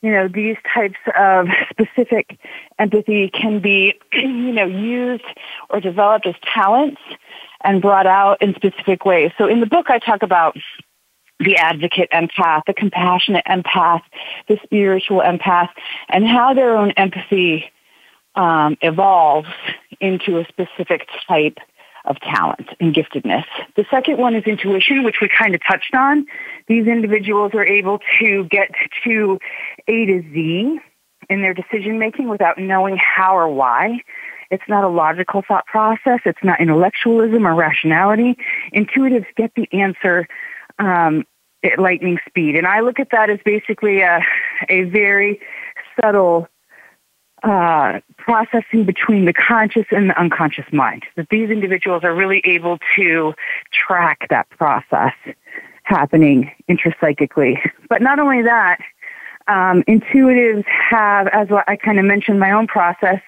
you 0.00 0.10
know 0.10 0.26
these 0.26 0.56
types 0.74 0.98
of 1.16 1.48
specific 1.70 2.38
empathy 2.78 3.28
can 3.28 3.60
be 3.60 3.94
you 4.12 4.52
know 4.52 4.66
used 4.66 5.24
or 5.70 5.80
developed 5.80 6.26
as 6.26 6.34
talents 6.42 7.00
and 7.64 7.80
brought 7.80 8.06
out 8.06 8.40
in 8.42 8.54
specific 8.54 9.04
ways. 9.04 9.30
So 9.38 9.46
in 9.46 9.60
the 9.60 9.66
book, 9.66 9.90
I 9.90 9.98
talk 9.98 10.22
about 10.22 10.56
the 11.40 11.56
advocate 11.56 12.08
empath, 12.12 12.62
the 12.66 12.74
compassionate 12.74 13.44
empath, 13.46 14.02
the 14.48 14.58
spiritual 14.62 15.20
empath, 15.20 15.68
and 16.08 16.26
how 16.26 16.54
their 16.54 16.76
own 16.76 16.92
empathy 16.92 17.70
um, 18.34 18.76
evolves 18.80 19.48
into 20.00 20.38
a 20.38 20.44
specific 20.44 21.06
type 21.28 21.58
of 22.04 22.18
talent 22.20 22.68
and 22.80 22.94
giftedness. 22.94 23.44
The 23.76 23.84
second 23.90 24.18
one 24.18 24.34
is 24.34 24.44
intuition, 24.44 25.04
which 25.04 25.16
we 25.20 25.28
kind 25.28 25.54
of 25.54 25.60
touched 25.68 25.94
on. 25.94 26.26
These 26.66 26.86
individuals 26.86 27.52
are 27.54 27.64
able 27.64 28.00
to 28.20 28.44
get 28.44 28.70
to 29.04 29.38
A 29.86 30.06
to 30.06 30.22
Z 30.32 30.80
in 31.30 31.42
their 31.42 31.54
decision 31.54 31.98
making 31.98 32.28
without 32.28 32.58
knowing 32.58 32.96
how 32.96 33.36
or 33.36 33.48
why. 33.48 34.00
It's 34.50 34.64
not 34.68 34.84
a 34.84 34.88
logical 34.88 35.42
thought 35.46 35.66
process. 35.66 36.20
It's 36.26 36.42
not 36.42 36.60
intellectualism 36.60 37.46
or 37.46 37.54
rationality. 37.54 38.36
Intuitives 38.74 39.26
get 39.36 39.52
the 39.54 39.66
answer 39.72 40.28
um, 40.82 41.24
at 41.62 41.78
lightning 41.78 42.18
speed. 42.28 42.56
And 42.56 42.66
I 42.66 42.80
look 42.80 42.98
at 42.98 43.10
that 43.10 43.30
as 43.30 43.38
basically 43.44 44.00
a, 44.00 44.20
a 44.68 44.82
very 44.82 45.40
subtle 46.00 46.48
uh, 47.42 48.00
processing 48.18 48.84
between 48.84 49.24
the 49.24 49.32
conscious 49.32 49.86
and 49.90 50.10
the 50.10 50.20
unconscious 50.20 50.66
mind. 50.72 51.04
That 51.16 51.28
these 51.28 51.50
individuals 51.50 52.04
are 52.04 52.14
really 52.14 52.40
able 52.44 52.78
to 52.96 53.34
track 53.72 54.26
that 54.30 54.48
process 54.50 55.14
happening 55.84 56.50
intrapsychically. 56.68 57.58
But 57.88 58.02
not 58.02 58.18
only 58.18 58.42
that, 58.42 58.78
um, 59.48 59.82
intuitives 59.88 60.64
have, 60.66 61.26
as 61.28 61.48
I 61.66 61.76
kind 61.76 61.98
of 61.98 62.04
mentioned, 62.04 62.38
my 62.38 62.52
own 62.52 62.66
process. 62.66 63.20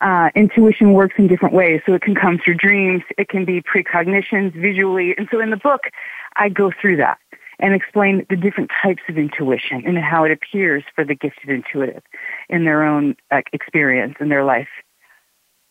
Uh, 0.00 0.30
intuition 0.34 0.92
works 0.92 1.14
in 1.18 1.26
different 1.26 1.54
ways. 1.54 1.80
So 1.86 1.94
it 1.94 2.02
can 2.02 2.14
come 2.14 2.38
through 2.38 2.54
dreams, 2.54 3.02
it 3.16 3.28
can 3.28 3.44
be 3.44 3.60
precognitions, 3.62 4.52
visually. 4.52 5.14
And 5.16 5.28
so 5.30 5.40
in 5.40 5.50
the 5.50 5.56
book, 5.56 5.82
I 6.36 6.48
go 6.48 6.70
through 6.80 6.96
that 6.98 7.18
and 7.58 7.74
explain 7.74 8.24
the 8.30 8.36
different 8.36 8.70
types 8.82 9.02
of 9.08 9.18
intuition 9.18 9.82
and 9.84 9.98
how 9.98 10.24
it 10.24 10.30
appears 10.30 10.84
for 10.94 11.04
the 11.04 11.14
gifted 11.14 11.50
intuitive 11.50 12.02
in 12.48 12.64
their 12.64 12.84
own 12.84 13.16
uh, 13.30 13.42
experience 13.52 14.14
in 14.20 14.28
their 14.28 14.44
life. 14.44 14.68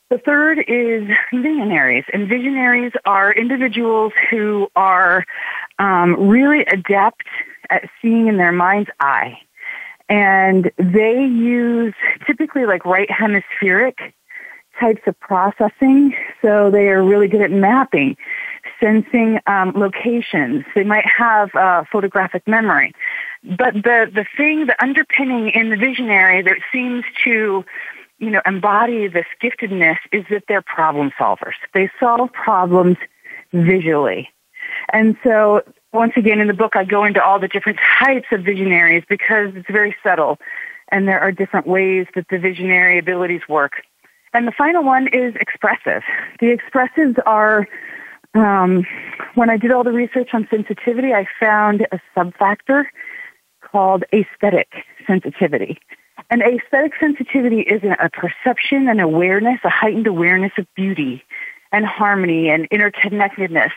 The 0.10 0.18
third 0.18 0.60
is 0.68 1.04
visionaries, 1.34 2.06
and 2.14 2.30
visionaries 2.30 2.94
are 3.06 3.32
individuals 3.32 4.14
who 4.30 4.70
are 4.76 5.26
um, 5.80 6.30
really 6.30 6.62
adept 6.62 7.24
at 7.70 7.90
seeing 8.02 8.28
in 8.28 8.38
their 8.38 8.54
mind's 8.54 8.90
eye. 9.02 9.38
And 10.08 10.72
they 10.78 11.26
use 11.26 11.94
typically 12.26 12.66
like 12.66 12.86
right 12.86 13.12
hemispheric 13.12 14.14
types 14.80 15.02
of 15.08 15.20
processing. 15.20 16.16
So 16.42 16.72
they 16.72 16.88
are 16.88 17.04
really 17.04 17.28
good 17.28 17.42
at 17.42 17.52
mapping 17.52 18.18
sensing 18.82 19.40
um, 19.48 19.74
locations. 19.76 20.64
They 20.76 20.84
might 20.84 21.06
have 21.06 21.54
uh, 21.56 21.84
photographic 21.92 22.48
memory. 22.48 22.94
But 23.44 23.74
the, 23.74 24.12
the 24.14 24.26
thing, 24.36 24.66
the 24.66 24.76
underpinning 24.82 25.50
in 25.50 25.70
the 25.70 25.78
visionary 25.78 26.42
that 26.42 26.58
seems 26.72 27.04
to, 27.24 27.64
you 28.20 28.30
know, 28.30 28.42
embody 28.46 29.08
this 29.08 29.26
giftedness 29.42 29.98
is 30.12 30.26
that 30.30 30.44
they're 30.48 30.62
problem 30.62 31.12
solvers. 31.20 31.54
They 31.74 31.90
solve 32.00 32.32
problems 32.34 32.98
visually. 33.54 34.30
And 34.92 35.18
so 35.24 35.62
once 35.94 36.14
again 36.16 36.40
in 36.40 36.48
the 36.48 36.54
book 36.54 36.76
I 36.76 36.84
go 36.84 37.06
into 37.06 37.24
all 37.24 37.40
the 37.40 37.48
different 37.48 37.80
types 38.00 38.28
of 38.32 38.44
visionaries 38.44 39.04
because 39.08 39.56
it's 39.56 39.70
very 39.70 39.96
subtle 40.04 40.38
and 40.90 41.08
there 41.08 41.20
are 41.20 41.32
different 41.32 41.68
ways 41.68 42.08
that 42.16 42.28
the 42.30 42.38
visionary 42.38 43.00
abilities 43.00 43.42
work. 43.48 43.84
And 44.38 44.48
the 44.48 44.52
final 44.52 44.84
one 44.84 45.08
is 45.08 45.34
expressive. 45.38 46.04
The 46.40 46.56
expressives 46.56 47.18
are 47.26 47.68
um, 48.36 48.86
when 49.34 49.50
I 49.50 49.58
did 49.58 49.72
all 49.72 49.84
the 49.84 49.92
research 49.92 50.30
on 50.32 50.48
sensitivity, 50.52 51.12
I 51.12 51.26
found 51.40 51.88
a 51.92 52.00
subfactor 52.16 52.86
called 53.62 54.04
aesthetic 54.14 54.68
sensitivity. 55.08 55.80
And 56.30 56.44
aesthetic 56.44 56.94
sensitivity 57.00 57.62
is 57.62 57.82
a 57.84 58.12
perception 58.12 58.88
and 58.88 59.02
awareness, 59.02 59.60
a 59.64 59.70
heightened 59.70 60.06
awareness 60.06 60.52
of 60.60 60.68
beauty 60.76 61.24
and 61.72 61.84
harmony 61.84 62.52
and 62.52 62.70
interconnectedness 62.70 63.72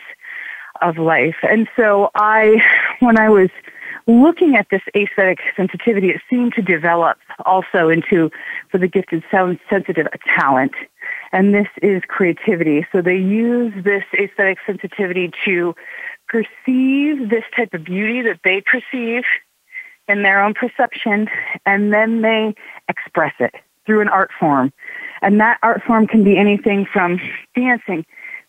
of 0.79 0.99
life. 0.99 1.37
And 1.41 1.67
so 1.75 2.11
I, 2.13 2.61
when 2.99 3.19
I 3.19 3.29
was 3.29 3.49
looking 4.07 4.55
at 4.55 4.67
this 4.69 4.81
aesthetic 4.95 5.39
sensitivity, 5.55 6.09
it 6.09 6.21
seemed 6.29 6.53
to 6.53 6.61
develop 6.61 7.17
also 7.45 7.89
into, 7.89 8.31
for 8.69 8.77
the 8.77 8.87
gifted 8.87 9.23
sound 9.31 9.59
sensitive, 9.69 10.07
talent. 10.37 10.73
And 11.31 11.53
this 11.53 11.67
is 11.81 12.01
creativity. 12.07 12.85
So 12.91 13.01
they 13.01 13.17
use 13.17 13.73
this 13.83 14.03
aesthetic 14.13 14.57
sensitivity 14.65 15.31
to 15.45 15.75
perceive 16.27 17.29
this 17.29 17.43
type 17.55 17.73
of 17.73 17.83
beauty 17.83 18.21
that 18.21 18.39
they 18.43 18.61
perceive 18.61 19.23
in 20.07 20.23
their 20.23 20.43
own 20.43 20.53
perception, 20.53 21.29
and 21.65 21.93
then 21.93 22.21
they 22.21 22.53
express 22.89 23.33
it 23.39 23.55
through 23.85 24.01
an 24.01 24.09
art 24.09 24.31
form. 24.39 24.73
And 25.21 25.39
that 25.39 25.59
art 25.63 25.83
form 25.83 26.07
can 26.07 26.23
be 26.23 26.37
anything 26.37 26.85
from 26.91 27.19
dancing, 27.55 28.05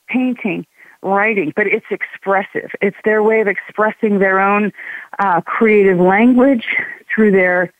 painting, 0.08 0.66
writing, 1.02 1.52
but 1.54 1.66
it's 1.66 1.86
expressive. 1.90 2.70
It's 2.80 2.96
their 3.04 3.22
way 3.22 3.40
of 3.40 3.48
expressing 3.48 4.18
their 4.18 4.40
own 4.40 4.72
uh, 5.18 5.40
creative 5.42 5.98
language 5.98 6.66
through 7.12 7.32
their 7.32 7.72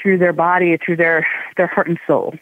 through 0.00 0.18
their 0.18 0.32
body, 0.32 0.76
through 0.76 0.96
their 0.96 1.26
their 1.56 1.66
heart 1.66 1.88
and 1.88 1.98
soul. 2.06 2.34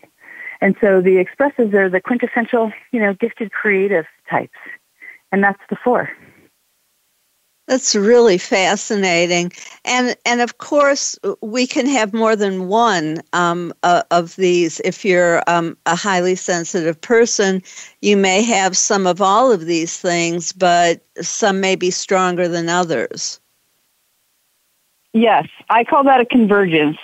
And 0.61 0.77
so 0.81 1.01
the 1.01 1.25
expressives 1.25 1.73
are 1.75 1.89
the 1.89 2.01
quintessential, 2.01 2.73
you 2.93 3.01
know, 3.01 3.15
gifted 3.15 3.53
creative 3.53 4.07
types, 4.29 4.59
and 5.33 5.43
that's 5.43 5.63
the 5.71 5.77
four. 5.77 6.11
That's 7.71 7.95
really 7.95 8.37
fascinating, 8.37 9.53
and 9.85 10.17
and 10.27 10.41
of 10.41 10.59
course 10.59 11.17
we 11.41 11.69
can 11.69 11.87
have 11.87 12.13
more 12.13 12.35
than 12.35 12.67
one 12.67 13.23
um, 13.33 13.73
uh, 13.85 14.03
of 14.11 14.35
these. 14.35 14.81
If 14.81 15.05
you're 15.05 15.45
um, 15.47 15.77
a 15.87 15.95
highly 15.95 16.35
sensitive 16.35 17.01
person, 17.01 17.63
you 18.03 18.17
may 18.17 18.43
have 18.43 18.77
some 18.77 19.07
of 19.07 19.23
all 19.23 19.53
of 19.53 19.67
these 19.67 19.97
things, 20.01 20.51
but 20.51 21.01
some 21.21 21.61
may 21.61 21.77
be 21.77 21.93
stronger 21.93 22.49
than 22.49 22.69
others. 22.69 23.39
Yes, 25.13 25.47
I 25.69 25.85
call 25.85 26.03
that 26.03 26.21
a 26.21 26.27
convergence, 26.27 26.99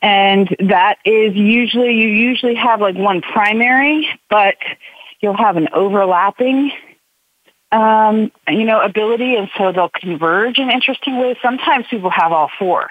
and 0.00 0.48
that 0.60 0.96
is 1.04 1.34
usually 1.34 1.92
you 1.92 2.08
usually 2.08 2.54
have 2.54 2.80
like 2.80 2.96
one 2.96 3.20
primary, 3.20 4.08
but 4.30 4.56
you'll 5.20 5.36
have 5.36 5.58
an 5.58 5.68
overlapping 5.74 6.72
um, 7.74 8.30
you 8.48 8.64
know, 8.64 8.80
ability, 8.80 9.34
and 9.34 9.50
so 9.58 9.72
they'll 9.72 9.88
converge 9.88 10.58
in 10.58 10.70
interesting 10.70 11.18
ways. 11.18 11.36
Sometimes 11.42 11.86
people 11.90 12.10
have 12.10 12.30
all 12.30 12.48
four. 12.56 12.88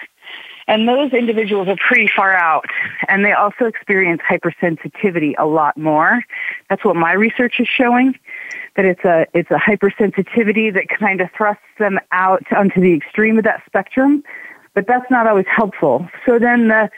And 0.66 0.86
those 0.88 1.12
individuals 1.12 1.68
are 1.68 1.76
pretty 1.76 2.08
far 2.14 2.34
out, 2.34 2.66
and 3.08 3.24
they 3.24 3.32
also 3.32 3.64
experience 3.66 4.20
hypersensitivity 4.28 5.34
a 5.38 5.46
lot 5.46 5.76
more. 5.76 6.22
That's 6.68 6.84
what 6.84 6.96
my 6.96 7.12
research 7.12 7.60
is 7.60 7.68
showing, 7.68 8.18
that 8.76 8.84
it's 8.84 9.04
a, 9.04 9.26
it's 9.34 9.50
a 9.50 9.58
hypersensitivity 9.58 10.72
that 10.74 10.88
kind 10.88 11.20
of 11.20 11.28
thrusts 11.36 11.62
them 11.78 11.98
out 12.12 12.44
onto 12.54 12.80
the 12.80 12.94
extreme 12.94 13.38
of 13.38 13.44
that 13.44 13.62
spectrum, 13.66 14.22
but 14.74 14.86
that's 14.86 15.10
not 15.10 15.26
always 15.26 15.46
helpful. 15.54 16.08
So 16.26 16.38
then 16.38 16.68
the, 16.68 16.90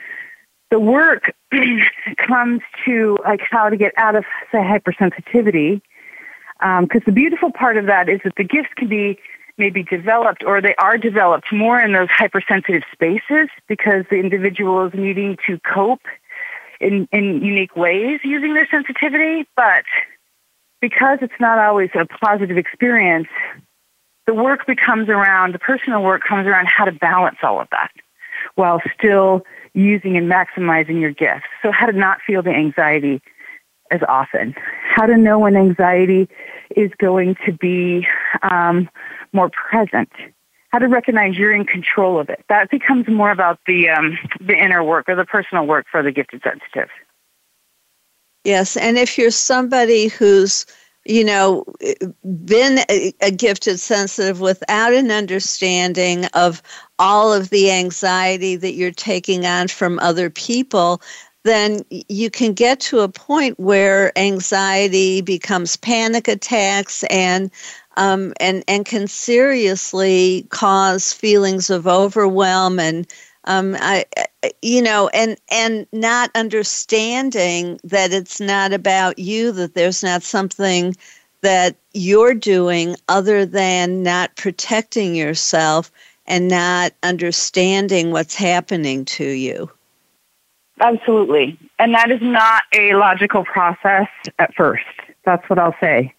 the 0.71 0.79
work 0.79 1.33
comes 2.27 2.61
to 2.85 3.17
like 3.23 3.41
how 3.49 3.69
to 3.69 3.77
get 3.77 3.93
out 3.97 4.15
of, 4.15 4.23
say, 4.51 4.59
hypersensitivity, 4.59 5.81
because 6.59 7.01
um, 7.01 7.03
the 7.05 7.11
beautiful 7.11 7.51
part 7.51 7.77
of 7.77 7.85
that 7.85 8.09
is 8.09 8.19
that 8.23 8.35
the 8.35 8.43
gifts 8.43 8.69
can 8.75 8.87
be 8.87 9.19
maybe 9.57 9.83
developed 9.83 10.43
or 10.45 10.61
they 10.61 10.75
are 10.75 10.97
developed 10.97 11.51
more 11.51 11.79
in 11.79 11.93
those 11.93 12.09
hypersensitive 12.09 12.83
spaces 12.91 13.49
because 13.67 14.05
the 14.09 14.17
individual 14.17 14.85
is 14.85 14.93
needing 14.93 15.37
to 15.47 15.59
cope 15.59 16.01
in, 16.79 17.07
in 17.11 17.43
unique 17.43 17.75
ways 17.75 18.19
using 18.23 18.53
their 18.53 18.67
sensitivity. 18.69 19.47
But 19.55 19.83
because 20.79 21.19
it's 21.21 21.39
not 21.39 21.57
always 21.57 21.89
a 21.95 22.05
positive 22.05 22.57
experience, 22.57 23.27
the 24.27 24.33
work 24.33 24.67
becomes 24.67 25.09
around, 25.09 25.53
the 25.53 25.59
personal 25.59 26.03
work 26.03 26.21
comes 26.27 26.45
around 26.47 26.67
how 26.67 26.85
to 26.85 26.91
balance 26.91 27.37
all 27.41 27.59
of 27.59 27.67
that 27.71 27.91
while 28.55 28.81
still 28.97 29.43
using 29.73 30.17
and 30.17 30.31
maximizing 30.31 30.99
your 30.99 31.11
gifts. 31.11 31.45
So 31.61 31.71
how 31.71 31.87
to 31.87 31.93
not 31.93 32.19
feel 32.25 32.43
the 32.43 32.51
anxiety 32.51 33.21
as 33.91 34.01
often. 34.07 34.53
How 34.95 35.05
to 35.05 35.17
know 35.17 35.39
when 35.39 35.55
anxiety 35.55 36.27
is 36.75 36.91
going 36.99 37.35
to 37.45 37.53
be 37.53 38.07
um, 38.41 38.89
more 39.33 39.49
present. 39.49 40.11
How 40.69 40.79
to 40.79 40.87
recognize 40.87 41.37
you're 41.37 41.53
in 41.53 41.65
control 41.65 42.19
of 42.19 42.29
it. 42.29 42.43
That 42.49 42.69
becomes 42.69 43.07
more 43.07 43.31
about 43.31 43.59
the 43.65 43.89
um, 43.89 44.17
the 44.41 44.55
inner 44.55 44.83
work 44.83 45.07
or 45.07 45.15
the 45.15 45.25
personal 45.25 45.65
work 45.65 45.85
for 45.89 46.03
the 46.03 46.11
gifted 46.11 46.41
sensitive. 46.43 46.89
Yes, 48.43 48.77
and 48.77 48.97
if 48.97 49.17
you're 49.17 49.31
somebody 49.31 50.07
who's 50.07 50.65
you 51.05 51.23
know 51.23 51.63
been 52.45 52.79
a, 52.89 53.13
a 53.21 53.31
gifted 53.31 53.79
sensitive 53.79 54.41
without 54.41 54.93
an 54.93 55.09
understanding 55.09 56.25
of 56.33 56.61
all 56.99 57.33
of 57.33 57.49
the 57.49 57.71
anxiety 57.71 58.55
that 58.55 58.73
you're 58.73 58.91
taking 58.91 59.45
on 59.45 59.69
from 59.69 59.99
other 59.99 60.29
people 60.29 61.01
then 61.47 61.81
you 61.89 62.29
can 62.29 62.53
get 62.53 62.79
to 62.79 62.99
a 62.99 63.09
point 63.09 63.59
where 63.59 64.17
anxiety 64.17 65.21
becomes 65.21 65.77
panic 65.77 66.27
attacks 66.27 67.03
and 67.05 67.51
um, 67.95 68.33
and 68.39 68.63
and 68.67 68.85
can 68.85 69.07
seriously 69.07 70.45
cause 70.49 71.13
feelings 71.13 71.69
of 71.69 71.87
overwhelm 71.87 72.79
and 72.79 73.07
um, 73.47 73.77
I, 73.79 74.05
you 74.61 74.81
know, 74.81 75.07
and 75.13 75.37
and 75.49 75.87
not 75.93 76.29
understanding 76.35 77.79
that 77.85 78.11
it's 78.11 78.41
not 78.41 78.73
about 78.73 79.17
you, 79.17 79.53
that 79.53 79.73
there's 79.73 80.03
not 80.03 80.21
something 80.21 80.95
that 81.41 81.77
you're 81.93 82.33
doing 82.33 82.97
other 83.07 83.45
than 83.45 84.03
not 84.03 84.35
protecting 84.35 85.15
yourself 85.15 85.91
and 86.25 86.49
not 86.49 86.91
understanding 87.03 88.11
what's 88.11 88.35
happening 88.35 89.05
to 89.05 89.23
you. 89.23 89.69
Absolutely. 90.79 91.57
And 91.79 91.93
that 91.93 92.11
is 92.11 92.21
not 92.21 92.63
a 92.73 92.93
logical 92.93 93.43
process 93.43 94.07
at 94.39 94.53
first. 94.55 94.83
That's 95.25 95.47
what 95.49 95.59
I'll 95.59 95.75
say. 95.81 96.13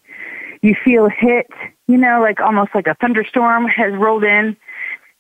You 0.63 0.75
feel 0.85 1.09
hit, 1.09 1.47
you 1.87 1.97
know, 1.97 2.21
like 2.21 2.41
almost 2.41 2.75
like 2.75 2.89
a 2.89 2.95
thunderstorm 3.01 3.67
has 3.67 3.95
rolled 3.95 4.25
in. 4.25 4.57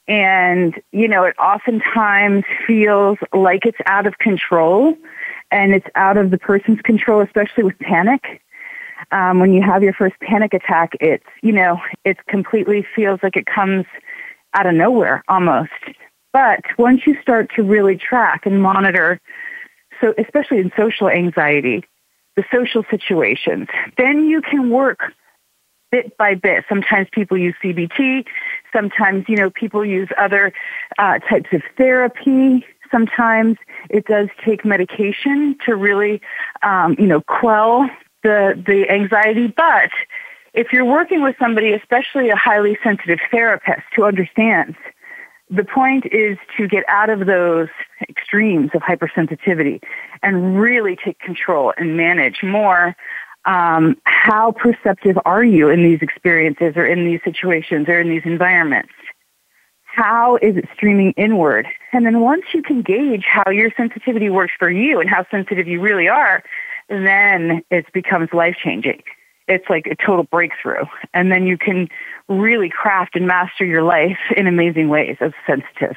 And, 0.09 0.75
you 0.91 1.07
know, 1.07 1.25
it 1.25 1.39
oftentimes 1.39 2.45
feels 2.67 3.19
like 3.33 3.67
it's 3.67 3.79
out 3.87 4.07
of 4.07 4.19
control 4.19 4.97
and 5.51 5.75
it's 5.75 5.87
out 5.95 6.17
of 6.17 6.31
the 6.31 6.39
person's 6.39 6.81
control, 6.81 7.21
especially 7.21 7.65
with 7.65 7.79
panic. 7.79 8.43
Um, 9.13 9.39
when 9.39 9.53
you 9.53 9.63
have 9.63 9.83
your 9.83 9.93
first 9.93 10.17
panic 10.21 10.55
attack, 10.55 10.95
it's, 11.01 11.25
you 11.43 11.53
know, 11.53 11.81
it 12.05 12.19
completely 12.27 12.87
feels 12.97 13.21
like 13.23 13.37
it 13.37 13.47
comes 13.47 13.87
out 14.55 14.67
of 14.67 14.75
nowhere 14.75 15.23
almost. 15.29 15.71
But 16.33 16.61
once 16.79 17.07
you 17.07 17.21
start 17.23 17.51
to 17.57 17.63
really 17.63 17.97
track 17.97 18.47
and 18.47 18.63
monitor, 18.63 19.21
so 20.01 20.15
especially 20.19 20.59
in 20.59 20.71
social 20.77 21.09
anxiety, 21.09 21.85
the 22.37 22.45
social 22.53 22.85
situations, 22.91 23.69
then 23.97 24.27
you 24.27 24.41
can 24.43 24.71
work 24.71 25.13
bit 25.91 26.17
by 26.17 26.35
bit. 26.35 26.65
Sometimes 26.69 27.09
people 27.13 27.37
use 27.37 27.55
CBT. 27.63 28.27
Sometimes, 28.73 29.25
you 29.29 29.37
know, 29.37 29.51
people 29.51 29.85
use 29.85 30.09
other 30.19 30.53
uh, 30.99 31.19
types 31.21 31.49
of 31.53 31.63
therapy. 31.77 32.65
Sometimes 32.91 33.57
it 33.91 34.07
does 34.07 34.29
take 34.45 34.65
medication 34.65 35.57
to 35.67 35.75
really, 35.75 36.21
um, 36.63 36.95
you 36.99 37.07
know, 37.07 37.21
quell 37.23 37.89
the 38.23 38.63
the 38.67 38.91
anxiety. 38.91 39.47
But 39.47 39.91
if 40.55 40.73
you're 40.73 40.85
working 40.85 41.23
with 41.23 41.37
somebody, 41.39 41.73
especially 41.73 42.31
a 42.31 42.37
highly 42.37 42.79
sensitive 42.83 43.19
therapist 43.31 43.87
who 43.95 44.05
understands 44.05 44.77
the 45.51 45.65
point 45.65 46.07
is 46.07 46.37
to 46.57 46.69
get 46.69 46.85
out 46.89 47.11
of 47.11 47.27
those 47.27 47.69
extremes 48.09 48.71
of 48.75 48.83
hypersensitivity 48.83 49.83
and 50.23 50.61
really 50.61 50.97
take 50.97 51.19
control 51.21 51.73
and 51.77 51.97
manage 51.97 52.43
more 52.43 52.95
um, 53.45 53.97
how 54.05 54.53
perceptive 54.53 55.19
are 55.25 55.45
you 55.45 55.71
in 55.71 55.83
these 55.83 56.01
experiences 56.03 56.75
or 56.77 56.85
in 56.85 57.07
these 57.07 57.21
situations 57.25 57.89
or 57.89 57.99
in 57.99 58.11
these 58.11 58.23
environments? 58.25 58.93
How 59.85 60.37
is 60.37 60.57
it 60.57 60.67
streaming 60.75 61.13
inward? 61.17 61.67
And 61.93 62.05
then 62.05 62.21
once 62.21 62.45
you 62.53 62.63
can 62.63 62.83
gauge 62.83 63.25
how 63.27 63.51
your 63.51 63.71
sensitivity 63.77 64.29
works 64.29 64.53
for 64.59 64.71
you 64.71 65.01
and 65.01 65.09
how 65.09 65.25
sensitive 65.31 65.67
you 65.67 65.81
really 65.81 66.09
are, 66.09 66.43
then 66.89 67.63
it 67.71 67.91
becomes 67.93 68.29
life 68.33 68.57
changing 68.63 69.03
it's 69.49 69.69
like 69.69 69.87
a 69.87 69.97
total 69.97 70.25
breakthrough. 70.25 70.85
And 71.15 71.33
then 71.33 71.47
you 71.47 71.57
can 71.59 71.89
really 72.29 72.69
craft 72.69 73.17
and 73.17 73.27
master 73.27 73.65
your 73.65 73.83
life 73.83 74.19
in 74.37 74.47
amazing 74.47 74.89
ways 74.89 75.17
as 75.21 75.33
sensitive. 75.47 75.97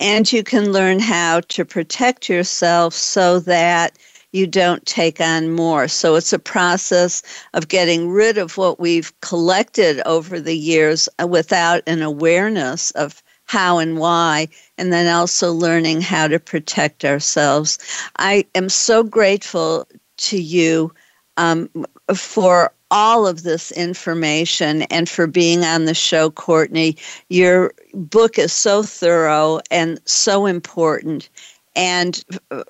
And 0.00 0.30
you 0.32 0.42
can 0.42 0.72
learn 0.72 0.98
how 0.98 1.40
to 1.48 1.64
protect 1.64 2.28
yourself 2.28 2.92
so 2.92 3.38
that 3.40 3.96
you 4.32 4.46
don't 4.46 4.84
take 4.86 5.20
on 5.20 5.52
more. 5.52 5.86
So 5.86 6.16
it's 6.16 6.32
a 6.32 6.38
process 6.38 7.22
of 7.54 7.68
getting 7.68 8.10
rid 8.10 8.38
of 8.38 8.56
what 8.56 8.80
we've 8.80 9.12
collected 9.20 10.00
over 10.06 10.40
the 10.40 10.56
years 10.56 11.08
without 11.28 11.82
an 11.86 12.02
awareness 12.02 12.90
of 12.92 13.22
how 13.44 13.78
and 13.78 13.98
why, 13.98 14.48
and 14.78 14.92
then 14.92 15.14
also 15.14 15.52
learning 15.52 16.00
how 16.00 16.26
to 16.26 16.40
protect 16.40 17.04
ourselves. 17.04 17.78
I 18.18 18.46
am 18.54 18.70
so 18.70 19.04
grateful 19.04 19.86
to 20.16 20.40
you 20.40 20.94
um, 21.36 21.68
for 22.14 22.72
all 22.90 23.26
of 23.26 23.42
this 23.42 23.72
information 23.72 24.82
and 24.82 25.08
for 25.08 25.26
being 25.26 25.64
on 25.64 25.86
the 25.86 25.94
show, 25.94 26.30
Courtney. 26.30 26.96
Your 27.30 27.72
book 27.94 28.38
is 28.38 28.52
so 28.52 28.82
thorough 28.82 29.60
and 29.70 29.98
so 30.04 30.44
important. 30.46 31.30
And 31.74 32.22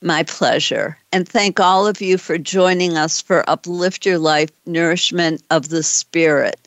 My 0.05 0.22
pleasure. 0.22 0.98
And 1.12 1.26
thank 1.26 1.59
all 1.59 1.86
of 1.86 2.02
you 2.02 2.18
for 2.18 2.36
joining 2.36 2.98
us 2.98 3.22
for 3.22 3.48
Uplift 3.48 4.05
Your 4.05 4.18
Life 4.18 4.50
Nourishment 4.66 5.42
of 5.48 5.70
the 5.70 5.82
Spirit. 5.82 6.61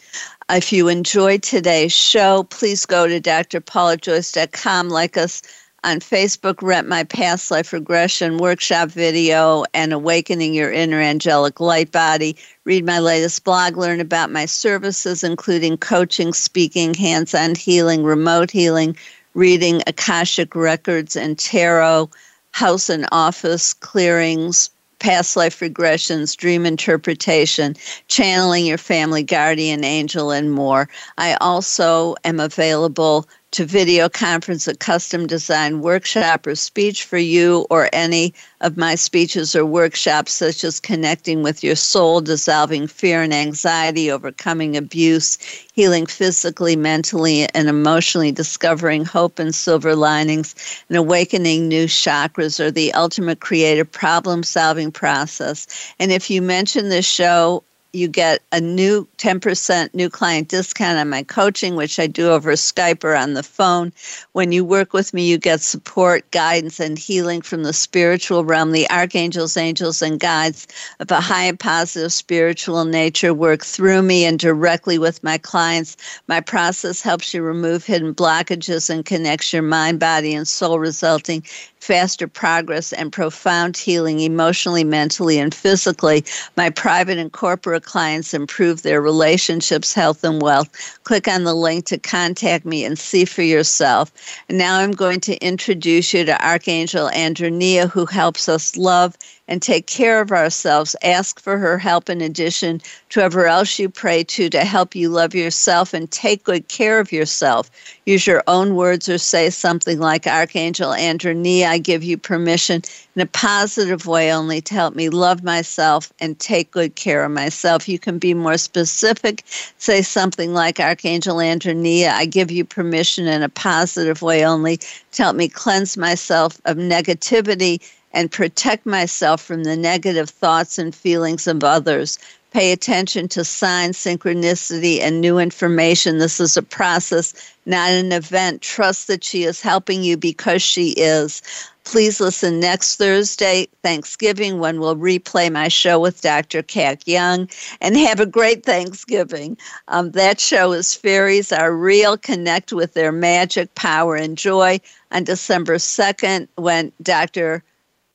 If 0.50 0.74
you 0.74 0.88
enjoyed 0.88 1.44
today's 1.44 1.94
show, 1.94 2.48
please 2.50 2.88
go 2.88 3.08
to 3.08 3.22
drpaulajoyce.com, 3.22 4.90
like 4.90 5.18
us 5.18 5.44
on 5.84 6.00
Facebook, 6.00 6.64
Rent 6.64 6.88
My 6.88 7.04
Past 7.04 7.52
Life 7.52 7.74
Regression 7.74 8.40
Workshop 8.40 8.90
video 8.90 9.66
and 9.72 9.94
Awakening 9.94 10.56
Your 10.56 10.72
Inner 10.72 11.00
Angelic 11.00 11.60
Light 11.60 11.92
Body. 11.92 12.36
Read 12.64 12.88
my 12.88 12.98
latest 12.98 13.44
blog, 13.44 13.78
learn 13.78 14.00
about 14.00 14.32
my 14.32 14.48
services, 14.48 15.24
including 15.24 15.78
coaching, 15.78 16.34
speaking, 16.34 16.96
hands 16.96 17.36
on 17.36 17.54
healing, 17.54 18.04
remote 18.04 18.50
healing, 18.50 18.98
reading 19.36 19.84
Akashic 19.86 20.56
Records 20.56 21.16
and 21.16 21.38
Tarot 21.38 22.10
house 22.58 22.90
and 22.90 23.06
office 23.12 23.72
clearings, 23.72 24.72
past 24.98 25.38
life 25.38 25.60
regressions, 25.60 26.36
dream 26.36 26.66
interpretation, 26.66 27.76
channeling 28.08 28.66
your 28.66 28.80
family 28.80 29.22
guardian 29.22 29.84
angel, 29.84 30.32
and 30.32 30.52
more. 30.52 30.90
I 31.20 31.36
also 31.40 32.16
am 32.24 32.40
available 32.40 33.28
to 33.52 33.66
video 33.66 34.10
conference 34.10 34.68
a 34.68 34.76
custom 34.76 35.26
design 35.26 35.82
workshop 35.82 36.46
or 36.46 36.56
speech 36.56 37.06
for 37.06 37.18
you 37.18 37.66
or 37.70 37.90
any 37.94 38.34
of 38.62 38.76
my 38.76 38.96
speeches 38.96 39.56
or 39.56 39.66
workshops 39.66 40.34
such 40.34 40.64
as 40.64 40.80
connecting 40.80 41.44
with 41.44 41.64
your 41.64 41.76
soul 41.76 42.20
dissolving 42.20 42.88
fear 42.88 43.22
and 43.22 43.34
anxiety 43.34 44.12
overcoming 44.12 44.76
abuse 44.76 45.38
healing 45.74 46.06
physically 46.06 46.76
mentally 46.76 47.48
and 47.54 47.70
emotionally 47.70 48.32
discovering 48.32 49.06
hope 49.06 49.40
and 49.40 49.56
silver 49.56 49.96
linings 49.96 50.54
and 50.90 50.98
awakening 50.98 51.68
new 51.68 51.86
chakras 51.86 52.60
or 52.60 52.70
the 52.70 52.92
ultimate 52.94 53.40
creative 53.40 53.90
problem 53.92 54.44
solving 54.44 54.92
process. 54.92 55.68
And 56.00 56.12
if 56.12 56.30
you 56.30 56.42
mention 56.42 56.90
this 56.90 57.06
show 57.06 57.64
you 57.98 58.08
get 58.08 58.42
a 58.52 58.62
new 58.62 59.08
10% 59.18 59.94
new 59.94 60.10
client 60.10 60.48
discount 60.50 61.00
on 61.00 61.10
my 61.10 61.24
coaching, 61.24 61.76
which 61.76 62.00
I 62.00 62.08
do 62.08 62.30
over 62.30 62.52
Skype 62.54 63.04
or 63.04 63.16
on 63.16 63.34
the 63.34 63.44
phone. 63.44 63.92
When 64.34 64.52
you 64.52 64.64
work 64.64 64.94
with 64.94 65.14
me, 65.14 65.28
you 65.28 65.38
get 65.38 65.62
support, 65.62 66.30
guidance, 66.32 66.80
and 66.80 66.98
healing 66.98 67.42
from 67.42 67.64
the 67.64 67.74
spiritual 67.74 68.46
realm. 68.46 68.72
The 68.72 68.90
archangels, 68.90 69.58
angels, 69.58 70.02
and 70.02 70.20
guides 70.20 70.68
of 71.00 71.10
a 71.12 71.20
high 71.20 71.46
and 71.46 71.60
positive 71.60 72.14
spiritual 72.14 72.86
nature 72.86 73.34
work 73.34 73.66
through 73.66 74.04
me 74.04 74.26
and 74.26 74.40
directly 74.40 75.00
with 75.00 75.24
my 75.24 75.38
clients. 75.38 75.98
My 76.28 76.40
process 76.40 77.02
helps 77.02 77.34
you 77.34 77.42
remove 77.42 77.86
hidden 77.86 78.14
blockages 78.14 78.90
and 78.90 79.06
connects 79.06 79.52
your 79.52 79.64
mind, 79.64 80.00
body, 80.00 80.34
and 80.36 80.48
soul, 80.48 80.80
resulting 80.80 81.44
faster 81.88 82.28
progress 82.28 82.92
and 82.92 83.14
profound 83.14 83.78
healing 83.78 84.20
emotionally, 84.20 84.84
mentally, 84.84 85.40
and 85.40 85.56
physically. 85.56 86.26
My 86.58 86.70
private 86.70 87.18
and 87.18 87.32
corporate 87.32 87.86
clients 87.86 88.34
improve 88.34 88.82
their 88.82 89.02
relationships, 89.02 89.94
health, 89.94 90.22
and 90.26 90.42
wealth. 90.42 91.00
Click 91.06 91.30
on 91.30 91.46
the 91.46 91.54
link 91.54 91.86
to 91.86 91.98
contact 91.98 92.66
me 92.66 92.84
and 92.84 93.00
see 93.00 93.24
for 93.24 93.42
yourself. 93.42 94.12
And 94.50 94.58
now 94.58 94.80
I'm 94.80 94.92
going 94.92 95.22
to 95.22 95.38
introduce 95.38 96.14
you 96.14 96.26
to 96.26 96.46
Archangel 96.46 97.10
Andronia, 97.12 97.88
who 97.88 98.06
helps 98.06 98.50
us 98.50 98.76
love 98.76 99.16
and 99.48 99.62
take 99.62 99.88
care 99.88 100.22
of 100.22 100.32
ourselves. 100.32 100.96
Ask 101.04 101.40
for 101.40 101.58
her 101.58 101.78
help 101.78 102.10
in 102.10 102.22
addition 102.22 102.82
to 103.10 103.20
whoever 103.20 103.48
else 103.48 103.80
you 103.80 103.90
pray 103.90 104.24
to 104.24 104.50
to 104.50 104.60
help 104.66 104.96
you 104.96 105.10
love 105.10 105.34
yourself 105.34 105.94
and 105.94 106.10
take 106.12 106.44
good 106.44 106.68
care 106.68 107.00
of 107.00 107.12
yourself. 107.12 107.72
Use 108.06 108.28
your 108.28 108.44
own 108.48 108.76
words 108.76 109.10
or 109.10 109.18
say 109.18 109.50
something 109.50 110.00
like 110.00 110.28
Archangel 110.28 110.94
Andronia, 110.94 111.68
I 111.68 111.78
give 111.78 112.04
you 112.04 112.18
permission 112.18 112.82
in 113.16 113.22
a 113.22 113.26
positive 113.26 114.06
way 114.06 114.32
only 114.32 114.62
to 114.62 114.74
help 114.74 114.96
me 114.96 115.10
love 115.10 115.44
myself 115.44 116.12
and 116.20 116.38
take 116.40 116.72
good 116.72 116.96
care 116.96 117.24
of 117.24 117.32
myself. 117.32 117.88
You 117.90 118.00
can 118.00 118.20
be 118.20 118.34
more 118.34 118.58
specific. 118.58 119.44
Say 119.78 120.02
something 120.02 120.54
like 120.54 120.80
Archangel 120.80 121.42
Andronia, 121.42 122.12
I 122.14 122.26
give 122.26 122.52
you 122.52 122.64
permission 122.64 123.28
in 123.28 123.44
a 123.44 123.50
positive 123.50 124.22
way 124.22 124.46
only 124.46 124.78
to 124.78 125.24
help 125.24 125.36
me 125.36 125.50
cleanse 125.50 125.98
myself 125.98 126.62
of 126.66 126.78
negativity 126.78 127.82
and 128.18 128.32
protect 128.32 128.88
myself 128.88 129.44
from 129.44 129.64
the 129.64 129.78
negative 129.78 130.28
thoughts 130.28 130.80
and 130.80 130.96
feelings 130.96 131.46
of 131.46 131.64
others. 131.64 132.18
Pay 132.50 132.72
attention 132.72 133.28
to 133.28 133.44
signs, 133.44 133.96
synchronicity, 133.96 135.00
and 135.00 135.22
new 135.22 135.38
information. 135.38 136.18
This 136.18 136.40
is 136.40 136.58
a 136.58 136.64
process, 136.64 137.54
not 137.68 137.92
an 137.92 138.12
event. 138.12 138.64
Trust 138.64 139.06
that 139.06 139.24
she 139.24 139.44
is 139.44 139.62
helping 139.62 140.02
you 140.02 140.18
because 140.18 140.64
she 140.64 140.94
is. 140.98 141.44
Please 141.84 142.20
listen 142.20 142.60
next 142.60 142.96
Thursday, 142.96 143.68
Thanksgiving, 143.84 144.58
when 144.58 144.80
we'll 144.80 144.96
replay 144.96 145.52
my 145.52 145.68
show 145.68 146.00
with 146.00 146.24
Dr. 146.24 146.64
Kat 146.64 147.08
Young. 147.08 147.48
And 147.82 147.96
have 147.96 148.20
a 148.20 148.26
great 148.26 148.66
Thanksgiving. 148.66 149.60
Um, 149.90 150.10
that 150.14 150.40
show 150.40 150.72
is 150.72 150.96
Fairies 150.96 151.52
Are 151.52 151.72
Real. 151.72 152.18
Connect 152.18 152.74
with 152.74 152.96
their 152.96 153.12
magic, 153.12 153.76
power, 153.76 154.16
and 154.16 154.36
joy 154.36 154.82
on 155.12 155.24
December 155.24 155.76
2nd 155.76 156.48
when 156.56 156.92
Dr. 157.04 157.64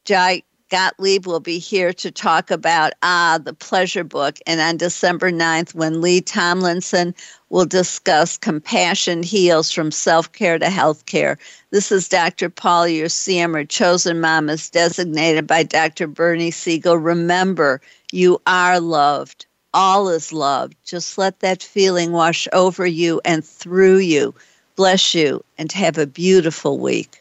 Jai 0.05 0.43
Gottlieb 0.69 1.27
will 1.27 1.41
be 1.41 1.59
here 1.59 1.93
to 1.93 2.11
talk 2.11 2.51
about 2.51 2.95
Ah, 3.03 3.39
the 3.43 3.53
Pleasure 3.53 4.05
Book. 4.05 4.39
And 4.47 4.59
on 4.61 4.79
December 4.79 5.31
9th, 5.31 5.75
when 5.75 6.01
Lee 6.01 6.23
Tomlinson 6.23 7.15
will 7.51 7.67
discuss 7.67 8.39
Compassion 8.39 9.23
Heals 9.23 9.71
from 9.71 9.91
Self 9.91 10.33
Care 10.33 10.59
to 10.59 10.67
Healthcare. 10.67 11.37
This 11.71 11.93
is 11.93 12.09
Dr. 12.09 12.49
Paul, 12.49 12.89
your 12.89 13.09
CM 13.09 13.69
chosen 13.69 14.21
mom, 14.21 14.49
is 14.49 14.71
designated 14.71 15.47
by 15.47 15.63
Dr. 15.63 16.07
Bernie 16.07 16.51
Siegel. 16.51 16.97
Remember, 16.97 17.83
you 18.11 18.41
are 18.47 18.81
loved. 18.81 19.45
All 19.75 20.09
is 20.09 20.33
loved. 20.33 20.75
Just 20.85 21.19
let 21.19 21.41
that 21.41 21.63
feeling 21.63 22.13
wash 22.13 22.49
over 22.55 22.87
you 22.87 23.21
and 23.27 23.45
through 23.45 23.99
you. 23.99 24.35
Bless 24.75 25.15
you 25.15 25.45
and 25.59 25.71
have 25.73 25.99
a 25.99 26.07
beautiful 26.07 26.79
week. 26.79 27.21